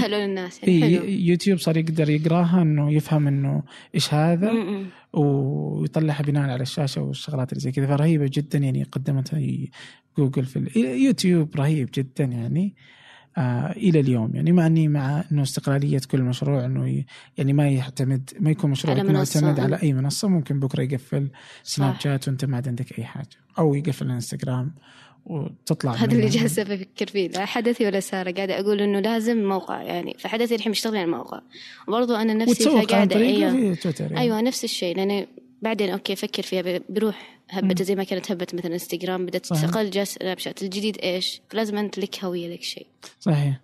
[0.00, 1.04] سهلوا للناس يعني حلو.
[1.08, 3.62] يوتيوب صار يقدر يقراها إنه يفهم إنه
[3.94, 4.86] إيش هذا م-م.
[5.20, 7.86] ويطلعها بناء على الشاشة والشغلات اللي زي كذا.
[7.86, 9.40] فرهيبة جدا يعني قدمتها
[10.18, 12.74] جوجل في ال- يوتيوب رهيب جدا يعني
[13.38, 14.30] آه إلى اليوم.
[14.34, 17.04] يعني مع إني مع إنه استقلالية كل مشروع إنه
[17.38, 19.12] يعني ما يعتمد ما يكون مشروع على.
[19.12, 20.28] معتمد على أي منصة.
[20.28, 21.30] ممكن بكرة يقفل
[21.62, 22.00] سناب.
[22.00, 23.28] شات وأنت ما عاد عندك أي حاجة.
[23.58, 24.74] أو يقفل الانستغرام
[25.26, 26.36] وتطلع هذا اللي منها.
[26.36, 28.30] جالسة أفكر فيه لا حدثي ولا سارة.
[28.30, 29.82] قاعدة أقول إنه لازم موقع.
[29.82, 31.40] يعني فحدثي الحين مشتغل على الموقع.
[31.88, 34.18] وبرضو أنا نفسي في تويتر يعني.
[34.18, 34.96] أيوه نفس الشيء.
[34.96, 35.26] لأن
[35.62, 36.80] بعدين أوكي فكر فيها.
[36.88, 39.26] بروح هبته زي ما كانت هبة مثلا إنستغرام.
[39.26, 39.40] صحيح.
[39.40, 40.62] تستقل جا سناب شات.
[40.62, 42.86] الجديد إيش؟ فلازم أنت لك هوية لك شيء.
[43.20, 43.60] صحيح.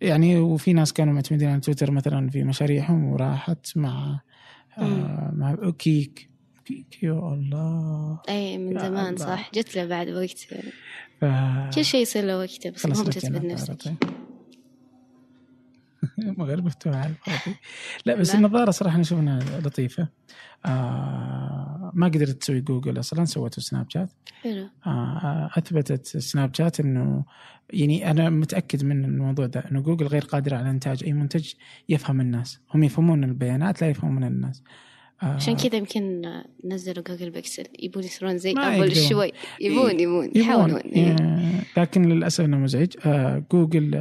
[0.00, 4.20] يعني وفي ناس كانوا معتمدين على تويتر مثلا في مشاريعهم وراحت مع
[4.78, 6.31] آه مع Kik.
[7.02, 8.20] يا الله.
[8.28, 9.26] أي من زمان الله.
[9.26, 9.50] صح.
[9.54, 10.38] جت له بعد وقت.
[11.20, 11.24] ف...
[11.74, 13.70] كل شيء يصير له وقته بس المهم تثبت نفسك
[16.86, 17.56] على الفاضي.
[18.06, 18.38] لا بس لا.
[18.38, 20.08] النظارة صراحة أنا أشوف إنها لطيفة.
[20.66, 24.10] آه ما قدرت تسوي جوجل أصلا سوته سناب شات
[24.42, 24.68] حلو.
[24.86, 27.24] آه أثبتت سناب شات إنه
[27.70, 31.52] يعني أنا متأكد من الموضوع ده إنه جوجل غير قادرة على إنتاج أي منتج
[31.88, 32.60] يفهم الناس.
[32.74, 34.62] هم يفهمون البيانات لا يفهمون الناس.
[35.22, 36.32] عشان كذا يمكن
[36.64, 37.64] نزلوا Google Pixel.
[37.80, 38.96] يبون يصيرون زي ابل.
[38.96, 39.32] شوي.
[39.60, 40.30] يبون إيه، يبون.
[40.34, 41.16] يحاولون إيه.
[41.20, 42.88] آه، لكن للأسف انه مزعج.
[43.06, 43.94] آه، جوجل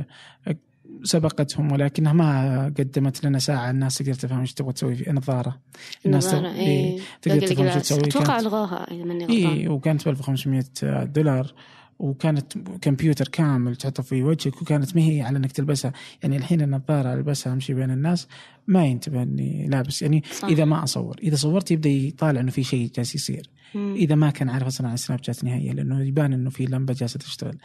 [0.47, 0.55] آه،
[1.03, 3.69] سبقتهم ولكنها ما قدمت لنا ساعة.
[3.69, 5.59] الناس تقدر تفهم إيش تبغى تسوي في نظارة.
[6.05, 7.99] الناس إيه إيه، تقدر تفهم إيش تسوي.
[7.99, 9.67] أتوقع الغوها إذا ماني اي غلطان.
[9.67, 10.63] وكانت ب 1500
[11.03, 11.53] دولار.
[12.01, 15.93] وكانت كمبيوتر كامل تحطه في وجهك وكانت ما هي على إنك تلبسها.
[16.23, 18.27] يعني الحين النظاره ألبسها أمشي بين الناس
[18.67, 20.01] ما ينتبه إني لابس.
[20.01, 20.47] يعني صح.
[20.47, 23.49] إذا ما أصور إذا صورت يبدأ يطالع إنه في شيء جالس يصير.
[23.75, 23.95] مم.
[23.95, 27.19] إذا ما كان عارف أصلا عن سناب شات نهائيا لأنه يبان إنه في لمبة جالسة
[27.19, 27.57] تشتغل.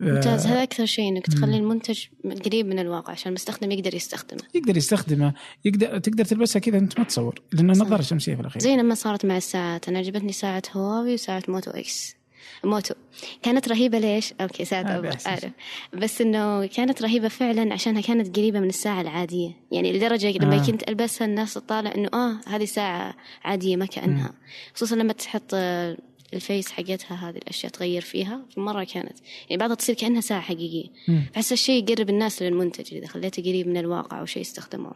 [0.00, 0.46] ممتاز.
[0.46, 2.04] آه، هذا أكثر شيء إنك تخلي المنتج
[2.44, 4.40] قريب من الواقع عشان المستخدم يقدر يستخدمه.
[4.54, 7.86] يقدر يستخدمه يقدر تقدر تلبسها كذا أنت ما تصور لأنه صح.
[7.86, 8.62] نظارة شمسية في الأخير.
[8.62, 9.88] زي لما صارت مع الساعات.
[9.88, 12.16] أنا عجبتني ساعة هواوي وساعة Moto X.
[12.64, 12.94] موتو
[13.42, 15.50] كانت رهيبة ليش؟ أوكي ساعد هذا أعرف.
[15.94, 20.66] بس إنه كانت رهيبة فعلا عشانها كانت قريبة من الساعة العادية يعني لدرجة لما آه.
[20.66, 23.14] كنت ألبسها الناس تطالع إنه آه هذه ساعة
[23.44, 24.32] عادية ما كأنها
[24.74, 25.96] خصوصا لما تحط آه،
[26.34, 29.18] ال face حقتها هذه الأشياء تغير فيها مرة كانت
[29.50, 31.22] يعني بعضها تصير كأنها ساعة حقيقية مم.
[31.34, 34.94] بحس الشيء يقرب الناس للمنتج إذا خليته قريب من الواقع أو شيء يستخدموه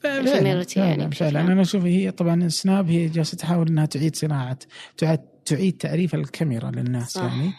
[0.00, 1.40] فعلا يعني فعلا.
[1.40, 4.58] أنا أشوف هي طبعا سناب هي جالسة تحاول إنها تعيد صناعة
[4.96, 7.22] تعيد تعيد تعريف الكاميرا للناس صح.
[7.22, 7.52] يعني.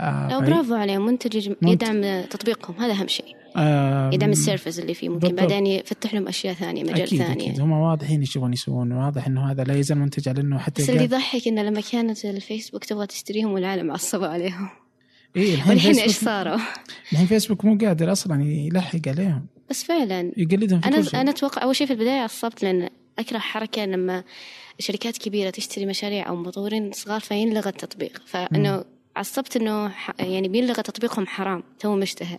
[0.00, 3.36] آه برافو عليهم منتج يدعم تطبيقهم هذا أهم شيء.
[3.56, 5.34] آه يدعم ال service اللي فيه ممكن.
[5.34, 9.26] بعدين يفتح لهم أشياء ثانية مجال أكيد ثاني أكيد هم واضحين إيش يبغون يسوون واضح
[9.26, 12.84] إنه هذا لا يزال منتج على انه حتى بس اللي يضحك إنه لما كانت الفيسبوك
[12.84, 14.68] تبغى تشتريهم والعالم عصبوا عليهم.
[15.36, 16.58] إيه الحين إيش صاروا؟
[17.12, 19.46] الحين فيسبوك مو قادر أصلا يلحق عليهم.
[19.70, 20.32] بس فعلا.
[20.36, 22.88] يقلدهم في أنا أنا أتوقع أول شيء في البداية عصبت لأن
[23.18, 24.24] أكره حركة لما
[24.78, 28.84] شركات كبيرة تشتري مشاريع أو مطورين صغار فينلغى التطبيق فإنه
[29.16, 32.38] عصبت إنه ح- يعني بينلغى تطبيقهم حرام تو مشتهر.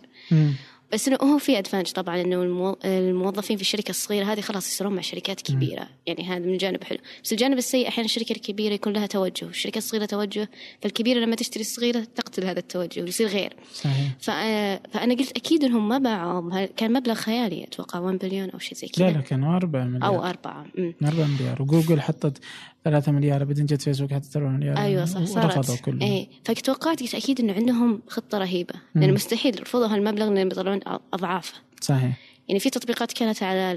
[0.92, 2.76] بس إنه هو في advantage طبعا إنه المو...
[2.84, 5.88] الموظفين في الشركة الصغيرة هذه خلاص يصيرون مع شركات كبيرة.
[6.06, 6.98] يعني هذا من جانب حلو.
[7.24, 9.46] بس الجانب السيء أحيانا الشركة الكبيرة يكون لها توجه.
[9.46, 10.50] والشركة الصغيرة توجه
[10.82, 13.52] فالكبيرة لما تشتري الصغيرة تقتل هذا التوجه ويصير غير.
[13.74, 14.16] صحيح.
[14.20, 18.78] فأنا, فأنا قلت أكيد إنهم ما باعوا كان مبلغ خيالي أتوقع 1 بليون أو شيء
[18.78, 20.06] زي لا لا كذا كانوا 4 مليار.
[20.06, 20.66] أو أربعة.
[20.78, 20.94] أمم.
[21.04, 21.62] 4 مليار.
[21.62, 22.38] وجوجل حطت
[22.84, 24.78] 3 مليار بعدين جت فيسبوك حطت 4 مليار.
[24.78, 25.80] أيوه صح صارت.
[25.80, 28.74] كلهم إيه فتوقعت قلت أكيد إنه عندهم خطة رهيبة.
[28.94, 29.02] مم.
[29.02, 30.80] لأن مستحيل يرفضوا هالمبلغ لأن بيطلعون
[31.12, 32.18] اضعافه صحيح.
[32.48, 33.72] يعني في تطبيقات كانت على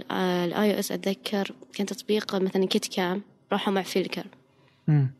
[0.46, 3.22] ال iOS أتذكر كان تطبيق مثلا KitCam
[3.52, 4.26] راحوا مع Flickr
[4.88, 5.12] مم.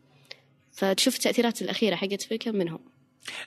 [0.72, 2.78] فتشوف التأثيرات الأخيرة حقت Flickr منهم.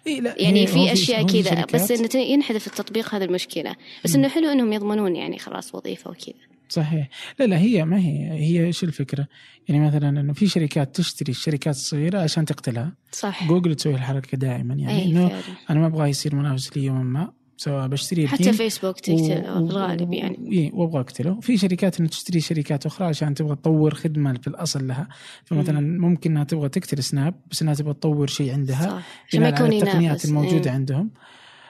[0.07, 3.75] إيه لا يعني في أشياء كذا بس إنه ينحذف التطبيق هذا المشكلة.
[4.03, 6.54] بس إنه حلو إنهم يضمنون يعني خلاص وظيفة وكذا.
[6.69, 7.09] صحيح.
[7.39, 9.27] لا لا هي ما هي هي إيش الفكرة؟
[9.67, 12.93] يعني مثلا إنه في شركات تشتري الشركات الصغيره عشان تقتلها.
[13.11, 15.41] صح جوجل تسوي الحركة دائما يعني أي إنه فعلا.
[15.69, 20.13] أنا ما أبغى يصير منافس لي يوم ما سواء بشتري حتى فيسبوك تقتل في الغالب
[20.13, 20.51] يعني.
[20.51, 21.39] اي وأبغى أقتله.
[21.39, 25.07] في شركات إنه تشتري شركات أخرى عشان تبغى تطور خدمة في الأصل لها.
[25.45, 28.99] فمثلا ممكن إنها تبغى تقتل سناب بس إنها تبغى تطور شيء عندها.
[28.99, 29.03] صح.
[29.27, 30.75] عشان ما يكون التقنيات الموجودة إيه.
[30.75, 31.11] عندهم.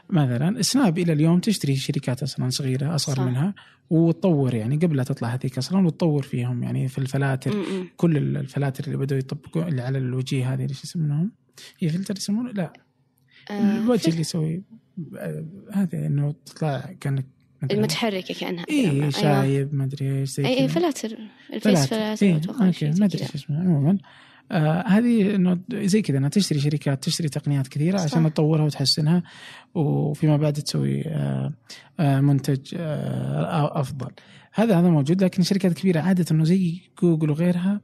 [0.10, 3.22] مثلا سناب إلى اليوم تشتري شركات أصلا صغيرة أصغر صح.
[3.22, 3.54] منها
[3.90, 7.88] وتطور يعني قبل لا تطلع هذيك أصلا وتطور فيهم يعني في الفلاتر م-م.
[7.98, 11.32] كل الفلاتر اللي بدأوا يطبقوا اللي على الوجيه هذه إيش يسمونهم؟
[11.80, 12.74] هي فلتر يسمونه؟ لا
[13.52, 14.64] آه، الوجه اللي يسوي
[15.18, 17.26] آه، هذا إنه تطلع كأنك
[17.72, 19.10] المتحركة كأنها اي أيوة.
[19.10, 20.68] شايب ما أدري إيش زي اي اي.
[20.68, 21.18] فلاتر
[21.54, 23.22] ال face فلاتر إيه، أوكي شيء زي ما أدري.
[23.22, 23.98] إيش اسمها عموما آه
[24.88, 28.30] هذه إنه زي كذا إنها تشتري شركات تشتري تقنيات كثيرة عشان صح.
[28.30, 29.24] تطورها وتحسنها
[29.76, 31.54] وفيما بعد تسوي آه
[32.00, 34.12] آه منتج آه أفضل
[34.54, 37.82] هذا هذا موجود لكن الشركات الكبيره عادة إنه زي جوجل وغيرها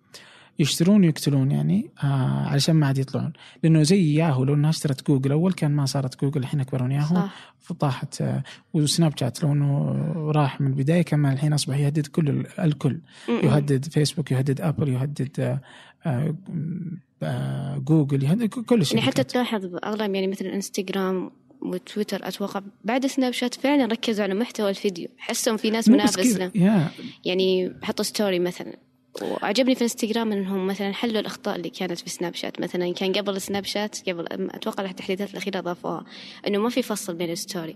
[0.60, 3.34] يشترون ويقتلون يعني آه علشان ما عاد يطلعون.
[3.64, 6.40] لأنه زي ياهو لو إنها اشترت جوجل أول كان ما صارت جوجل.
[6.42, 7.16] الحين اكبر من ياهو.
[7.16, 7.54] صح.
[7.60, 8.44] فطاحت آه،
[8.74, 9.92] وسناب شات لو انه
[10.32, 13.00] راح من البداية كمان الحين أصبح يهدد كل ال- الكل.
[13.30, 15.62] يهدد فيسبوك يهدد أبل يهدد آه،
[16.06, 16.36] آه،
[17.24, 21.32] آه، جوجل يهدد كل شيء يعني حتى تلاحظ أغلب يعني مثل إنستغرام
[21.62, 25.08] وتويتر أتوقع بعد سناب شات فعلا ركزوا على محتوى الفيديو.
[25.18, 26.88] حسهم في ناس مو بس منافس كذا، له يا.
[27.26, 28.74] يعني حطوا story مثلا.
[29.22, 33.42] وعجبني في إنستغرام إنهم مثلا حلوا الأخطاء اللي كانت في سناب شات مثلا كان قبل
[33.42, 36.06] سناب شات قبل أتوقع التحديثات الأخيرة ضافوها
[36.48, 37.76] إنه ما في فصل بين ال story.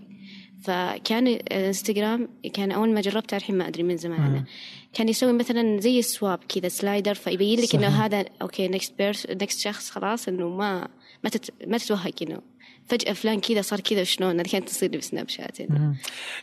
[0.62, 4.20] فكان إنستغرام كان أول ما جربته الحين ما أدري من زمان.
[4.20, 4.44] عنه
[4.92, 7.88] كان يسوي مثلا زي ال swipe كذا slider فيبين لك إنه.
[7.88, 10.88] هذا okay next pers- next شخص خلاص إنه ما
[11.24, 12.40] ما تت ما تتوهق إنه
[12.86, 15.96] فجأة فلان كذا صار كذا شلون؟ هذه كانت تصير لي في سناب شات يعني.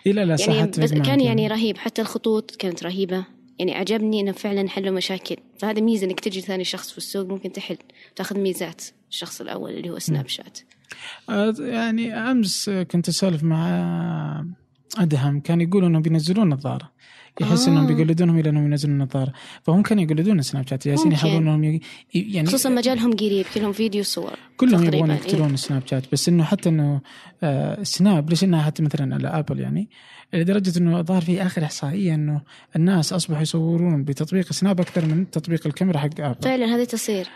[0.05, 3.25] لا لا يعني بس كان يعني رهيب حتى الخطوط كانت رهيبة.
[3.60, 5.36] يعني عجبني إنه فعلا حلوا مشاكل.
[5.60, 7.78] فهذا ميزة إنك تجي ثاني شخص في السوق ممكن تحل.
[8.16, 10.60] تأخذ ميزات الشخص الأول اللي هو سناب شات
[11.60, 14.45] يعني أمس كنت أسولف مع
[14.97, 15.39] أدهم.
[15.39, 16.91] كان يقول إنهم بينزلون نظاره
[17.41, 17.71] يحس آه.
[17.71, 21.11] انهم بيقلدونهم إلى أنهم ينزلون نظاره فهم كانوا يقلدون سناب شات جالسين.
[21.11, 21.79] يحاولون إنهم
[22.13, 25.19] يعني خصوصا مجالهم قريب كلهم فيديو صور كلهم يبغون إيه.
[25.19, 26.11] يقتلون سناب شات.
[26.11, 27.01] بس إنه حتى إنه
[27.43, 29.89] آه سناب ليش إنها حتى مثلا على آبل يعني؟
[30.34, 32.41] لدرجة إنه ظهر في آخر إحصائية إنه
[32.75, 36.41] الناس أصبحوا يصورون بتطبيق سناب أكثر من تطبيق الكاميرا حق آبل.
[36.41, 37.28] فعلا هذه تصير.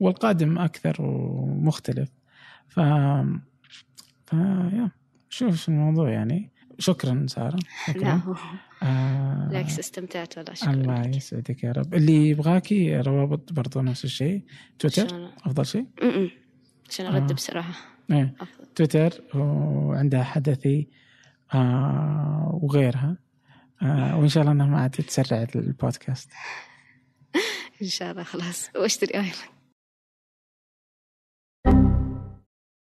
[0.00, 2.08] والقادم أكثر ومختلف.
[2.68, 2.80] ف
[4.26, 4.90] ف يا
[5.28, 6.55] شوف الموضوع يعني.
[6.78, 7.56] شكرا سارة.
[7.56, 8.10] لا شكرا.
[8.12, 8.36] هو-
[8.82, 10.54] آه بالعكس استمتعت والله.
[10.54, 11.08] شكرا الله.
[11.16, 11.94] يسعدك يا رب.
[11.94, 14.42] اللي يبغاكي روابط برضو نفس الشيء.
[14.78, 15.30] تويتر.
[15.44, 16.30] أفضل شيء؟ م-م.
[16.90, 17.34] عشان أرد آه.
[17.34, 17.72] بصراحة
[18.10, 18.34] إيه.
[18.74, 20.88] تويتر وعندها حدثي
[21.54, 23.16] آه وغيرها.
[23.82, 26.30] آه وإن شاء الله إنها ما عاد تسرع البودكاست.
[27.82, 28.70] إن شاء الله خلاص.
[28.76, 29.32] وأشتري ايلاند